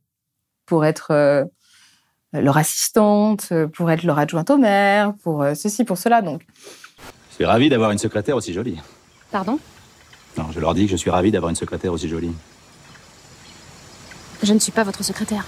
pour 0.64 0.86
être 0.86 1.44
leur 2.32 2.56
assistante, 2.56 3.52
pour 3.74 3.90
être 3.90 4.02
leur 4.02 4.18
adjointe 4.18 4.50
au 4.50 4.56
maire, 4.56 5.12
pour 5.22 5.44
ceci, 5.54 5.84
pour 5.84 5.98
cela. 5.98 6.22
Donc 6.22 6.46
je 7.30 7.34
suis 7.34 7.44
ravi 7.44 7.68
d'avoir 7.68 7.90
une 7.90 7.98
secrétaire 7.98 8.36
aussi 8.36 8.54
jolie. 8.54 8.80
Pardon? 9.30 9.58
Non, 10.36 10.50
je 10.52 10.60
leur 10.60 10.74
dis 10.74 10.86
que 10.86 10.90
je 10.90 10.96
suis 10.96 11.10
ravi 11.10 11.30
d'avoir 11.30 11.50
une 11.50 11.56
secrétaire 11.56 11.92
aussi 11.92 12.08
jolie. 12.08 12.32
Je 14.42 14.52
ne 14.52 14.58
suis 14.58 14.72
pas 14.72 14.82
votre 14.82 15.02
secrétaire. 15.04 15.46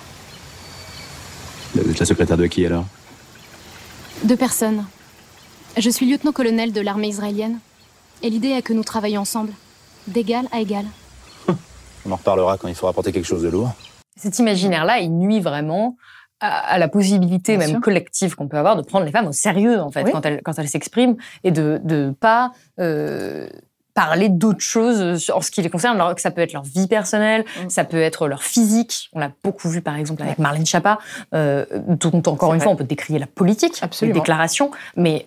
Vous 1.74 1.90
êtes 1.90 1.98
la 1.98 2.06
secrétaire 2.06 2.36
de 2.36 2.46
qui 2.46 2.64
alors? 2.64 2.86
De 4.24 4.34
personne. 4.34 4.86
Je 5.76 5.90
suis 5.90 6.06
lieutenant-colonel 6.08 6.72
de 6.72 6.80
l'armée 6.80 7.08
israélienne. 7.08 7.58
Et 8.22 8.30
l'idée 8.30 8.48
est 8.48 8.62
que 8.62 8.72
nous 8.72 8.84
travaillions 8.84 9.20
ensemble, 9.20 9.52
d'égal 10.06 10.48
à 10.52 10.60
égal. 10.60 10.86
On 12.06 12.12
en 12.12 12.16
reparlera 12.16 12.56
quand 12.56 12.68
il 12.68 12.74
faudra 12.74 12.94
porter 12.94 13.12
quelque 13.12 13.26
chose 13.26 13.42
de 13.42 13.48
lourd. 13.48 13.72
Cet 14.16 14.38
imaginaire-là, 14.38 15.00
il 15.00 15.10
nuit 15.10 15.40
vraiment 15.40 15.96
à, 16.40 16.78
la 16.78 16.88
possibilité 16.88 17.56
même 17.56 17.80
collective 17.80 18.34
qu'on 18.34 18.48
peut 18.48 18.58
avoir 18.58 18.76
de 18.76 18.82
prendre 18.82 19.04
les 19.04 19.12
femmes 19.12 19.26
au 19.26 19.32
sérieux 19.32 19.80
en 19.80 19.90
fait 19.90 20.04
quand 20.10 20.24
elles 20.26 20.42
quand 20.42 20.58
elles 20.58 20.68
s'expriment 20.68 21.16
et 21.44 21.50
de 21.50 21.80
de 21.82 22.14
pas 22.20 22.52
euh, 22.78 23.48
parler 23.96 24.28
d'autres 24.28 24.60
choses 24.60 25.28
en 25.34 25.40
ce 25.40 25.50
qui 25.50 25.62
les 25.62 25.70
concerne. 25.70 26.00
Alors 26.00 26.14
que 26.14 26.20
ça 26.20 26.30
peut 26.30 26.42
être 26.42 26.52
leur 26.52 26.62
vie 26.62 26.86
personnelle, 26.86 27.44
mm. 27.44 27.70
ça 27.70 27.82
peut 27.82 28.00
être 28.00 28.28
leur 28.28 28.44
physique. 28.44 29.10
On 29.12 29.18
l'a 29.18 29.32
beaucoup 29.42 29.68
vu 29.68 29.80
par 29.80 29.96
exemple 29.96 30.22
avec 30.22 30.38
Marlène 30.38 30.64
Schiappa, 30.66 30.98
euh, 31.34 31.64
dont 31.72 32.22
encore 32.30 32.54
une 32.54 32.60
fois 32.60 32.70
on 32.70 32.76
peut 32.76 32.84
décrier 32.84 33.18
la 33.18 33.26
politique, 33.26 33.78
Absolument. 33.82 34.14
les 34.14 34.20
déclarations, 34.20 34.70
mais 34.94 35.26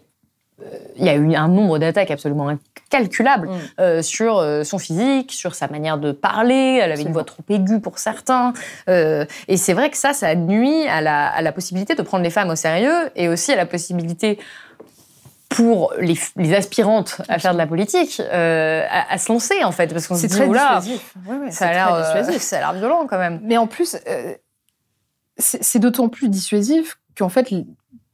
il 0.98 1.06
y 1.06 1.10
a 1.10 1.16
eu 1.16 1.36
un 1.36 1.48
nombre 1.48 1.80
d'attaques 1.80 2.12
absolument 2.12 2.50
incalculable 2.50 3.48
mm. 3.48 3.52
euh, 3.80 4.02
sur 4.02 4.38
euh, 4.38 4.64
son 4.64 4.78
physique, 4.78 5.32
sur 5.32 5.56
sa 5.56 5.68
manière 5.68 5.98
de 5.98 6.12
parler. 6.12 6.80
Elle 6.82 6.92
avait 6.92 7.04
une 7.04 7.14
voix 7.14 7.24
trop 7.24 7.44
aiguë 7.50 7.80
pour 7.80 8.00
certains. 8.00 8.54
Euh, 8.90 9.26
et 9.48 9.58
c'est 9.58 9.74
vrai 9.74 9.90
que 9.90 9.98
ça, 9.98 10.14
ça 10.14 10.36
nuit 10.36 10.88
à 10.88 11.02
la, 11.02 11.28
à 11.28 11.42
la, 11.42 11.52
possibilité 11.52 11.96
de 11.96 12.02
prendre 12.02 12.24
les 12.24 12.30
femmes 12.30 12.50
au 12.50 12.56
sérieux 12.56 13.10
et 13.16 13.28
aussi 13.28 13.52
à 13.52 13.56
la 13.56 13.66
possibilité 13.66 14.40
pour 15.50 15.94
les, 16.00 16.18
les 16.36 16.54
aspirantes 16.54 17.22
à 17.28 17.40
faire 17.40 17.54
de 17.54 17.58
la 17.58 17.68
politique 17.68 18.20
à, 18.22 19.18
se 19.18 19.32
lancer 19.32 19.64
en 19.64 19.72
fait 19.72 19.92
parce 19.92 20.08
qu'on 20.08 20.16
se 20.16 20.28
dit 20.28 20.34
très 20.34 20.48
là 20.48 20.80
ça 21.50 21.68
a 21.68 21.74
l'air 21.74 22.40
ça 22.40 22.58
a 22.58 22.60
l'air 22.60 22.74
violent 22.74 23.08
quand 23.08 23.18
même. 23.18 23.40
Mais 23.44 23.58
en 23.58 23.66
plus 23.66 23.98
c'est 25.38 25.80
d'autant 25.80 26.08
plus 26.08 26.30
dissuasif 26.30 27.00
qu'en 27.18 27.30
fait 27.30 27.52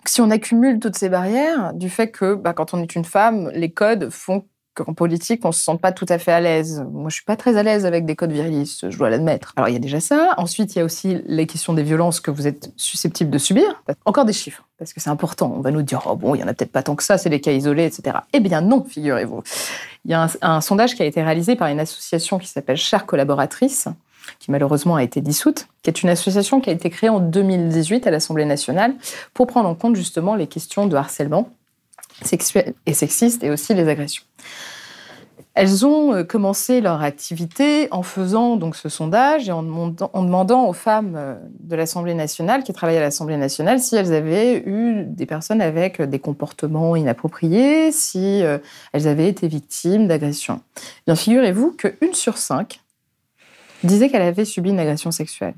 si 0.08 0.22
on 0.22 0.30
accumule 0.30 0.80
toutes 0.80 0.98
ces 0.98 1.10
barrières, 1.10 1.74
du 1.74 1.90
fait 1.90 2.12
que 2.12 2.36
bah, 2.36 2.54
quand 2.54 2.74
on 2.74 2.82
est 2.82 2.96
une 2.96 3.06
femme, 3.06 3.50
les 3.54 3.72
codes 3.72 4.10
font 4.10 4.46
qu'en 4.76 4.94
politique, 4.94 5.44
on 5.46 5.52
se 5.52 5.62
sent 5.62 5.78
pas 5.82 5.92
tout 5.92 6.06
à 6.10 6.20
fait 6.20 6.32
à 6.32 6.40
l'aise. 6.40 6.86
Moi, 6.92 7.10
je 7.10 7.16
suis 7.16 7.24
pas 7.24 7.36
très 7.36 7.58
à 7.58 7.64
l'aise 7.64 7.86
avec 7.86 8.06
des 8.06 8.16
codes 8.16 8.32
virilistes, 8.32 8.92
je 8.92 8.98
dois 8.98 9.10
l'admettre. 9.10 9.54
Alors, 9.56 9.70
il 9.70 9.74
y 9.74 9.76
a 9.76 9.80
déjà 9.80 10.00
ça. 10.00 10.36
Ensuite, 10.38 10.76
il 10.76 10.80
y 10.80 10.82
a 10.82 10.86
aussi 10.86 11.22
les 11.26 11.48
questions 11.48 11.74
des 11.74 11.84
violences 11.84 12.20
que 12.20 12.30
vous 12.30 12.46
êtes 12.46 12.72
susceptible 12.76 13.32
de 13.32 13.38
subir. 13.38 13.84
Encore 14.06 14.26
des 14.26 14.34
chiffres, 14.34 14.64
parce 14.78 14.94
que 14.94 15.00
c'est 15.00 15.10
important. 15.10 15.52
On 15.56 15.62
va 15.62 15.72
nous 15.72 15.82
dire, 15.82 16.04
oh 16.06 16.16
bon, 16.16 16.36
il 16.36 16.42
y 16.42 16.44
en 16.44 16.48
a 16.48 16.54
peut-être 16.54 16.72
pas 16.72 16.84
tant 16.84 16.96
que 16.96 17.04
ça, 17.04 17.18
c'est 17.18 17.30
des 17.30 17.42
cas 17.42 17.52
isolés, 17.52 17.86
etc. 17.86 18.18
Eh 18.34 18.40
bien, 18.40 18.62
non, 18.62 18.84
figurez-vous. 18.84 19.42
Il 20.04 20.12
y 20.12 20.14
a 20.14 20.24
un, 20.24 20.30
un 20.42 20.62
sondage 20.62 20.96
qui 20.96 21.02
a 21.02 21.06
été 21.06 21.24
réalisé 21.24 21.56
par 21.56 21.70
une 21.70 21.80
association 21.80 22.38
qui 22.38 22.48
s'appelle 22.48 22.78
Chères 22.78 23.06
collaboratrices, 23.06 23.88
qui 24.40 24.52
malheureusement 24.52 24.96
a 24.96 25.04
été 25.04 25.22
dissoute, 25.22 25.68
qui 25.84 25.90
est 25.90 26.04
une 26.04 26.10
association 26.10 26.62
qui 26.62 26.70
a 26.70 26.74
été 26.74 26.90
créée 26.90 27.10
en 27.10 27.20
2018 27.20 28.08
à 28.08 28.12
l'Assemblée 28.12 28.46
nationale 28.46 28.94
pour 29.34 29.48
prendre 29.48 29.70
en 29.70 29.76
compte 29.76 29.96
justement 29.96 30.36
les 30.36 30.48
questions 30.48 30.88
de 30.88 30.96
harcèlement 30.96 31.50
sexuel 32.22 32.74
et 32.86 32.94
sexiste 32.94 33.44
et 33.44 33.50
aussi 33.50 33.74
les 33.74 33.88
agressions. 33.88 34.24
Elles 35.56 35.86
ont 35.86 36.14
euh, 36.14 36.24
commencé 36.24 36.82
leur 36.82 37.02
activité 37.02 37.88
en 37.92 38.04
faisant 38.04 38.58
donc 38.58 38.76
ce 38.76 38.90
sondage 38.90 39.48
et 39.48 39.54
en 39.54 39.64
demandant, 39.64 40.68
aux 40.68 40.74
femmes 40.74 41.16
euh, 41.16 41.36
de 41.62 41.78
l'Assemblée 41.78 42.14
nationale 42.14 42.64
qui 42.64 42.74
travaillaient 42.74 43.00
à 43.00 43.04
l'Assemblée 43.04 43.38
nationale 43.38 43.80
si 43.80 43.96
elles 43.96 44.14
avaient 44.14 44.58
eu 44.66 45.06
des 45.06 45.26
personnes 45.26 45.62
avec 45.62 46.02
des 46.02 46.20
comportements 46.20 46.98
inappropriés, 46.98 47.94
si 47.94 48.44
euh, 48.44 48.58
elles 48.92 49.08
avaient 49.08 49.30
été 49.30 49.48
victimes 49.48 50.08
d'agressions. 50.08 50.62
Bien, 51.08 51.16
figurez-vous 51.16 51.72
qu'une 51.72 52.14
sur 52.14 52.38
cinq 52.38 52.82
disait 53.84 54.10
qu'elle 54.10 54.24
avait 54.24 54.46
subi 54.46 54.72
une 54.72 54.80
agression 54.80 55.12
sexuelle. 55.12 55.56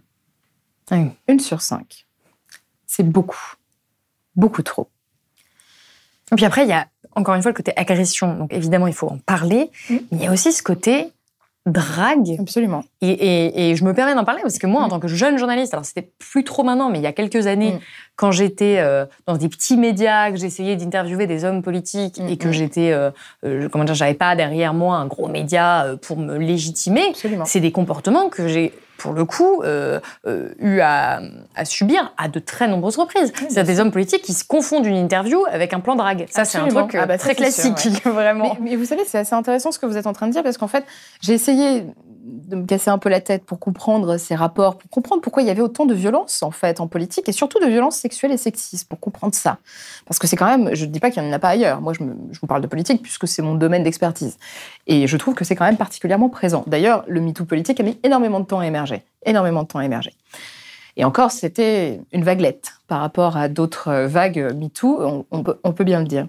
Une 1.27 1.39
sur 1.39 1.61
cinq. 1.61 2.05
C'est 2.85 3.03
beaucoup. 3.03 3.55
Beaucoup 4.35 4.61
trop. 4.61 4.87
Et 6.31 6.35
puis 6.35 6.45
après, 6.45 6.63
il 6.63 6.69
y 6.69 6.73
a 6.73 6.87
encore 7.15 7.35
une 7.35 7.41
fois 7.41 7.51
le 7.51 7.55
côté 7.55 7.73
agression. 7.75 8.35
Donc 8.35 8.53
évidemment, 8.53 8.87
il 8.87 8.93
faut 8.93 9.07
en 9.07 9.17
parler. 9.17 9.71
Mm. 9.89 9.95
Mais 10.11 10.17
il 10.17 10.23
y 10.23 10.27
a 10.27 10.31
aussi 10.31 10.51
ce 10.51 10.61
côté 10.61 11.11
drague. 11.67 12.37
Absolument. 12.39 12.85
Et, 13.01 13.75
je 13.75 13.83
me 13.83 13.93
permets 13.93 14.15
d'en 14.15 14.23
parler 14.23 14.41
parce 14.41 14.57
que 14.57 14.67
moi, 14.67 14.81
en 14.81 14.87
mm. 14.87 14.89
tant 14.89 14.99
que 14.99 15.07
jeune 15.07 15.37
journaliste, 15.37 15.73
alors 15.73 15.85
c'était 15.85 16.09
plus 16.17 16.43
trop 16.43 16.63
maintenant, 16.63 16.89
mais 16.89 16.99
il 16.99 17.03
y 17.03 17.07
a 17.07 17.13
quelques 17.13 17.45
années, 17.47 17.73
mm. 17.73 17.79
quand 18.15 18.31
j'étais 18.31 18.77
euh, 18.79 19.05
dans 19.25 19.35
des 19.35 19.49
petits 19.49 19.77
médias, 19.77 20.31
que 20.31 20.37
j'essayais 20.37 20.75
d'interviewer 20.75 21.27
des 21.27 21.43
hommes 21.43 21.61
politiques 21.61 22.19
et 22.27 22.37
que 22.37 22.51
j'étais, 22.51 22.91
euh, 22.91 23.11
euh, 23.45 23.69
comment 23.69 23.83
dire, 23.83 23.95
j'avais 23.95 24.13
pas 24.13 24.35
derrière 24.35 24.73
moi 24.73 24.95
un 24.95 25.05
gros 25.05 25.27
média 25.27 25.85
pour 26.01 26.17
me 26.17 26.37
légitimer, 26.37 27.13
c'est 27.45 27.59
des 27.59 27.71
comportements 27.71 28.29
que 28.29 28.47
j'ai 28.47 28.73
pour 28.97 29.13
le 29.13 29.25
coup, 29.25 29.61
euh, 29.63 29.99
euh, 30.25 30.49
eu 30.59 30.79
à, 30.81 31.21
subir 31.63 32.13
à 32.17 32.27
de 32.27 32.39
très 32.39 32.67
nombreuses 32.67 32.97
reprises. 32.97 33.31
c'est 33.49 33.63
des 33.63 33.79
hommes 33.79 33.91
politiques 33.91 34.21
qui 34.21 34.33
se 34.33 34.43
confondent 34.43 34.85
une 34.85 34.97
interview 34.97 35.43
avec 35.49 35.73
un 35.73 35.79
plan 35.79 35.95
drague. 35.95 36.25
Ça, 36.29 36.45
c'est 36.45 36.57
un 36.57 36.67
truc 36.67 36.95
ah 36.95 37.05
bah, 37.05 37.17
très 37.17 37.35
classique, 37.35 37.87
vraiment. 38.05 38.57
Mais, 38.61 38.75
vous 38.75 38.85
savez, 38.85 39.03
c'est 39.05 39.19
assez 39.19 39.35
intéressant 39.35 39.71
ce 39.71 39.79
que 39.79 39.85
vous 39.85 39.97
êtes 39.97 40.07
en 40.07 40.13
train 40.13 40.27
de 40.27 40.31
dire, 40.31 40.43
parce 40.43 40.57
qu'en 40.57 40.67
fait, 40.67 40.85
j'ai 41.21 41.33
essayé 41.33 41.85
de 42.27 42.55
me 42.55 42.65
casser 42.65 42.89
un 42.89 42.97
peu 42.97 43.09
la 43.09 43.21
tête 43.21 43.45
pour 43.45 43.59
comprendre 43.59 44.17
ces 44.17 44.35
rapports, 44.35 44.77
pour 44.77 44.89
comprendre 44.89 45.21
pourquoi 45.21 45.43
il 45.43 45.47
y 45.47 45.49
avait 45.49 45.61
autant 45.61 45.85
de 45.85 45.93
violence 45.93 46.43
en 46.43 46.51
fait 46.51 46.81
en 46.81 46.87
politique 46.87 47.29
et 47.29 47.31
surtout 47.31 47.59
de 47.59 47.65
violence 47.65 47.95
sexuelle 47.95 48.31
et 48.31 48.37
sexiste, 48.37 48.87
pour 48.87 48.99
comprendre 48.99 49.33
ça. 49.33 49.57
Parce 50.05 50.19
que 50.19 50.27
c'est 50.27 50.35
quand 50.35 50.45
même, 50.45 50.73
je 50.73 50.85
ne 50.85 50.91
dis 50.91 50.99
pas 50.99 51.09
qu'il 51.09 51.23
n'y 51.23 51.29
en 51.29 51.33
a 51.33 51.39
pas 51.39 51.49
ailleurs. 51.49 51.81
Moi, 51.81 51.93
je, 51.93 51.99
je 52.31 52.39
vous 52.39 52.47
parle 52.47 52.61
de 52.61 52.67
politique 52.67 53.01
puisque 53.01 53.27
c'est 53.27 53.41
mon 53.41 53.55
domaine 53.55 53.83
d'expertise. 53.83 54.37
Et 54.87 55.07
je 55.07 55.17
trouve 55.17 55.35
que 55.35 55.45
c'est 55.45 55.55
quand 55.55 55.65
même 55.65 55.77
particulièrement 55.77 56.29
présent. 56.29 56.63
D'ailleurs, 56.67 57.03
le 57.07 57.21
MeToo 57.21 57.45
politique 57.45 57.79
a 57.79 57.83
mis 57.83 57.97
énormément 58.03 58.39
de 58.39 58.45
temps 58.45 58.59
à 58.59 58.67
émerger, 58.67 58.86
énormément 59.25 59.63
de 59.63 59.67
temps 59.67 59.79
à 59.79 59.85
émerger. 59.85 60.13
Et 60.95 61.05
encore, 61.05 61.31
c'était 61.31 62.01
une 62.11 62.23
vaguelette 62.23 62.73
par 62.87 63.01
rapport 63.01 63.37
à 63.37 63.49
d'autres 63.49 64.05
vagues 64.05 64.53
MeToo, 64.55 65.25
on, 65.29 65.43
peut, 65.43 65.59
on 65.63 65.71
peut 65.71 65.83
bien 65.83 65.99
le 65.99 66.07
dire. 66.07 66.27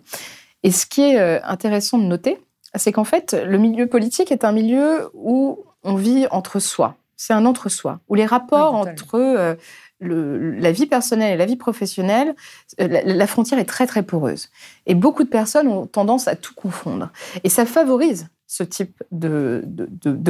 Et 0.63 0.71
ce 0.71 0.87
qui 0.87 1.03
est 1.03 1.19
euh, 1.19 1.41
intéressant 1.45 1.99
de 1.99 2.05
noter, 2.05 2.39
c'est 2.75 2.93
qu'en 2.93 3.05
fait, 3.05 3.35
le 3.47 3.59
milieu 3.59 3.87
politique 3.87 4.31
est 4.31 4.45
un 4.45 4.53
milieu 4.53 5.09
où 5.15 5.65
on 5.85 5.95
vit 5.95 6.27
entre 6.31 6.59
soi. 6.61 6.97
C'est 7.17 7.33
un 7.33 7.47
entre-soi, 7.47 7.99
où 8.09 8.15
les 8.15 8.27
rapports 8.27 8.75
entre 8.75 9.17
euh, 9.17 9.55
la 10.01 10.71
vie 10.71 10.87
personnelle 10.87 11.35
et 11.35 11.37
la 11.37 11.47
vie 11.47 11.57
professionnelle, 11.57 12.37
euh, 12.81 12.87
la, 13.05 13.27
frontière 13.27 13.59
est 13.59 13.65
très 13.65 13.89
très 13.89 14.05
poreuse. 14.05 14.51
Et 14.87 14.95
beaucoup 14.95 15.25
de 15.25 15.29
personnes 15.29 15.67
ont 15.67 15.87
tendance 15.87 16.29
à 16.29 16.37
tout 16.37 16.55
confondre. 16.55 17.11
Et 17.43 17.49
ça 17.49 17.67
favorise 17.67 18.29
ce 18.49 18.65
type 18.65 19.05
de, 19.13 19.63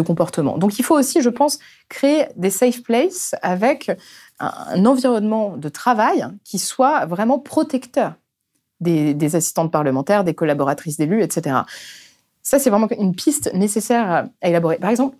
comportement. 0.04 0.58
Donc 0.58 0.78
il 0.78 0.84
faut 0.84 0.98
aussi, 0.98 1.22
je 1.22 1.30
pense, 1.30 1.58
créer 1.88 2.26
des 2.36 2.50
safe 2.50 2.82
places 2.82 3.34
avec 3.42 3.90
un, 4.40 4.84
environnement 4.84 5.56
de 5.56 5.68
travail 5.68 6.26
qui 6.44 6.58
soit 6.58 7.06
vraiment 7.06 7.38
protecteur 7.38 8.14
des, 8.80 9.14
des 9.14 9.36
assistantes 9.36 9.72
parlementaires, 9.72 10.24
des 10.24 10.34
collaboratrices 10.34 10.98
d'élus, 10.98 11.22
etc. 11.22 11.60
Ça, 12.42 12.58
c'est 12.58 12.70
vraiment 12.70 12.88
une 12.98 13.14
piste 13.14 13.52
nécessaire 13.54 14.28
à 14.42 14.48
élaborer. 14.48 14.76
Par 14.76 14.90
exemple, 14.90 15.16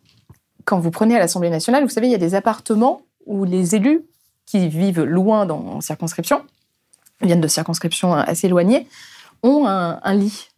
quand 0.65 0.81
vous 0.81 0.91
prenez 0.91 1.17
à 1.17 1.19
l'Assemblée 1.19 1.51
nationale, 1.51 1.83
vous 1.85 1.89
savez, 1.89 2.09
il 2.09 2.13
y 2.13 2.17
a 2.17 2.19
des 2.19 2.35
appartements 2.35 3.03
où 3.27 3.45
les 3.45 3.75
élus 3.75 4.03
qui 4.45 4.69
vivent 4.69 5.03
loin 5.03 5.47
dans 5.47 5.59
en 5.59 5.81
circonscription, 5.81 6.43
viennent 7.21 7.41
de 7.41 7.49
circonscriptions 7.49 8.15
assez 8.15 8.47
éloignées, 8.47 8.89
ont 9.43 9.67
un, 9.67 10.15
lit. 10.15 10.49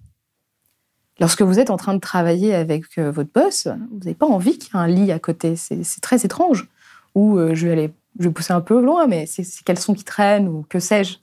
Lorsque 1.21 1.43
vous 1.43 1.59
êtes 1.59 1.69
en 1.69 1.77
train 1.77 1.93
de 1.93 2.01
travailler 2.01 2.55
avec 2.55 2.99
euh, 2.99 3.11
votre 3.11 3.31
boss, 3.33 3.69
vous 3.93 3.99
n'avez 3.99 4.15
pas 4.15 4.27
envie 4.27 4.59
qu'il 4.59 4.75
y 4.75 4.79
ait 4.79 4.81
un 4.81 4.87
lit 4.87 5.13
à 5.13 5.19
côté. 5.19 5.55
C'est 5.55 6.01
très 6.01 6.25
étrange. 6.25 6.69
ou 7.15 7.37
euh, 7.39 7.55
je 7.55 7.67
vais 7.67 7.73
aller, 7.73 7.93
je 8.19 8.25
vais 8.25 8.33
pousser 8.33 8.55
un 8.55 8.63
peu 8.63 8.81
loin, 8.81 9.07
mais 9.07 9.27
c'est 9.27 9.45
quels 9.65 9.79
sons 9.79 9.95
qui 9.95 10.05
traînent 10.05 10.49
ou 10.49 10.65
que 10.69 10.81
sais-je. 10.81 11.19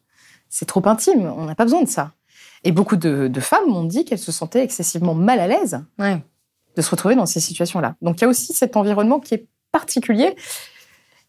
C'est 0.50 0.66
trop 0.66 0.88
intime, 0.88 1.26
on 1.36 1.46
n'a 1.46 1.56
pas 1.56 1.66
besoin 1.66 1.82
de 1.82 1.90
ça. 1.90 2.14
Et 2.64 2.72
beaucoup 2.72 2.96
de, 2.96 3.40
femmes 3.40 3.68
m'ont 3.68 3.84
dit 3.84 4.06
qu'elles 4.06 4.20
se 4.20 4.32
sentaient 4.32 4.64
excessivement 4.64 5.14
mal 5.14 5.40
à 5.40 5.48
l'aise 5.48 5.82
de 6.00 6.82
se 6.82 6.90
retrouver 6.90 7.16
dans 7.16 7.26
ces 7.26 7.40
situations-là. 7.40 7.96
Donc 8.02 8.20
il 8.20 8.22
y 8.22 8.26
a 8.26 8.28
aussi 8.30 8.54
cet 8.54 8.78
environnement 8.78 9.20
qui 9.20 9.34
est 9.34 9.48
particulier 9.72 10.36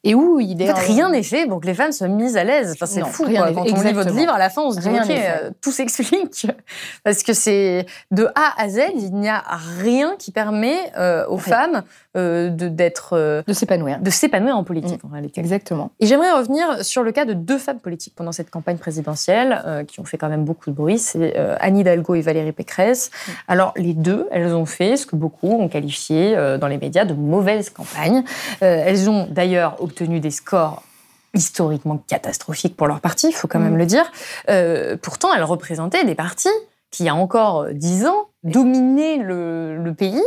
et 0.08 0.14
où 0.14 0.40
il 0.40 0.62
est. 0.62 0.72
En 0.72 0.74
fait, 0.74 0.92
rien 0.92 1.10
n'est 1.10 1.22
fait 1.22 1.46
pour 1.46 1.60
que 1.60 1.66
les 1.66 1.74
femmes 1.74 1.92
soient 1.92 2.08
mises 2.08 2.38
à 2.38 2.42
l'aise. 2.42 2.72
Enfin, 2.72 2.86
c'est 2.86 3.04
fou. 3.04 3.24
Quoi. 3.24 3.52
Quand 3.52 3.66
on 3.70 3.82
lit 3.82 3.92
votre 3.92 4.14
livre, 4.14 4.32
à 4.32 4.38
la 4.38 4.48
fin, 4.48 4.62
on 4.62 4.70
se 4.70 4.80
dit 4.80 4.88
ok, 4.88 5.10
euh, 5.10 5.50
tout 5.60 5.70
s'explique 5.70 6.46
parce 7.04 7.22
que 7.22 7.34
c'est 7.34 7.84
de 8.10 8.26
A 8.34 8.54
à 8.56 8.68
Z, 8.70 8.80
il 8.94 9.14
n'y 9.14 9.28
a 9.28 9.44
rien 9.80 10.16
qui 10.18 10.32
permet 10.32 10.78
euh, 10.96 11.26
aux 11.28 11.36
femmes 11.36 11.82
euh, 12.16 12.48
de 12.48 12.68
d'être 12.68 13.44
de 13.46 13.52
s'épanouir, 13.52 14.00
de 14.00 14.08
s'épanouir 14.08 14.56
en 14.56 14.64
politique 14.64 15.04
mm. 15.04 15.06
en 15.08 15.10
réalité. 15.10 15.40
Exactement. 15.40 15.90
Et 16.00 16.06
j'aimerais 16.06 16.32
revenir 16.32 16.82
sur 16.82 17.02
le 17.02 17.12
cas 17.12 17.26
de 17.26 17.34
deux 17.34 17.58
femmes 17.58 17.80
politiques 17.80 18.14
pendant 18.16 18.32
cette 18.32 18.50
campagne 18.50 18.78
présidentielle 18.78 19.84
qui 19.88 20.00
ont 20.00 20.04
fait 20.04 20.16
quand 20.16 20.30
même 20.30 20.44
beaucoup 20.44 20.70
de 20.70 20.74
bruit. 20.74 20.98
C'est 20.98 21.36
Anne 21.36 21.76
Hidalgo 21.76 22.14
et 22.14 22.22
Valérie 22.22 22.52
Pécresse. 22.52 23.10
Mm. 23.10 23.30
Alors 23.48 23.74
les 23.76 23.92
deux, 23.92 24.26
elles 24.30 24.54
ont 24.54 24.66
fait 24.66 24.96
ce 24.96 25.04
que 25.04 25.16
beaucoup 25.16 25.50
ont 25.50 25.68
qualifié 25.68 26.34
dans 26.58 26.68
les 26.68 26.78
médias 26.78 27.04
de 27.04 27.12
mauvaise 27.12 27.68
campagne. 27.68 28.24
elles 28.60 29.10
ont 29.10 29.28
d'ailleurs 29.30 29.76
obtenu 29.82 29.97
des 30.06 30.30
scores 30.30 30.82
historiquement 31.34 32.02
catastrophiques 32.06 32.76
pour 32.76 32.86
leur 32.86 33.00
parti, 33.00 33.28
il 33.28 33.32
faut 33.32 33.48
quand 33.48 33.58
même 33.58 33.74
mm. 33.74 33.78
le 33.78 33.86
dire. 33.86 34.12
Euh, 34.48 34.96
pourtant, 35.00 35.32
elles 35.34 35.44
représentaient 35.44 36.04
des 36.04 36.14
partis 36.14 36.48
qui, 36.90 37.02
il 37.02 37.06
y 37.06 37.10
a 37.10 37.14
encore 37.14 37.66
dix 37.72 38.06
ans, 38.06 38.28
dominaient 38.44 39.18
le, 39.18 39.92
pays. 39.96 40.22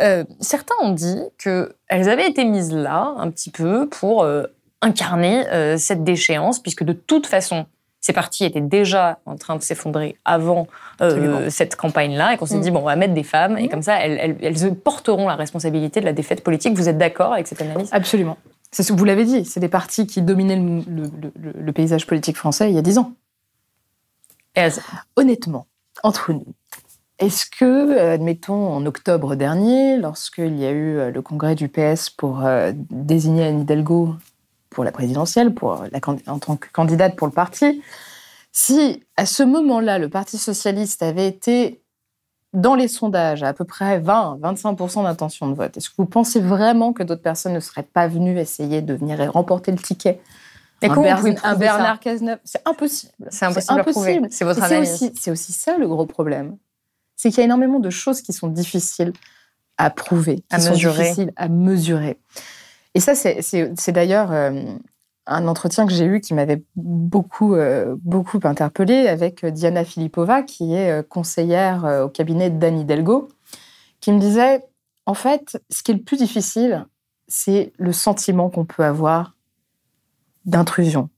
Euh, 0.00 0.24
certains 0.40 0.74
ont 0.80 0.92
dit 0.92 1.20
qu'elles 1.38 2.08
avaient 2.08 2.28
été 2.28 2.44
mises 2.44 2.72
là, 2.72 3.14
un 3.18 3.30
petit 3.30 3.50
peu, 3.50 3.86
pour 3.86 4.22
euh, 4.22 4.44
incarner 4.80 5.44
cette 5.78 6.04
déchéance, 6.04 6.58
puisque 6.58 6.84
de 6.84 6.92
toute 6.94 7.26
façon, 7.26 7.66
ces 8.00 8.12
partis 8.12 8.44
étaient 8.44 8.60
déjà 8.60 9.18
en 9.26 9.36
train 9.36 9.56
de 9.56 9.62
s'effondrer 9.62 10.16
avant 10.24 10.68
cette 11.48 11.76
campagne-là, 11.76 12.32
et 12.32 12.36
qu'on 12.38 12.46
s'est 12.46 12.56
mm. 12.56 12.62
dit, 12.62 12.70
bon, 12.70 12.80
on 12.80 12.84
va 12.84 12.96
mettre 12.96 13.14
des 13.14 13.22
femmes, 13.22 13.58
et 13.58 13.64
mm. 13.64 13.68
comme 13.68 13.82
ça, 13.82 13.98
elles, 14.00 14.36
elles, 14.40 14.74
porteront 14.74 15.28
la 15.28 15.36
responsabilité 15.36 16.00
de 16.00 16.06
la 16.06 16.14
défaite 16.14 16.42
politique. 16.42 16.74
Vous 16.74 16.88
êtes 16.88 16.98
d'accord 16.98 17.34
avec 17.34 17.46
cette 17.46 17.60
analyse? 17.60 17.90
Absolument. 17.92 18.38
C'est 18.70 18.82
ce 18.82 18.92
que 18.92 18.98
vous 18.98 19.04
l'avez 19.04 19.24
dit, 19.24 19.44
c'est 19.44 19.60
des 19.60 19.68
partis 19.68 20.06
qui 20.06 20.22
dominaient 20.22 20.56
le, 20.56 21.72
paysage 21.72 22.06
politique 22.06 22.36
français 22.36 22.70
il 22.70 22.74
y 22.74 22.78
a 22.78 22.82
dix 22.82 22.98
ans. 22.98 23.12
Honnêtement, 25.16 25.66
entre 26.02 26.32
nous, 26.32 26.46
est-ce 27.18 27.46
que, 27.46 27.98
admettons, 27.98 28.72
en 28.72 28.84
octobre 28.84 29.36
dernier, 29.36 29.96
lorsqu'il 29.96 30.58
y 30.58 30.66
a 30.66 30.70
eu 30.70 30.98
euh, 30.98 31.10
le 31.10 31.22
congrès 31.22 31.54
du 31.54 31.68
PS 31.68 32.10
pour 32.10 32.44
euh, 32.44 32.72
désigner 32.90 33.44
Anne 33.44 33.60
Hidalgo 33.60 34.14
pour 34.68 34.84
la 34.84 34.92
présidentielle, 34.92 35.54
pour 35.54 35.84
la, 35.90 36.00
en 36.26 36.38
tant 36.38 36.56
que 36.56 36.68
candidate 36.70 37.16
pour 37.16 37.26
le 37.26 37.32
parti, 37.32 37.82
si 38.52 39.04
à 39.16 39.26
ce 39.26 39.42
moment-là, 39.42 39.98
le 39.98 40.08
Parti 40.08 40.38
socialiste 40.38 41.02
avait 41.02 41.28
été 41.28 41.82
dans 42.56 42.74
les 42.74 42.88
sondages, 42.88 43.42
à, 43.42 43.52
peu 43.52 43.66
près 43.66 44.00
20-25% 44.00 45.04
d'intention 45.04 45.46
de 45.48 45.54
vote, 45.54 45.76
est-ce 45.76 45.90
que 45.90 45.94
vous 45.98 46.06
pensez 46.06 46.40
vraiment 46.40 46.94
que 46.94 47.02
d'autres 47.02 47.22
personnes 47.22 47.52
ne 47.52 47.60
seraient 47.60 47.82
pas 47.82 48.08
venues 48.08 48.38
essayer 48.38 48.80
de 48.80 48.94
venir 48.94 49.30
remporter 49.30 49.70
le 49.70 49.76
ticket? 49.76 50.20
Un, 50.82 50.90
un 51.42 51.54
Bernard 51.54 52.00
Cazeneuve, 52.00 52.38
c'est 52.44 52.66
impossible. 52.66 53.12
C'est 53.28 53.44
impossible. 53.44 54.28
C'est 54.30 54.44
votre 54.46 54.62
analyse. 54.62 55.12
C'est 55.14 55.30
aussi, 55.30 55.52
ça 55.52 55.76
le 55.76 55.86
gros 55.86 56.06
problème. 56.06 56.56
C'est 57.14 57.28
qu'il 57.28 57.38
y 57.38 57.42
a 57.42 57.44
énormément 57.44 57.78
de 57.78 57.90
choses 57.90 58.22
qui 58.22 58.32
sont 58.32 58.48
difficiles 58.48 59.12
à 59.76 59.90
prouver, 59.90 60.42
à 60.50 60.56
mesurer. 60.56 61.02
difficiles 61.02 61.32
à 61.36 61.48
mesurer. 61.48 62.18
Et 62.94 63.00
ça, 63.00 63.14
c'est 63.14 63.92
d'ailleurs 63.92 64.32
euh, 64.32 64.62
un 65.26 65.48
entretien 65.48 65.86
que 65.86 65.92
j'ai 65.92 66.04
eu 66.04 66.20
qui 66.20 66.34
m'avait 66.34 66.62
beaucoup, 66.76 67.54
euh, 67.54 67.96
beaucoup 68.00 68.38
interpellée 68.44 69.08
avec 69.08 69.44
Diana 69.44 69.84
Filipova, 69.84 70.42
qui 70.42 70.74
est 70.74 70.90
euh, 70.90 71.02
conseillère 71.02 71.84
euh, 71.84 72.04
au 72.04 72.08
cabinet 72.08 72.50
d'Anne 72.50 72.78
Hidalgo, 72.78 73.28
qui 74.00 74.12
me 74.12 74.20
disait, 74.20 74.64
en 75.04 75.14
fait, 75.14 75.60
ce 75.70 75.82
qui 75.82 75.90
est 75.90 75.94
le 75.94 76.02
plus 76.02 76.16
difficile, 76.16 76.86
c'est 77.28 77.72
le 77.78 77.92
sentiment 77.92 78.50
qu'on 78.50 78.64
peut 78.64 78.84
avoir 78.84 79.34
d'intrusion 80.44 81.10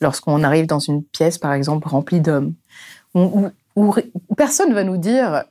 lorsqu'on 0.00 0.42
arrive 0.42 0.66
dans 0.66 0.80
une 0.80 1.04
pièce, 1.04 1.38
par 1.38 1.52
exemple, 1.52 1.86
remplie 1.86 2.20
d'hommes, 2.20 2.54
où, 3.14 3.94
personne 4.36 4.70
ne 4.70 4.74
va 4.74 4.82
nous 4.82 4.96
dire, 4.96 5.44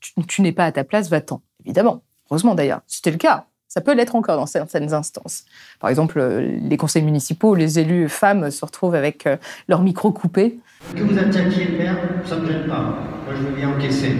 tu, 0.00 0.12
tu 0.26 0.42
n'es 0.42 0.52
pas 0.52 0.66
à 0.66 0.72
ta 0.72 0.84
place, 0.84 1.08
va-t'en. 1.08 1.40
Évidemment, 1.64 2.02
heureusement 2.30 2.54
d'ailleurs, 2.54 2.82
c'était 2.86 3.10
le 3.10 3.16
cas. 3.16 3.46
Ça 3.74 3.80
peut 3.80 3.92
l'être 3.92 4.14
encore 4.14 4.36
dans 4.36 4.46
certaines 4.46 4.94
instances. 4.94 5.46
Par 5.80 5.90
exemple, 5.90 6.20
euh, 6.20 6.58
les 6.62 6.76
conseils 6.76 7.02
municipaux, 7.02 7.56
les 7.56 7.80
élus 7.80 8.08
femmes 8.08 8.52
se 8.52 8.64
retrouvent 8.64 8.94
avec 8.94 9.26
euh, 9.26 9.36
leur 9.66 9.82
micro 9.82 10.12
coupé. 10.12 10.60
Que 10.94 11.02
vous 11.02 11.18
attaquiez 11.18 11.64
le 11.64 11.78
maire, 11.78 11.96
ça 12.24 12.36
ne 12.36 12.42
me 12.42 12.46
gêne 12.46 12.68
pas. 12.68 12.94
Moi, 13.24 13.34
je 13.36 13.42
veux 13.42 13.56
bien 13.56 13.70
encaisser. 13.70 14.12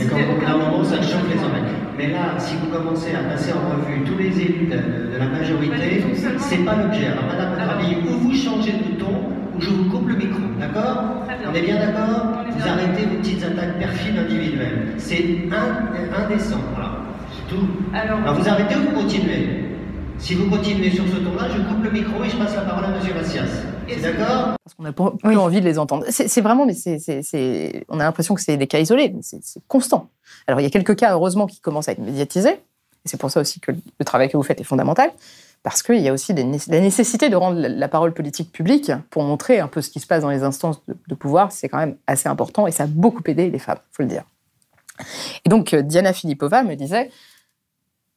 Et 0.00 0.06
quand 0.06 0.18
d'un 0.18 0.56
moment, 0.56 0.84
ça 0.84 1.02
chauffe 1.02 1.26
les 1.34 1.42
oreilles. 1.42 1.74
Mais 1.98 2.10
là, 2.10 2.38
si 2.38 2.54
vous 2.54 2.68
commencez 2.68 3.12
à 3.12 3.24
passer 3.24 3.52
en 3.52 3.74
revue 3.74 4.04
tous 4.04 4.16
les 4.16 4.40
élus 4.40 4.66
de, 4.68 5.18
la 5.18 5.26
majorité, 5.26 6.04
c'est 6.38 6.64
pas 6.64 6.76
l'objet. 6.76 7.08
Alors, 7.08 7.24
Madame 7.24 7.54
Rabi, 7.54 7.96
ou 8.08 8.20
vous 8.20 8.32
changez 8.32 8.70
de 8.70 9.00
ton, 9.00 9.32
ou 9.56 9.60
je 9.60 9.70
vous 9.70 9.90
coupe 9.90 10.06
le 10.06 10.14
micro. 10.14 10.38
D'accord 10.60 11.26
On 11.50 11.52
est 11.52 11.62
bien 11.62 11.80
d'accord 11.80 12.44
Vous 12.48 12.68
arrêtez 12.68 13.06
vos 13.06 13.16
petites 13.16 13.42
attaques 13.42 13.80
perfides 13.80 14.16
individuelles. 14.16 14.94
C'est 14.96 15.24
indécent. 16.16 16.60
Voilà. 16.72 17.11
Alors, 17.94 18.34
vous 18.34 18.48
arrêtez 18.48 18.76
ou 18.76 18.90
vous 18.90 19.02
continuez? 19.02 19.62
Si 20.18 20.34
vous 20.34 20.48
continuez 20.48 20.90
sur 20.90 21.04
ce 21.06 21.16
ton-là, 21.16 21.48
je 21.48 21.60
coupe 21.62 21.82
le 21.82 21.90
micro 21.90 22.22
et 22.22 22.30
je 22.30 22.36
passe 22.36 22.54
la 22.54 22.62
parole 22.62 22.84
à 22.84 22.88
M. 22.88 23.14
Massias. 23.14 23.42
C'est 23.88 24.00
d'accord? 24.00 24.54
Parce 24.62 24.74
qu'on 24.76 24.84
n'a 24.84 24.92
pas 24.92 25.12
envie 25.24 25.60
de 25.60 25.66
les 25.66 25.78
entendre. 25.78 26.04
C'est 26.08 26.40
vraiment, 26.40 26.64
mais 26.64 26.74
c'est, 26.74 27.84
on 27.88 27.98
a 27.98 28.04
l'impression 28.04 28.34
que 28.34 28.40
c'est 28.40 28.56
des 28.56 28.66
cas 28.66 28.78
isolés, 28.78 29.12
c'est 29.22 29.62
constant. 29.66 30.08
Alors, 30.46 30.60
il 30.60 30.62
y 30.62 30.66
a 30.66 30.70
quelques 30.70 30.96
cas, 30.96 31.12
heureusement, 31.12 31.46
qui 31.46 31.60
commencent 31.60 31.88
à 31.88 31.92
être 31.92 31.98
médiatisés. 31.98 32.60
Et 33.04 33.08
c'est 33.08 33.16
pour 33.16 33.30
ça 33.30 33.40
aussi 33.40 33.58
que 33.58 33.72
le 33.72 34.04
travail 34.04 34.30
que 34.30 34.36
vous 34.36 34.42
faites 34.44 34.60
est 34.60 34.64
fondamental. 34.64 35.10
Parce 35.64 35.82
qu'il 35.82 36.00
y 36.00 36.08
a 36.08 36.12
aussi 36.12 36.32
la 36.34 36.80
nécessité 36.80 37.28
de 37.28 37.36
rendre 37.36 37.60
la, 37.60 37.88
parole 37.88 38.12
politique 38.14 38.50
publique 38.50 38.90
pour 39.10 39.22
montrer 39.22 39.60
un 39.60 39.68
peu 39.68 39.80
ce 39.80 39.90
qui 39.90 40.00
se 40.00 40.06
passe 40.06 40.22
dans 40.22 40.30
les 40.30 40.42
instances 40.42 40.80
de, 40.86 40.96
de 41.06 41.14
pouvoir. 41.14 41.52
C'est 41.52 41.68
quand 41.68 41.78
même 41.78 41.96
assez 42.06 42.28
important 42.28 42.66
et 42.66 42.72
ça 42.72 42.84
a 42.84 42.86
beaucoup 42.88 43.22
aidé 43.26 43.48
les 43.48 43.60
femmes, 43.60 43.78
il 43.80 43.94
faut 43.94 44.02
le 44.02 44.08
dire. 44.08 44.24
Et 45.44 45.48
donc, 45.48 45.72
euh, 45.72 45.82
Diana 45.82 46.12
Filipova 46.12 46.62
me 46.62 46.74
disait 46.74 47.10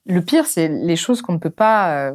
le 0.06 0.22
pire, 0.22 0.46
c'est 0.46 0.68
les 0.68 0.96
choses 0.96 1.22
qu'on 1.22 1.34
ne 1.34 1.40
peut 1.40 1.50
pas 1.50 2.10
euh, 2.10 2.14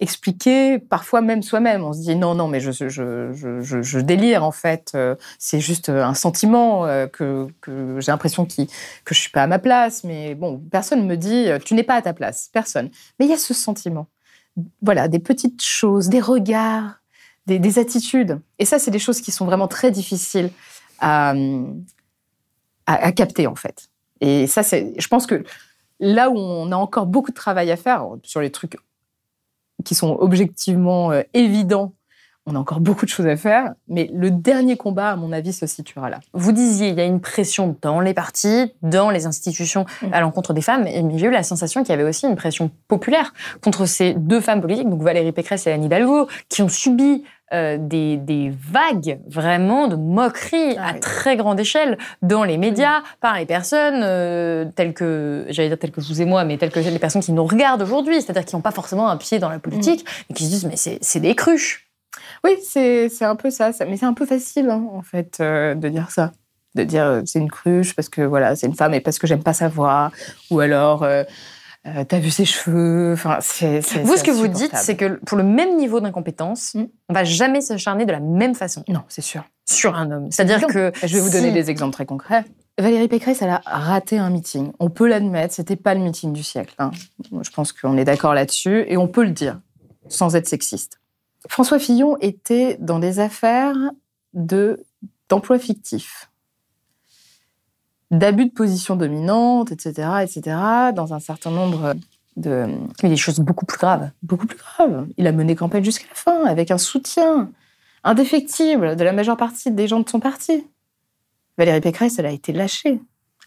expliquer, 0.00 0.78
parfois 0.78 1.20
même 1.20 1.42
soi-même. 1.42 1.84
On 1.84 1.92
se 1.92 2.00
dit 2.00 2.16
non, 2.16 2.34
non, 2.34 2.48
mais 2.48 2.60
je, 2.60 4.00
délire 4.00 4.44
en 4.44 4.50
fait. 4.50 4.92
Euh, 4.94 5.14
c'est 5.38 5.60
juste 5.60 5.88
un 5.88 6.14
sentiment 6.14 6.84
euh, 6.86 7.06
que, 7.06 7.48
j'ai 7.98 8.10
l'impression 8.10 8.44
que 8.46 9.14
je 9.14 9.20
suis 9.20 9.30
pas 9.30 9.44
à 9.44 9.46
ma 9.46 9.58
place. 9.58 10.04
Mais 10.04 10.34
bon, 10.34 10.60
personne 10.70 11.06
me 11.06 11.16
dit 11.16 11.46
tu 11.64 11.74
n'es 11.74 11.84
pas 11.84 11.94
à 11.94 12.02
ta 12.02 12.12
place. 12.12 12.50
Personne. 12.52 12.90
Mais 13.18 13.26
il 13.26 13.30
y 13.30 13.34
a 13.34 13.38
ce 13.38 13.54
sentiment. 13.54 14.08
Voilà, 14.82 15.06
des 15.08 15.18
petites 15.18 15.62
choses, 15.62 16.08
des 16.08 16.20
regards, 16.20 17.00
des, 17.46 17.78
attitudes. 17.78 18.40
Et 18.58 18.64
ça, 18.64 18.78
c'est 18.78 18.90
des 18.90 18.98
choses 18.98 19.20
qui 19.20 19.30
sont 19.30 19.44
vraiment 19.44 19.68
très 19.68 19.90
difficiles 19.90 20.50
à, 20.98 21.34
à 22.86 23.12
capter 23.12 23.46
en 23.46 23.54
fait. 23.54 23.90
Et 24.20 24.46
ça, 24.46 24.62
je 24.62 25.08
pense 25.08 25.26
que 25.26 25.44
Là 26.00 26.30
où 26.30 26.36
on 26.36 26.70
a 26.72 26.76
encore 26.76 27.06
beaucoup 27.06 27.30
de 27.30 27.36
travail 27.36 27.70
à 27.70 27.76
faire 27.76 28.06
sur 28.22 28.40
les 28.40 28.50
trucs 28.50 28.76
qui 29.84 29.94
sont 29.94 30.16
objectivement 30.18 31.12
euh, 31.12 31.22
évidents, 31.34 31.92
on 32.48 32.54
a 32.54 32.58
encore 32.58 32.78
beaucoup 32.78 33.04
de 33.04 33.10
choses 33.10 33.26
à 33.26 33.36
faire, 33.36 33.74
mais 33.88 34.08
le 34.14 34.30
dernier 34.30 34.76
combat, 34.76 35.10
à 35.10 35.16
mon 35.16 35.32
avis, 35.32 35.52
se 35.52 35.66
situera 35.66 36.10
là. 36.10 36.20
Vous 36.32 36.52
disiez, 36.52 36.90
il 36.90 36.94
y 36.94 37.00
a 37.00 37.04
une 37.04 37.20
pression 37.20 37.76
dans 37.82 37.98
les 37.98 38.14
partis, 38.14 38.72
dans 38.82 39.10
les 39.10 39.26
institutions 39.26 39.84
mm. 40.02 40.12
à 40.12 40.20
l'encontre 40.20 40.52
des 40.52 40.62
femmes, 40.62 40.84
mais 40.84 41.02
j'ai 41.16 41.26
eu 41.26 41.30
la 41.30 41.42
sensation 41.42 41.82
qu'il 41.82 41.90
y 41.90 41.92
avait 41.92 42.08
aussi 42.08 42.26
une 42.26 42.36
pression 42.36 42.70
populaire 42.86 43.32
contre 43.62 43.86
ces 43.86 44.14
deux 44.14 44.40
femmes 44.40 44.60
politiques, 44.60 44.88
donc 44.88 45.02
Valérie 45.02 45.32
Pécresse 45.32 45.66
et 45.66 45.72
Anne 45.72 45.82
Hidalgo, 45.82 46.28
qui 46.48 46.62
ont 46.62 46.68
subi 46.68 47.24
euh, 47.54 47.76
des, 47.78 48.52
vagues 48.72 49.20
vraiment 49.28 49.86
de 49.86 49.94
moqueries 49.94 50.76
ah 50.78 50.88
à 50.88 50.94
très 50.94 51.36
grande 51.36 51.60
échelle 51.60 51.96
dans 52.20 52.42
les 52.42 52.58
médias 52.58 53.02
par 53.20 53.38
les 53.38 53.46
personnes 53.46 54.00
euh, 54.02 54.64
telles 54.74 54.92
que, 54.92 55.46
j'allais 55.50 55.68
dire 55.68 55.78
telles 55.78 55.92
que 55.92 56.00
vous 56.00 56.20
et 56.20 56.24
moi, 56.24 56.44
mais 56.44 56.58
telles 56.58 56.72
que 56.72 56.80
les 56.80 56.98
personnes 56.98 57.22
qui 57.22 57.30
nous 57.30 57.44
regardent 57.44 57.82
aujourd'hui, 57.82 58.20
c'est-à-dire 58.20 58.44
qui 58.44 58.56
n'ont 58.56 58.62
pas 58.62 58.72
forcément 58.72 59.08
un 59.08 59.16
pied 59.16 59.38
dans 59.38 59.48
la 59.48 59.60
politique, 59.60 60.02
mm. 60.02 60.24
mais 60.28 60.34
qui 60.34 60.44
se 60.44 60.48
disent 60.48 60.64
mais 60.64 60.98
c'est 61.00 61.20
des 61.20 61.36
cruches. 61.36 61.88
Oui, 62.42 62.56
c'est 62.64 63.08
un 63.22 63.36
peu 63.36 63.50
ça, 63.50 63.70
mais 63.86 63.96
c'est 63.96 64.06
un 64.06 64.14
peu 64.14 64.26
facile 64.26 64.68
hein, 64.68 64.84
en 64.92 65.02
fait 65.02 65.38
euh, 65.40 65.76
de 65.76 65.88
dire 65.88 66.10
ça 66.10 66.32
de 66.74 66.82
dire 66.82 67.22
c'est 67.24 67.38
une 67.38 67.50
cruche 67.50 67.94
parce 67.94 68.10
que 68.10 68.20
voilà 68.20 68.54
c'est 68.54 68.66
une 68.66 68.74
femme 68.74 68.92
et 68.92 69.00
parce 69.00 69.18
que 69.18 69.26
j'aime 69.26 69.42
pas 69.42 69.54
sa 69.54 69.68
voix 69.68 70.10
ou 70.50 70.60
alors 70.60 71.06
euh, 71.86 72.04
t'as 72.04 72.18
vu 72.18 72.30
ses 72.30 72.44
cheveux. 72.44 73.12
Enfin, 73.12 73.38
c'est, 73.40 73.80
vous, 74.02 74.16
ce 74.16 74.24
que 74.24 74.30
vous 74.30 74.48
dites, 74.48 74.74
c'est 74.74 74.96
que 74.96 75.20
pour 75.24 75.38
le 75.38 75.44
même 75.44 75.76
niveau 75.76 76.00
d'incompétence, 76.00 76.74
mm. 76.74 76.84
on 77.08 77.14
va 77.14 77.24
jamais 77.24 77.60
s'acharner 77.60 78.06
de 78.06 78.12
la 78.12 78.20
même 78.20 78.54
façon. 78.54 78.82
Non, 78.88 79.02
c'est 79.08 79.22
sûr. 79.22 79.44
Sur 79.64 79.94
un 79.94 80.10
homme. 80.10 80.30
C'est-à-dire 80.30 80.66
que. 80.66 80.92
Je 81.02 81.14
vais 81.14 81.20
vous 81.20 81.30
donner 81.30 81.52
des 81.52 81.70
exemples 81.70 81.92
très 81.92 82.06
concrets. 82.06 82.44
Valérie 82.78 83.08
Pécresse, 83.08 83.40
elle 83.40 83.50
a 83.50 83.62
raté 83.64 84.18
un 84.18 84.28
meeting. 84.28 84.72
On 84.80 84.90
peut 84.90 85.08
l'admettre, 85.08 85.54
c'était 85.54 85.76
pas 85.76 85.94
le 85.94 86.00
meeting 86.00 86.32
du 86.32 86.42
siècle. 86.42 86.74
Hein. 86.78 86.90
Je 87.40 87.50
pense 87.50 87.72
qu'on 87.72 87.96
est 87.96 88.04
d'accord 88.04 88.34
là-dessus 88.34 88.84
et 88.88 88.96
on 88.98 89.08
peut 89.08 89.24
le 89.24 89.30
dire. 89.30 89.58
sans 90.08 90.36
être 90.36 90.46
sexiste. 90.46 91.00
François 91.48 91.78
Fillon 91.78 92.16
était 92.20 92.76
dans 92.80 92.98
des 92.98 93.18
affaires 93.18 93.76
de 94.34 94.84
d'emploi 95.28 95.58
fictif, 95.58 96.30
d'abus 98.10 98.46
de 98.46 98.52
position 98.52 98.96
dominante, 98.96 99.72
etc., 99.72 100.08
etc., 100.22 100.56
dans 100.94 101.12
un 101.12 101.20
certain 101.20 101.50
nombre 101.50 101.94
de... 102.36 102.66
Mais 103.02 103.08
des 103.08 103.16
choses 103.16 103.40
beaucoup 103.40 103.66
plus 103.66 103.78
graves. 103.78 104.10
Beaucoup 104.22 104.46
plus 104.46 104.58
graves. 104.58 105.06
Il 105.16 105.26
a 105.26 105.32
mené 105.32 105.54
campagne 105.56 105.84
jusqu'à 105.84 106.06
la 106.08 106.14
fin, 106.14 106.44
avec 106.44 106.70
un 106.70 106.78
soutien 106.78 107.50
indéfectible 108.04 108.96
de 108.96 109.04
la 109.04 109.12
majeure 109.12 109.36
partie 109.36 109.70
des 109.70 109.88
gens 109.88 110.00
de 110.00 110.08
son 110.08 110.20
parti. 110.20 110.64
Valérie 111.58 111.80
Pécresse, 111.80 112.18
elle 112.18 112.26
a 112.26 112.30
été 112.30 112.52
lâchée. 112.52 113.00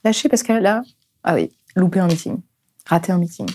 Lâchée 0.03 0.29
parce 0.29 0.43
qu'elle 0.43 0.65
a, 0.65 0.81
ah 1.23 1.35
oui, 1.35 1.51
loupé 1.75 1.99
un 1.99 2.07
meeting, 2.07 2.39
raté 2.85 3.11
un 3.11 3.17
meeting. 3.17 3.49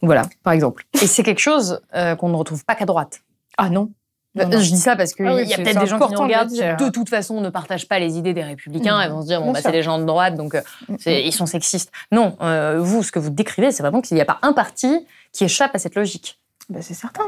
Voilà, 0.00 0.28
par 0.42 0.52
exemple. 0.52 0.86
Et 1.02 1.06
c'est 1.06 1.22
quelque 1.22 1.40
chose 1.40 1.80
euh, 1.94 2.14
qu'on 2.14 2.28
ne 2.28 2.36
retrouve 2.36 2.64
pas 2.64 2.74
qu'à 2.74 2.86
droite. 2.86 3.22
Ah 3.56 3.68
non. 3.68 3.92
Euh, 4.40 4.60
Je 4.60 4.70
dis 4.70 4.78
ça 4.78 4.96
parce 4.96 5.14
qu'il 5.14 5.26
Ah 5.26 5.34
oui, 5.36 5.46
y 5.46 5.54
a 5.54 5.56
peut-être 5.56 5.80
des 5.80 5.86
gens 5.86 5.98
qui 5.98 6.12
nous 6.14 6.20
regardent 6.20 6.50
qui, 6.50 6.60
de 6.60 6.88
toute 6.90 7.08
façon, 7.08 7.40
ne 7.40 7.50
partagent 7.50 7.88
pas 7.88 7.98
les 7.98 8.18
idées 8.18 8.34
des 8.34 8.42
républicains 8.44 8.98
Mm. 8.98 9.02
et 9.02 9.08
vont 9.08 9.22
se 9.22 9.26
dire, 9.26 9.40
bon, 9.42 9.52
bah, 9.52 9.60
c'est 9.62 9.72
des 9.72 9.82
gens 9.82 9.98
de 9.98 10.04
droite, 10.04 10.34
donc 10.36 10.54
euh, 10.54 10.60
c'est- 10.98 11.24
ils 11.24 11.32
sont 11.32 11.46
sexistes. 11.46 11.90
Non, 12.12 12.36
euh, 12.42 12.78
vous, 12.80 13.02
ce 13.02 13.12
que 13.12 13.18
vous 13.18 13.30
décrivez, 13.30 13.70
c'est 13.72 13.82
vraiment 13.82 14.00
qu'il 14.00 14.14
n'y 14.14 14.20
a 14.20 14.24
pas 14.26 14.38
un 14.42 14.52
parti 14.52 15.06
qui 15.32 15.44
échappe 15.44 15.74
à 15.74 15.78
cette 15.78 15.94
logique. 15.94 16.38
Ben, 16.68 16.82
c'est 16.82 16.94
certain. 16.94 17.24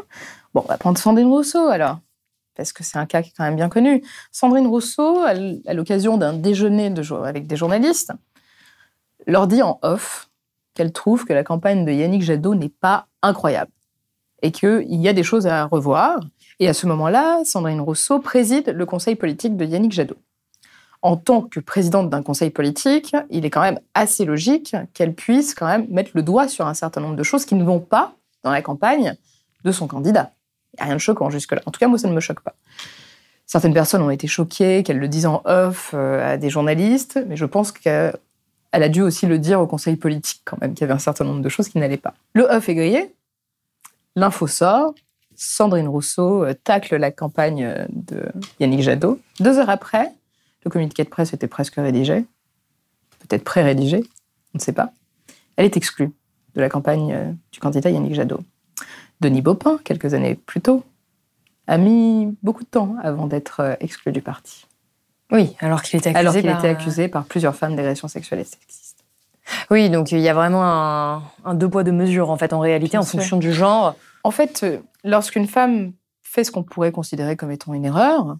Bon, 0.54 0.62
on 0.64 0.68
va 0.68 0.76
prendre 0.78 0.98
Sandrine 0.98 1.28
Rousseau 1.28 1.68
alors, 1.68 1.98
parce 2.56 2.72
que 2.72 2.84
c'est 2.84 2.98
un 2.98 3.06
cas 3.06 3.22
qui 3.22 3.30
est 3.30 3.32
quand 3.36 3.44
même 3.44 3.56
bien 3.56 3.68
connu. 3.70 4.02
Sandrine 4.32 4.66
Rousseau, 4.66 5.20
à 5.20 5.72
l'occasion 5.74 6.16
d'un 6.18 6.34
déjeuner 6.34 6.90
de 6.90 7.02
avec 7.24 7.46
des 7.46 7.56
journalistes, 7.56 8.12
leur 9.26 9.46
dit 9.46 9.62
en 9.62 9.78
off 9.82 10.28
qu'elle 10.74 10.92
trouve 10.92 11.24
que 11.24 11.32
la 11.32 11.42
campagne 11.44 11.84
de 11.84 11.92
Yannick 11.92 12.22
Jadot 12.22 12.54
n'est 12.54 12.68
pas 12.68 13.06
incroyable 13.22 13.70
et 14.42 14.50
qu'il 14.50 14.84
y 14.88 15.08
a 15.08 15.12
des 15.12 15.22
choses 15.22 15.46
à 15.46 15.64
revoir. 15.64 16.20
Et 16.58 16.68
à 16.68 16.74
ce 16.74 16.86
moment-là, 16.86 17.42
Sandrine 17.44 17.80
Rousseau 17.80 18.18
préside 18.18 18.68
le 18.68 18.86
conseil 18.86 19.14
politique 19.14 19.56
de 19.56 19.64
Yannick 19.64 19.92
Jadot. 19.92 20.16
En 21.02 21.16
tant 21.16 21.42
que 21.42 21.60
présidente 21.60 22.10
d'un 22.10 22.22
conseil 22.22 22.50
politique, 22.50 23.16
il 23.30 23.46
est 23.46 23.50
quand 23.50 23.62
même 23.62 23.80
assez 23.94 24.26
logique 24.26 24.76
qu'elle 24.92 25.14
puisse 25.14 25.54
quand 25.54 25.66
même 25.66 25.86
mettre 25.88 26.10
le 26.14 26.22
doigt 26.22 26.48
sur 26.48 26.66
un 26.66 26.74
certain 26.74 27.00
nombre 27.00 27.16
de 27.16 27.22
choses 27.22 27.46
qui 27.46 27.54
ne 27.54 27.64
vont 27.64 27.80
pas 27.80 28.14
dans 28.42 28.50
la 28.50 28.60
campagne 28.60 29.16
de 29.64 29.72
son 29.72 29.86
candidat. 29.86 30.32
Il 30.74 30.76
n'y 30.76 30.82
a 30.82 30.84
rien 30.86 30.94
de 30.96 31.00
choquant 31.00 31.30
jusque-là. 31.30 31.62
En 31.64 31.70
tout 31.70 31.80
cas, 31.80 31.88
moi, 31.88 31.98
ça 31.98 32.08
ne 32.08 32.12
me 32.12 32.20
choque 32.20 32.40
pas. 32.40 32.54
Certaines 33.46 33.74
personnes 33.74 34.02
ont 34.02 34.10
été 34.10 34.26
choquées 34.28 34.82
qu'elle 34.82 34.98
le 34.98 35.08
dise 35.08 35.26
en 35.26 35.42
off 35.44 35.90
euh, 35.94 36.34
à 36.34 36.36
des 36.36 36.50
journalistes, 36.50 37.18
mais 37.26 37.36
je 37.36 37.46
pense 37.46 37.72
qu'elle 37.72 38.12
a 38.70 38.88
dû 38.88 39.02
aussi 39.02 39.26
le 39.26 39.38
dire 39.38 39.60
au 39.60 39.66
conseil 39.66 39.96
politique 39.96 40.42
quand 40.44 40.60
même, 40.60 40.74
qu'il 40.74 40.82
y 40.82 40.84
avait 40.84 40.94
un 40.94 41.00
certain 41.00 41.24
nombre 41.24 41.40
de 41.40 41.48
choses 41.48 41.68
qui 41.68 41.78
n'allaient 41.78 41.96
pas. 41.96 42.14
Le 42.34 42.44
off 42.44 42.68
est 42.68 42.74
grillé, 42.74 43.12
l'info 44.16 44.46
sort, 44.46 44.94
Sandrine 45.36 45.88
Rousseau 45.88 46.44
euh, 46.44 46.54
tacle 46.54 46.96
la 46.96 47.10
campagne 47.10 47.64
euh, 47.64 47.86
de 47.90 48.22
Yannick 48.60 48.82
Jadot. 48.82 49.18
Deux 49.40 49.58
heures 49.58 49.70
après, 49.70 50.12
le 50.64 50.70
communiqué 50.70 51.02
de 51.02 51.08
presse 51.08 51.32
était 51.32 51.48
presque 51.48 51.76
rédigé, 51.76 52.26
peut-être 53.20 53.44
pré-rédigé, 53.44 54.02
on 54.54 54.58
ne 54.58 54.60
sait 54.60 54.72
pas. 54.72 54.92
Elle 55.56 55.64
est 55.64 55.76
exclue 55.76 56.12
de 56.54 56.60
la 56.60 56.68
campagne 56.68 57.12
euh, 57.12 57.32
du 57.52 57.60
candidat 57.60 57.90
Yannick 57.90 58.14
Jadot. 58.14 58.40
Denis 59.20 59.42
Baupin, 59.42 59.78
quelques 59.82 60.14
années 60.14 60.34
plus 60.34 60.60
tôt, 60.60 60.84
a 61.66 61.78
mis 61.78 62.36
beaucoup 62.42 62.64
de 62.64 62.68
temps 62.68 62.96
avant 63.02 63.26
d'être 63.26 63.76
exclu 63.80 64.12
du 64.12 64.22
parti. 64.22 64.66
Oui, 65.30 65.56
alors 65.60 65.82
qu'il 65.82 65.98
était 65.98 66.10
accusé 66.10 66.20
Alors 66.20 66.34
qu'il 66.34 66.50
par, 66.50 66.58
était 66.58 66.68
accusé 66.68 67.08
par 67.08 67.24
plusieurs 67.24 67.54
femmes 67.54 67.76
d'agression 67.76 68.08
sexuelle 68.08 68.40
et 68.40 68.44
sexiste. 68.44 68.79
Oui, 69.70 69.90
donc 69.90 70.12
il 70.12 70.20
y 70.20 70.28
a 70.28 70.34
vraiment 70.34 70.64
un, 70.64 71.22
un 71.44 71.54
deux 71.54 71.68
poids 71.68 71.84
deux 71.84 71.92
mesures 71.92 72.30
en 72.30 72.36
fait 72.36 72.52
en 72.52 72.60
réalité 72.60 72.98
en 72.98 73.02
fonction 73.02 73.36
du 73.36 73.52
genre. 73.52 73.94
En 74.24 74.30
fait, 74.30 74.60
euh, 74.62 74.78
lorsqu'une 75.04 75.46
femme 75.46 75.92
fait 76.22 76.44
ce 76.44 76.50
qu'on 76.50 76.62
pourrait 76.62 76.92
considérer 76.92 77.36
comme 77.36 77.50
étant 77.50 77.74
une 77.74 77.84
erreur, 77.84 78.36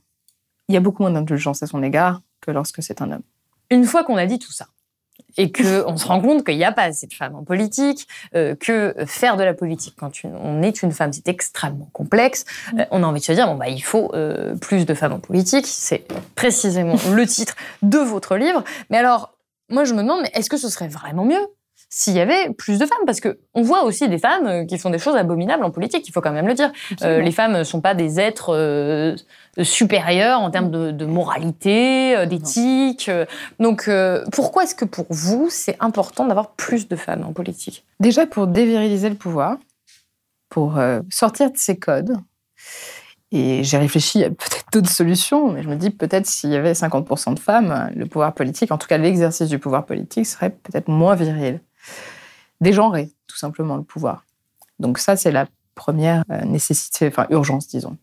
il 0.68 0.74
y 0.74 0.76
a 0.76 0.80
beaucoup 0.80 1.02
moins 1.02 1.10
d'indulgence 1.10 1.62
à 1.62 1.66
son 1.66 1.82
égard 1.82 2.20
que 2.40 2.50
lorsque 2.50 2.82
c'est 2.82 3.02
un 3.02 3.10
homme. 3.10 3.22
Une 3.70 3.84
fois 3.84 4.04
qu'on 4.04 4.16
a 4.16 4.26
dit 4.26 4.38
tout 4.38 4.52
ça 4.52 4.66
et 5.36 5.50
que 5.50 5.84
on 5.86 5.96
se 5.96 6.06
rend 6.06 6.20
compte 6.20 6.44
qu'il 6.44 6.56
n'y 6.56 6.64
a 6.64 6.72
pas 6.72 6.84
assez 6.84 7.06
de 7.06 7.12
femmes 7.12 7.34
en 7.34 7.44
politique, 7.44 8.06
euh, 8.34 8.54
que 8.54 8.94
faire 9.06 9.36
de 9.36 9.44
la 9.44 9.54
politique 9.54 9.94
quand 9.98 10.12
on 10.24 10.62
est 10.62 10.82
une 10.82 10.92
femme 10.92 11.12
c'est 11.12 11.28
extrêmement 11.28 11.88
complexe, 11.92 12.44
euh, 12.78 12.84
on 12.90 13.02
a 13.02 13.06
envie 13.06 13.20
de 13.20 13.24
se 13.24 13.32
dire 13.32 13.46
bon 13.46 13.56
bah 13.56 13.68
il 13.68 13.82
faut 13.82 14.12
euh, 14.14 14.54
plus 14.56 14.86
de 14.86 14.94
femmes 14.94 15.12
en 15.12 15.20
politique, 15.20 15.66
c'est 15.66 16.06
précisément 16.34 16.96
le 17.12 17.26
titre 17.26 17.56
de 17.82 17.98
votre 17.98 18.36
livre. 18.36 18.64
Mais 18.90 18.98
alors 18.98 19.32
moi 19.70 19.84
je 19.84 19.94
me 19.94 20.02
demande 20.02 20.22
mais 20.22 20.30
est-ce 20.34 20.50
que 20.50 20.56
ce 20.56 20.68
serait 20.68 20.88
vraiment 20.88 21.24
mieux 21.24 21.46
s'il 21.92 22.14
y 22.14 22.20
avait 22.20 22.50
plus 22.50 22.78
de 22.78 22.86
femmes, 22.86 23.04
parce 23.04 23.18
que 23.18 23.40
on 23.52 23.62
voit 23.62 23.82
aussi 23.82 24.08
des 24.08 24.18
femmes 24.18 24.46
euh, 24.46 24.64
qui 24.64 24.78
font 24.78 24.90
des 24.90 24.98
choses 25.00 25.16
abominables 25.16 25.64
en 25.64 25.72
politique, 25.72 26.06
il 26.06 26.12
faut 26.12 26.20
quand 26.20 26.30
même 26.30 26.46
le 26.46 26.54
dire. 26.54 26.70
Euh, 27.02 27.20
les 27.20 27.32
femmes 27.32 27.58
ne 27.58 27.64
sont 27.64 27.80
pas 27.80 27.94
des 27.94 28.20
êtres 28.20 28.54
euh, 28.54 29.16
supérieurs 29.60 30.40
en 30.40 30.50
termes 30.52 30.70
de, 30.70 30.92
de 30.92 31.04
moralité, 31.04 32.26
d'éthique. 32.26 33.10
Donc, 33.58 33.88
euh, 33.88 34.24
pourquoi 34.30 34.62
est-ce 34.62 34.76
que 34.76 34.84
pour 34.84 35.06
vous, 35.10 35.48
c'est 35.50 35.76
important 35.80 36.26
d'avoir 36.26 36.52
plus 36.52 36.86
de 36.86 36.94
femmes 36.94 37.24
en 37.24 37.32
politique? 37.32 37.84
Déjà 37.98 38.24
pour 38.24 38.46
déviriliser 38.46 39.08
le 39.08 39.16
pouvoir, 39.16 39.56
pour 40.48 40.78
sortir 41.10 41.50
de 41.50 41.58
ces 41.58 41.76
codes. 41.76 42.16
Et 43.32 43.62
j'ai 43.62 43.78
réfléchi 43.78 44.24
à 44.24 44.30
peut-être 44.30 44.66
d'autres 44.72 44.90
solutions, 44.90 45.52
mais 45.52 45.62
je 45.62 45.68
me 45.68 45.76
dis 45.76 45.90
peut-être 45.90 46.26
s'il 46.26 46.50
y 46.50 46.56
avait 46.56 46.72
50% 46.72 47.34
de 47.34 47.38
femmes, 47.38 47.90
le 47.94 48.06
pouvoir 48.06 48.34
politique, 48.34 48.72
en 48.72 48.78
tout 48.78 48.88
cas 48.88 48.98
l'exercice 48.98 49.48
du 49.48 49.58
pouvoir 49.58 49.86
politique, 49.86 50.26
serait 50.26 50.50
peut-être 50.50 50.88
moins 50.88 51.14
viril. 51.14 51.60
Dégenrer, 52.60 53.10
tout 53.28 53.36
simplement, 53.36 53.76
le 53.76 53.84
pouvoir. 53.84 54.24
Donc 54.80 54.98
ça, 54.98 55.16
c'est 55.16 55.30
la 55.30 55.46
première 55.74 56.24
euh, 56.30 56.44
nécessité, 56.44 57.06
enfin 57.06 57.26
urgence, 57.30 57.68
disons. 57.68 57.96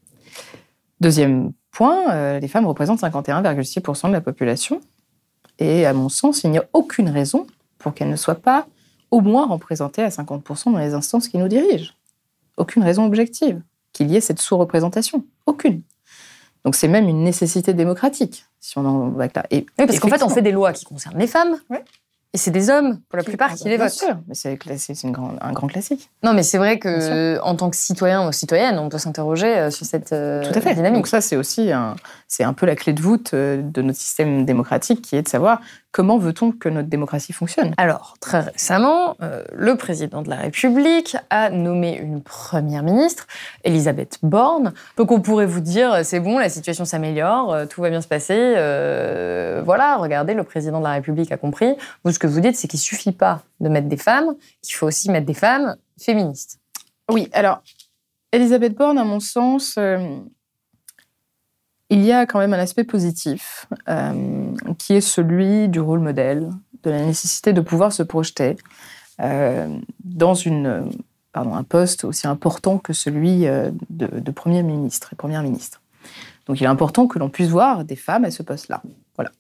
Deuxième 1.02 1.52
point, 1.72 2.12
euh, 2.12 2.40
les 2.40 2.48
femmes 2.48 2.66
représentent 2.66 3.02
51,6% 3.02 4.08
de 4.08 4.14
la 4.14 4.22
population. 4.22 4.80
Et 5.60 5.86
à 5.86 5.94
mon 5.94 6.10
sens, 6.10 6.44
il 6.44 6.52
n'y 6.52 6.58
a 6.58 6.66
aucune 6.74 7.10
raison 7.10 7.46
pour 7.78 7.94
qu'elles 7.94 8.10
ne 8.10 8.16
soient 8.16 8.36
pas 8.36 8.68
au 9.12 9.22
moins 9.22 9.48
représentées 9.48 10.04
à 10.04 10.10
50% 10.10 10.72
dans 10.72 10.80
les 10.80 10.94
instances 10.94 11.28
qui 11.28 11.38
nous 11.38 11.48
dirigent. 11.48 11.94
Aucune 12.58 12.84
raison 12.84 13.06
objective 13.06 13.62
qu'il 13.98 14.10
y 14.12 14.16
ait 14.16 14.22
cette 14.22 14.40
sous-représentation. 14.40 15.24
Aucune. 15.46 15.82
Donc 16.64 16.76
c'est 16.76 16.88
même 16.88 17.08
une 17.08 17.24
nécessité 17.24 17.74
démocratique, 17.74 18.46
si 18.60 18.78
on 18.78 18.86
en 18.86 19.10
va 19.10 19.26
là. 19.36 19.44
Et 19.52 19.66
Oui, 19.80 19.86
parce 19.86 20.00
qu'en 20.00 20.10
fait, 20.10 20.24
on 20.24 20.30
fait 20.30 20.42
des 20.42 20.52
lois 20.52 20.74
qui 20.74 20.86
concernent 20.86 21.18
les 21.18 21.28
femmes, 21.28 21.58
et 22.34 22.38
c'est 22.38 22.52
des 22.52 22.70
hommes, 22.70 23.00
pour 23.10 23.18
la 23.18 23.24
plupart, 23.24 23.54
qui 23.56 23.64
les 23.70 23.78
Bien 23.78 23.86
votent. 23.86 23.94
sûr, 23.96 24.18
mais 24.28 24.36
c'est 24.36 24.60
un 25.42 25.54
grand 25.54 25.68
classique. 25.68 26.10
Non, 26.24 26.34
mais 26.34 26.44
c'est 26.44 26.58
vrai 26.58 26.78
Bien 26.78 26.92
que 26.92 27.40
en 27.42 27.56
tant 27.56 27.70
que 27.70 27.78
citoyen 27.78 28.28
ou 28.28 28.32
citoyenne, 28.34 28.78
on 28.80 28.90
peut 28.90 28.98
s'interroger 28.98 29.48
euh, 29.58 29.72
sur 29.72 29.86
cette 29.86 30.12
euh, 30.12 30.44
Tout 30.44 30.58
à 30.58 30.62
fait. 30.62 30.76
dynamique. 30.76 30.98
Donc 30.98 31.08
ça, 31.08 31.22
c'est 31.22 31.38
aussi 31.38 31.72
un, 31.72 31.96
un 32.42 32.54
peu 32.54 32.66
la 32.66 32.76
clé 32.76 32.92
de 32.92 33.02
voûte 33.02 33.34
euh, 33.34 33.62
de 33.62 33.82
notre 33.82 33.98
système 33.98 34.44
démocratique, 34.46 35.02
qui 35.02 35.16
est 35.16 35.22
de 35.22 35.28
savoir 35.30 35.62
comment 35.98 36.20
veut-on 36.20 36.52
que 36.52 36.70
notre 36.70 36.90
démocratie 36.90 37.34
fonctionne? 37.34 37.74
Alors, 37.78 38.18
très 38.20 38.42
récemment, 38.42 39.18
euh, 39.24 39.44
le 39.52 39.76
président 39.78 40.22
de 40.22 40.30
la 40.30 40.36
République 40.36 41.18
a 41.32 41.50
nommé 41.50 41.98
une 41.98 42.22
première 42.22 42.84
ministre, 42.84 43.26
Elisabeth 43.64 44.20
Borne. 44.22 44.74
Donc, 44.98 45.12
on 45.12 45.22
pourrait 45.22 45.48
vous 45.48 45.60
dire, 45.60 45.92
euh, 45.92 46.02
c'est 46.04 46.20
bon, 46.20 46.38
la 46.38 46.50
situation 46.50 46.86
s'améliore, 46.86 47.52
euh, 47.52 47.66
tout 47.66 47.82
va 47.82 47.90
bien 47.90 48.02
se 48.02 48.08
passer. 48.08 48.36
euh, 48.38 49.64
voilà, 49.66 49.98
regardez, 49.98 50.36
le 50.36 50.44
président 50.44 50.78
de 50.78 50.84
la 50.84 50.92
République 50.92 51.32
a 51.32 51.38
compris. 51.38 51.74
Vous, 52.04 52.12
ce 52.12 52.20
que 52.20 52.28
vous 52.28 52.42
dites, 52.42 52.56
c'est 52.56 52.68
qu'il 52.68 52.80
suffit 52.80 53.12
pas 53.12 53.42
de 53.60 53.68
mettre 53.68 53.88
des 53.88 53.98
femmes, 53.98 54.36
qu'il 54.62 54.76
faut 54.76 54.86
aussi 54.86 55.10
mettre 55.10 55.26
des 55.26 55.34
femmes 55.34 55.78
féministes. 56.00 56.60
Oui, 57.12 57.28
alors, 57.34 57.64
Elisabeth 58.32 58.76
Borne, 58.76 59.00
à 59.00 59.04
mon 59.04 59.20
sens, 59.20 59.78
euh, 59.80 59.98
il 61.90 62.04
y 62.04 62.12
a 62.12 62.26
quand 62.26 62.40
même 62.40 62.54
un 62.54 62.60
aspect 62.60 62.84
positif, 62.84 63.68
euh, 63.88 64.52
qui 64.78 64.94
est 64.94 65.02
celui 65.02 65.70
du 65.70 65.80
rôle 65.80 66.00
modèle, 66.00 66.50
de 66.84 66.92
la 66.92 67.04
nécessité 67.04 67.54
de 67.54 67.62
pouvoir 67.62 67.92
se 67.94 68.04
projeter 68.04 68.58
euh, 69.22 69.68
dans 70.04 70.34
une, 70.34 70.92
pardon, 71.34 71.56
un 71.56 71.64
poste 71.64 72.04
aussi 72.04 72.28
important 72.28 72.78
que 72.78 72.94
celui 72.94 73.48
euh, 73.48 73.72
de, 73.90 74.08
de 74.08 74.32
Premier 74.32 74.64
ministre 74.64 75.14
et 75.14 75.16
Première 75.16 75.44
ministre. 75.44 75.82
Donc 76.46 76.62
il 76.62 76.64
est 76.64 76.68
important 76.68 77.08
que 77.08 77.20
l'on 77.20 77.30
puisse 77.30 77.50
voir 77.50 77.84
des 77.84 77.96
femmes 77.96 78.26
à 78.26 78.32
ce 78.32 78.44
poste-là. 78.44 78.82
Voilà. 79.16 79.32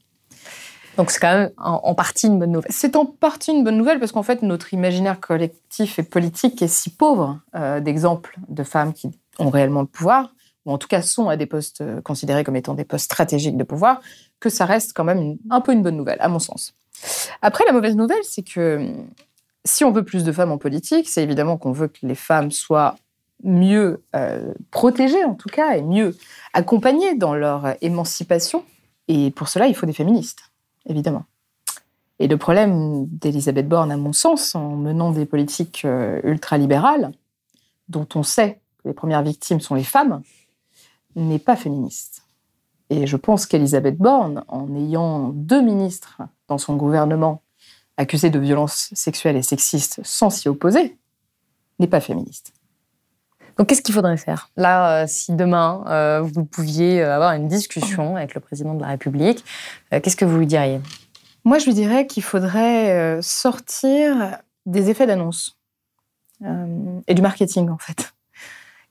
Donc 0.97 1.11
c'est 1.11 1.19
quand 1.19 1.31
même 1.31 1.51
en, 1.57 1.79
en 1.83 1.95
partie 1.95 2.27
une 2.27 2.39
bonne 2.39 2.51
nouvelle. 2.51 2.71
C'est 2.71 2.95
en 2.95 3.05
partie 3.05 3.51
une 3.51 3.63
bonne 3.63 3.77
nouvelle 3.77 3.99
parce 3.99 4.11
qu'en 4.11 4.23
fait 4.23 4.41
notre 4.41 4.73
imaginaire 4.73 5.19
collectif 5.19 5.99
et 5.99 6.03
politique 6.03 6.61
est 6.61 6.67
si 6.67 6.89
pauvre 6.89 7.39
euh, 7.55 7.79
d'exemples 7.79 8.37
de 8.49 8.63
femmes 8.63 8.93
qui 8.93 9.11
ont 9.37 9.49
réellement 9.49 9.81
le 9.81 9.87
pouvoir, 9.87 10.33
ou 10.67 10.71
en 10.71 10.77
tout 10.77 10.87
cas 10.87 11.01
sont 11.01 11.29
à 11.29 11.37
des 11.37 11.47
postes 11.47 11.81
euh, 11.81 12.01
considérés 12.01 12.43
comme 12.43 12.55
étant 12.55 12.75
des 12.75 12.85
postes 12.85 13.05
stratégiques 13.05 13.57
de 13.57 13.63
pouvoir, 13.63 14.01
que 14.39 14.49
ça 14.49 14.65
reste 14.65 14.91
quand 14.93 15.05
même 15.05 15.37
un 15.49 15.61
peu 15.61 15.71
une 15.71 15.81
bonne 15.81 15.97
nouvelle, 15.97 16.17
à 16.19 16.27
mon 16.27 16.39
sens. 16.39 16.75
Après, 17.41 17.63
la 17.65 17.73
mauvaise 17.73 17.95
nouvelle, 17.95 18.23
c'est 18.23 18.43
que 18.43 18.77
hum, 18.77 19.07
si 19.65 19.83
on 19.83 19.91
veut 19.91 20.03
plus 20.03 20.23
de 20.23 20.31
femmes 20.31 20.51
en 20.51 20.57
politique, 20.57 21.07
c'est 21.09 21.23
évidemment 21.23 21.57
qu'on 21.57 21.71
veut 21.71 21.87
que 21.87 22.05
les 22.05 22.15
femmes 22.15 22.51
soient 22.51 22.95
mieux 23.43 24.03
euh, 24.15 24.53
protégées, 24.71 25.23
en 25.23 25.35
tout 25.35 25.49
cas, 25.49 25.75
et 25.75 25.81
mieux 25.81 26.15
accompagnées 26.53 27.15
dans 27.15 27.33
leur 27.33 27.65
euh, 27.65 27.73
émancipation. 27.81 28.63
Et 29.07 29.31
pour 29.31 29.47
cela, 29.47 29.67
il 29.67 29.75
faut 29.75 29.85
des 29.85 29.93
féministes, 29.93 30.51
évidemment. 30.85 31.25
Et 32.19 32.27
le 32.27 32.37
problème 32.37 33.05
d'Elisabeth 33.07 33.67
Borne, 33.67 33.91
à 33.91 33.97
mon 33.97 34.11
sens, 34.11 34.55
en 34.55 34.75
menant 34.75 35.11
des 35.11 35.25
politiques 35.25 35.83
euh, 35.85 36.19
ultralibérales, 36.23 37.11
dont 37.89 38.07
on 38.15 38.23
sait 38.23 38.59
que 38.81 38.87
les 38.87 38.93
premières 38.93 39.21
victimes 39.21 39.61
sont 39.61 39.75
les 39.75 39.83
femmes, 39.83 40.21
n'est 41.17 41.39
pas 41.39 41.55
féministe. 41.55 42.23
Et 42.89 43.05
je 43.05 43.17
pense 43.17 43.45
qu'Elisabeth 43.45 43.97
Borne, 43.97 44.45
en 44.47 44.73
ayant 44.75 45.29
deux 45.29 45.61
ministres 45.61 46.21
dans 46.47 46.57
son 46.57 46.75
gouvernement 46.77 47.41
accusés 47.97 48.29
de 48.29 48.39
violences 48.39 48.89
sexuelles 48.93 49.35
et 49.35 49.41
sexistes 49.41 49.99
sans 50.03 50.29
s'y 50.29 50.47
opposer, 50.47 50.97
n'est 51.79 51.87
pas 51.87 51.99
féministe. 51.99 52.53
Donc, 53.57 53.67
qu'est-ce 53.67 53.81
qu'il 53.81 53.95
faudrait 53.95 54.17
faire? 54.17 54.51
Là, 54.55 55.03
euh, 55.03 55.05
si 55.07 55.33
demain, 55.33 55.83
euh, 55.87 56.21
vous 56.21 56.45
pouviez 56.45 57.01
euh, 57.01 57.15
avoir 57.15 57.33
une 57.33 57.47
discussion 57.47 58.15
avec 58.15 58.35
le 58.35 58.39
président 58.39 58.75
de 58.75 58.81
la 58.81 58.89
République, 58.89 59.43
qu'est-ce 59.89 60.15
que 60.15 60.25
vous 60.25 60.37
lui 60.37 60.45
diriez? 60.45 60.79
Moi, 61.43 61.57
je 61.57 61.65
lui 61.65 61.73
dirais 61.73 62.05
qu'il 62.05 62.23
faudrait 62.23 63.21
sortir 63.21 64.37
des 64.65 64.89
effets 64.89 65.07
d'annonce 65.07 65.57
et 67.07 67.13
du 67.13 67.21
marketing, 67.21 67.69
en 67.69 67.77
fait. 67.77 68.13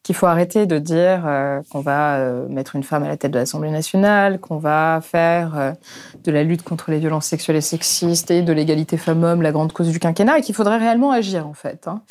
Qu'il 0.07 0.15
faut 0.15 0.27
arrêter 0.27 0.67
de 0.67 0.79
dire 0.79 1.25
qu'on 1.73 1.81
va 1.81 2.21
mettre 2.49 2.77
une 2.77 2.85
femme 2.85 3.03
à 3.03 3.09
la 3.09 3.17
tête 3.17 3.33
de 3.33 3.41
l'Assemblée 3.41 3.73
nationale, 3.73 4.39
qu'on 4.39 4.59
va 4.59 5.01
faire 5.03 5.75
de 6.23 6.31
la 6.31 6.45
lutte 6.45 6.63
contre 6.63 6.93
les 6.93 7.01
violences 7.01 7.27
sexuelles 7.27 7.57
et 7.57 7.61
sexistes 7.61 8.31
et 8.31 8.43
de 8.43 8.53
l'égalité 8.53 8.99
femmes-hommes 8.99 9.43
la 9.43 9.51
grande 9.51 9.73
cause 9.73 9.89
du 9.89 9.99
quinquennat, 9.99 10.39
et 10.39 10.43
qu'il 10.43 10.55
faudrait 10.55 10.79
réellement 10.79 11.11
agir, 11.11 11.49
en 11.49 11.55
fait. 11.55 11.89
Hein. 11.89 12.03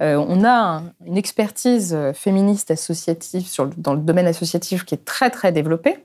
Euh, 0.00 0.22
on 0.28 0.44
a 0.44 0.82
une 1.06 1.16
expertise 1.16 1.94
euh, 1.94 2.12
féministe 2.12 2.70
associative 2.70 3.48
dans 3.78 3.94
le 3.94 4.00
domaine 4.00 4.26
associatif 4.26 4.84
qui 4.84 4.94
est 4.94 5.04
très 5.04 5.30
très 5.30 5.52
développée. 5.52 5.96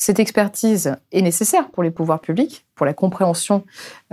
Cette 0.00 0.20
expertise 0.20 0.96
est 1.10 1.22
nécessaire 1.22 1.70
pour 1.70 1.82
les 1.82 1.90
pouvoirs 1.90 2.20
publics, 2.20 2.64
pour 2.76 2.86
la 2.86 2.94
compréhension 2.94 3.64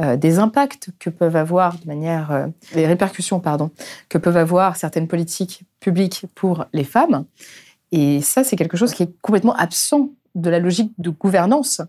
euh, 0.01 0.17
des 0.17 0.39
impacts 0.39 0.89
que 0.99 1.11
peuvent 1.11 1.35
avoir 1.35 1.77
de 1.77 1.85
manière, 1.85 2.49
les 2.73 2.87
répercussions 2.87 3.39
pardon, 3.39 3.69
que 4.09 4.17
peuvent 4.17 4.35
avoir 4.35 4.77
certaines 4.77 5.07
politiques 5.07 5.61
publiques 5.79 6.25
pour 6.33 6.65
les 6.73 6.83
femmes. 6.83 7.25
Et 7.91 8.19
ça, 8.21 8.43
c'est 8.43 8.55
quelque 8.55 8.77
chose 8.77 8.93
qui 8.93 9.03
est 9.03 9.21
complètement 9.21 9.55
absent 9.55 10.09
de 10.33 10.49
la 10.49 10.59
logique 10.59 10.91
de 10.97 11.11
gouvernance 11.11 11.81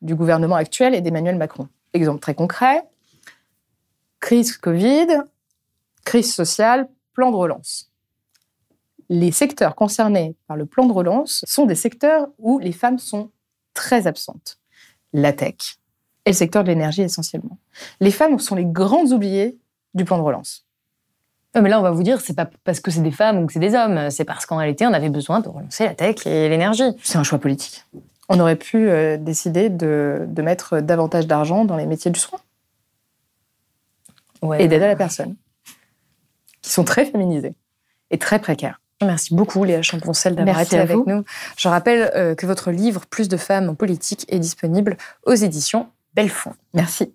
du 0.00 0.14
gouvernement 0.14 0.56
actuel 0.56 0.94
et 0.94 1.02
d'Emmanuel 1.02 1.36
Macron. 1.36 1.68
Exemple 1.92 2.20
très 2.20 2.34
concret, 2.34 2.82
crise 4.18 4.56
Covid, 4.56 5.06
crise 6.04 6.34
sociale, 6.34 6.88
plan 7.12 7.30
de 7.30 7.36
relance. 7.36 7.90
Les 9.10 9.30
secteurs 9.30 9.74
concernés 9.74 10.34
par 10.46 10.56
le 10.56 10.64
plan 10.64 10.86
de 10.86 10.92
relance 10.92 11.44
sont 11.46 11.66
des 11.66 11.74
secteurs 11.74 12.28
où 12.38 12.58
les 12.58 12.72
femmes 12.72 12.98
sont 12.98 13.30
très 13.74 14.06
absentes. 14.06 14.58
La 15.12 15.32
tech 15.32 15.78
et 16.24 16.30
le 16.30 16.36
secteur 16.36 16.62
de 16.64 16.68
l'énergie 16.68 17.02
essentiellement. 17.02 17.58
Les 18.00 18.10
femmes 18.10 18.38
sont 18.38 18.54
les 18.54 18.64
grandes 18.64 19.12
oubliées 19.12 19.58
du 19.94 20.04
plan 20.04 20.18
de 20.18 20.22
relance. 20.22 20.66
mais 21.54 21.68
là, 21.68 21.78
on 21.78 21.82
va 21.82 21.90
vous 21.90 22.02
dire, 22.02 22.20
c'est 22.20 22.34
pas 22.34 22.48
parce 22.64 22.80
que 22.80 22.90
c'est 22.90 23.02
des 23.02 23.10
femmes 23.10 23.38
ou 23.38 23.46
que 23.46 23.52
c'est 23.52 23.58
des 23.58 23.74
hommes, 23.74 24.10
c'est 24.10 24.24
parce 24.24 24.46
qu'en 24.46 24.56
réalité, 24.56 24.86
on 24.86 24.92
avait 24.92 25.10
besoin 25.10 25.40
de 25.40 25.48
relancer 25.48 25.84
la 25.84 25.94
tech 25.94 26.26
et 26.26 26.48
l'énergie. 26.48 26.96
C'est 27.02 27.18
un 27.18 27.24
choix 27.24 27.38
politique. 27.38 27.84
On 28.28 28.40
aurait 28.40 28.56
pu 28.56 28.88
euh, 28.88 29.16
décider 29.16 29.68
de, 29.68 30.26
mettre 30.38 30.80
davantage 30.80 31.26
d'argent 31.26 31.64
dans 31.64 31.76
les 31.76 31.86
métiers 31.86 32.10
du 32.10 32.20
soin 32.20 32.38
et 34.58 34.66
d'aider 34.66 34.86
la 34.86 34.96
personne 34.96 35.36
qui 36.62 36.70
sont 36.70 36.84
très 36.84 37.04
féminisées 37.04 37.54
et 38.10 38.18
très 38.18 38.38
précaires. 38.38 38.80
Merci 39.04 39.34
beaucoup 39.34 39.64
Léa 39.64 39.82
Champoncel 39.82 40.34
d'avoir 40.34 40.60
été 40.60 40.78
avec 40.78 41.06
nous. 41.06 41.24
Je 41.56 41.68
rappelle 41.68 42.10
euh, 42.14 42.34
que 42.34 42.46
votre 42.46 42.70
livre 42.70 43.02
Plus 43.08 43.28
de 43.28 43.36
femmes 43.36 43.68
en 43.68 43.74
politique 43.74 44.24
est 44.28 44.38
disponible 44.38 44.96
aux 45.26 45.34
éditions 45.34 45.88
Belfond. 46.14 46.52
Merci. 46.74 47.12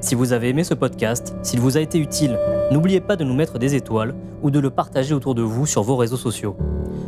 Si 0.00 0.16
vous 0.16 0.32
avez 0.32 0.48
aimé 0.48 0.64
ce 0.64 0.74
podcast, 0.74 1.34
s'il 1.42 1.60
vous 1.60 1.76
a 1.76 1.80
été 1.80 1.98
utile, 1.98 2.38
n'oubliez 2.72 3.00
pas 3.00 3.14
de 3.14 3.24
nous 3.24 3.34
mettre 3.34 3.58
des 3.58 3.76
étoiles 3.76 4.14
ou 4.42 4.50
de 4.50 4.58
le 4.58 4.70
partager 4.70 5.14
autour 5.14 5.34
de 5.34 5.42
vous 5.42 5.64
sur 5.64 5.82
vos 5.82 5.96
réseaux 5.96 6.16
sociaux. 6.16 6.56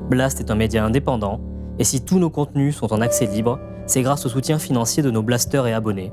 Blast 0.09 0.39
est 0.39 0.51
un 0.51 0.55
média 0.55 0.85
indépendant, 0.85 1.41
et 1.79 1.85
si 1.85 2.05
tous 2.05 2.20
nos 2.20 2.31
contenus 2.31 2.77
sont 2.77 2.93
en 2.93 3.01
accès 3.01 3.27
libre, 3.27 3.59
c'est 3.87 4.03
grâce 4.03 4.25
au 4.27 4.29
soutien 4.29 4.59
financier 4.59 5.03
de 5.03 5.11
nos 5.11 5.22
blasters 5.22 5.66
et 5.66 5.72
abonnés. 5.72 6.12